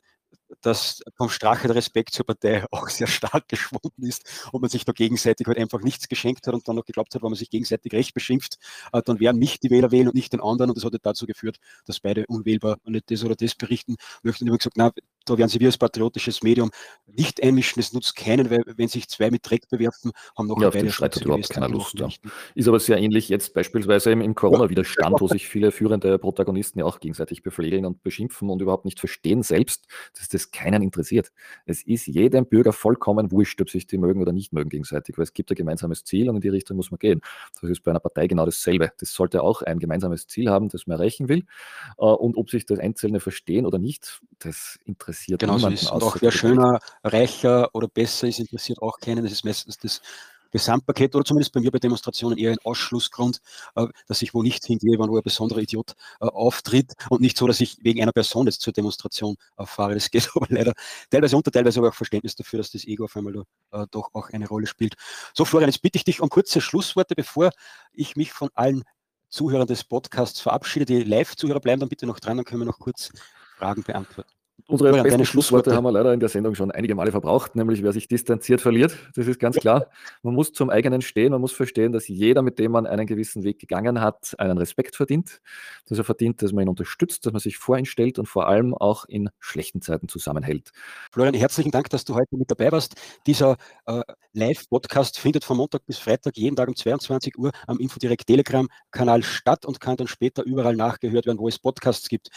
dass 0.60 1.02
vom 1.16 1.28
Strache 1.28 1.66
der 1.66 1.76
Respekt 1.76 2.12
zur 2.12 2.26
Partei 2.26 2.64
auch 2.70 2.88
sehr 2.88 3.06
stark 3.06 3.48
geschwunden 3.48 4.04
ist 4.04 4.48
und 4.52 4.60
man 4.60 4.70
sich 4.70 4.84
da 4.84 4.92
gegenseitig 4.92 5.46
halt 5.46 5.58
einfach 5.58 5.80
nichts 5.80 6.08
geschenkt 6.08 6.46
hat 6.46 6.54
und 6.54 6.66
dann 6.68 6.76
noch 6.76 6.84
geglaubt 6.84 7.14
hat, 7.14 7.22
wenn 7.22 7.30
man 7.30 7.38
sich 7.38 7.50
gegenseitig 7.50 7.92
recht 7.92 8.14
beschimpft, 8.14 8.58
äh, 8.92 9.02
dann 9.02 9.20
werden 9.20 9.38
mich 9.38 9.60
die 9.60 9.70
Wähler 9.70 9.90
wählen 9.90 10.08
und 10.08 10.14
nicht 10.14 10.32
den 10.32 10.40
anderen 10.40 10.70
und 10.70 10.76
das 10.76 10.84
hat 10.84 10.92
dazu 11.02 11.26
geführt, 11.26 11.58
dass 11.86 12.00
beide 12.00 12.26
unwählbar 12.26 12.78
und 12.84 12.92
nicht 12.92 13.10
das 13.10 13.24
oder 13.24 13.34
das 13.34 13.54
berichten 13.54 13.96
möchten. 14.22 14.44
Und 14.44 14.48
ich 14.48 14.52
habe 14.52 14.58
gesagt, 14.58 14.76
na, 14.76 14.92
da 15.26 15.36
werden 15.36 15.48
sie 15.48 15.60
wir 15.60 15.68
als 15.68 15.78
patriotisches 15.78 16.42
Medium 16.42 16.70
nicht 17.06 17.42
einmischen, 17.42 17.80
es 17.80 17.92
nutzt 17.92 18.16
keinen, 18.16 18.50
weil 18.50 18.62
wenn 18.76 18.88
sich 18.88 19.08
zwei 19.08 19.30
mit 19.30 19.48
Dreck 19.48 19.68
bewerfen, 19.68 20.12
haben 20.36 20.46
noch 20.46 20.60
ja, 20.60 20.70
beide 20.70 20.90
Streit 20.90 21.16
überhaupt 21.16 21.50
keiner 21.50 21.68
Lust. 21.68 21.98
Ja. 21.98 22.08
Ist 22.54 22.68
aber 22.68 22.80
sehr 22.80 22.98
ähnlich 22.98 23.28
jetzt 23.28 23.52
beispielsweise 23.54 24.12
im, 24.12 24.20
im 24.20 24.34
Corona-Widerstand, 24.34 25.20
wo 25.20 25.28
sich 25.28 25.48
viele 25.48 25.72
führende 25.72 26.18
Protagonisten 26.18 26.78
ja 26.78 26.84
auch 26.84 27.00
gegenseitig 27.00 27.42
beflegeln 27.42 27.84
und 27.84 28.02
beschimpfen 28.02 28.48
und 28.50 28.62
überhaupt 28.62 28.84
nicht 28.84 29.00
verstehen 29.00 29.42
selbst, 29.42 29.86
dass 30.18 30.28
das 30.28 30.50
keinen 30.50 30.82
interessiert. 30.82 31.32
Es 31.64 31.82
ist 31.82 32.06
jedem 32.06 32.46
Bürger 32.46 32.72
vollkommen 32.72 33.32
wurscht, 33.32 33.60
ob 33.60 33.70
sich 33.70 33.86
die 33.86 33.98
mögen 33.98 34.22
oder 34.22 34.32
nicht 34.32 34.52
mögen 34.52 34.68
gegenseitig, 34.68 35.18
weil 35.18 35.24
es 35.24 35.32
gibt 35.32 35.50
ein 35.50 35.56
gemeinsames 35.56 36.04
Ziel 36.04 36.28
und 36.28 36.36
in 36.36 36.42
die 36.42 36.48
Richtung 36.48 36.76
muss 36.76 36.90
man 36.90 36.98
gehen. 36.98 37.20
Das 37.60 37.70
ist 37.70 37.82
bei 37.82 37.90
einer 37.90 38.00
Partei 38.00 38.26
genau 38.26 38.44
dasselbe. 38.44 38.92
Das 38.98 39.12
sollte 39.12 39.42
auch 39.42 39.62
ein 39.62 39.78
gemeinsames 39.78 40.26
Ziel 40.26 40.50
haben, 40.50 40.68
das 40.68 40.86
man 40.86 40.98
erreichen 40.98 41.28
will. 41.28 41.44
Äh, 41.98 42.04
und 42.04 42.36
ob 42.36 42.50
sich 42.50 42.66
das 42.66 42.78
Einzelne 42.78 43.20
verstehen 43.20 43.66
oder 43.66 43.78
nicht, 43.78 44.20
das 44.38 44.78
interessiert 44.84 45.15
interessiert 45.16 45.40
genau 45.40 45.56
niemanden. 45.56 45.78
So 45.78 45.86
ist. 45.86 45.92
Und 45.92 46.02
auch 46.02 46.16
wer 46.20 46.32
schöner, 46.32 46.78
reicher 47.02 47.74
oder 47.74 47.88
besser 47.88 48.28
ist, 48.28 48.38
interessiert 48.38 48.80
auch 48.82 48.98
keinen. 48.98 49.24
Das 49.24 49.32
ist 49.32 49.44
meistens 49.44 49.78
das 49.78 50.00
Gesamtpaket 50.52 51.14
oder 51.14 51.24
zumindest 51.24 51.52
bei 51.52 51.60
mir 51.60 51.70
bei 51.70 51.78
Demonstrationen 51.78 52.38
eher 52.38 52.52
ein 52.52 52.58
Ausschlussgrund, 52.64 53.40
äh, 53.74 53.86
dass 54.06 54.22
ich 54.22 54.32
wo 54.32 54.42
nicht 54.42 54.64
hingehe, 54.64 54.98
wenn 54.98 55.08
wo 55.08 55.16
ein 55.16 55.22
besonderer 55.22 55.60
Idiot 55.60 55.94
äh, 56.20 56.26
auftritt 56.26 56.92
und 57.10 57.20
nicht 57.20 57.36
so, 57.36 57.46
dass 57.46 57.60
ich 57.60 57.78
wegen 57.82 58.00
einer 58.00 58.12
Person 58.12 58.46
jetzt 58.46 58.60
zur 58.60 58.72
Demonstration 58.72 59.36
fahre. 59.64 59.94
Das 59.94 60.10
geht 60.10 60.30
aber 60.34 60.46
leider 60.48 60.72
teilweise 61.10 61.36
unter, 61.36 61.50
teilweise 61.50 61.80
aber 61.80 61.88
auch 61.88 61.94
Verständnis 61.94 62.36
dafür, 62.36 62.58
dass 62.58 62.70
das 62.70 62.84
Ego 62.84 63.04
auf 63.04 63.16
einmal 63.16 63.42
äh, 63.72 63.86
doch 63.90 64.10
auch 64.12 64.30
eine 64.30 64.46
Rolle 64.46 64.66
spielt. 64.66 64.94
So, 65.34 65.44
Florian, 65.44 65.68
jetzt 65.68 65.82
bitte 65.82 65.96
ich 65.96 66.04
dich 66.04 66.20
um 66.20 66.28
kurze 66.28 66.60
Schlussworte, 66.60 67.14
bevor 67.14 67.50
ich 67.92 68.16
mich 68.16 68.32
von 68.32 68.48
allen 68.54 68.84
Zuhörern 69.28 69.66
des 69.66 69.84
Podcasts 69.84 70.40
verabschiede. 70.40 70.86
Die 70.86 71.02
Live-Zuhörer 71.02 71.60
bleiben 71.60 71.80
dann 71.80 71.88
bitte 71.88 72.06
noch 72.06 72.20
dran, 72.20 72.36
dann 72.36 72.46
können 72.46 72.62
wir 72.62 72.66
noch 72.66 72.78
kurz 72.78 73.10
Fragen 73.58 73.82
beantworten. 73.82 74.30
Unsere 74.68 74.96
ja, 74.96 75.02
besten 75.02 75.24
Schlussworte 75.24 75.74
haben 75.74 75.84
wir 75.84 75.92
leider 75.92 76.12
in 76.12 76.18
der 76.18 76.28
Sendung 76.28 76.54
schon 76.56 76.72
einige 76.72 76.94
Male 76.94 77.12
verbraucht, 77.12 77.54
nämlich 77.54 77.82
wer 77.84 77.92
sich 77.92 78.08
distanziert, 78.08 78.60
verliert. 78.60 78.96
Das 79.14 79.28
ist 79.28 79.38
ganz 79.38 79.56
klar. 79.56 79.90
Man 80.22 80.34
muss 80.34 80.52
zum 80.52 80.70
eigenen 80.70 81.02
stehen, 81.02 81.30
man 81.30 81.40
muss 81.40 81.52
verstehen, 81.52 81.92
dass 81.92 82.08
jeder, 82.08 82.42
mit 82.42 82.58
dem 82.58 82.72
man 82.72 82.86
einen 82.86 83.06
gewissen 83.06 83.44
Weg 83.44 83.60
gegangen 83.60 84.00
hat, 84.00 84.34
einen 84.38 84.58
Respekt 84.58 84.96
verdient, 84.96 85.40
dass 85.88 85.98
er 85.98 86.04
verdient, 86.04 86.42
dass 86.42 86.52
man 86.52 86.64
ihn 86.64 86.68
unterstützt, 86.68 87.24
dass 87.26 87.32
man 87.32 87.40
sich 87.40 87.58
vor 87.58 87.78
ihn 87.78 87.84
stellt 87.84 88.18
und 88.18 88.26
vor 88.26 88.48
allem 88.48 88.74
auch 88.74 89.04
in 89.04 89.30
schlechten 89.38 89.82
Zeiten 89.82 90.08
zusammenhält. 90.08 90.72
Florian, 91.12 91.34
herzlichen 91.34 91.70
Dank, 91.70 91.90
dass 91.90 92.04
du 92.04 92.14
heute 92.14 92.36
mit 92.36 92.50
dabei 92.50 92.72
warst. 92.72 92.96
Dieser 93.26 93.56
äh, 93.86 94.02
Live-Podcast 94.32 95.18
findet 95.18 95.44
von 95.44 95.58
Montag 95.58 95.86
bis 95.86 95.98
Freitag 95.98 96.36
jeden 96.36 96.56
Tag 96.56 96.68
um 96.68 96.74
22 96.74 97.38
Uhr 97.38 97.52
am 97.68 97.78
Infodirect 97.78 98.26
Telegram-Kanal 98.26 99.22
statt 99.22 99.64
und 99.64 99.80
kann 99.80 99.96
dann 99.96 100.08
später 100.08 100.42
überall 100.42 100.74
nachgehört 100.74 101.26
werden, 101.26 101.38
wo 101.38 101.46
es 101.46 101.58
Podcasts 101.58 102.08
gibt. 102.08 102.30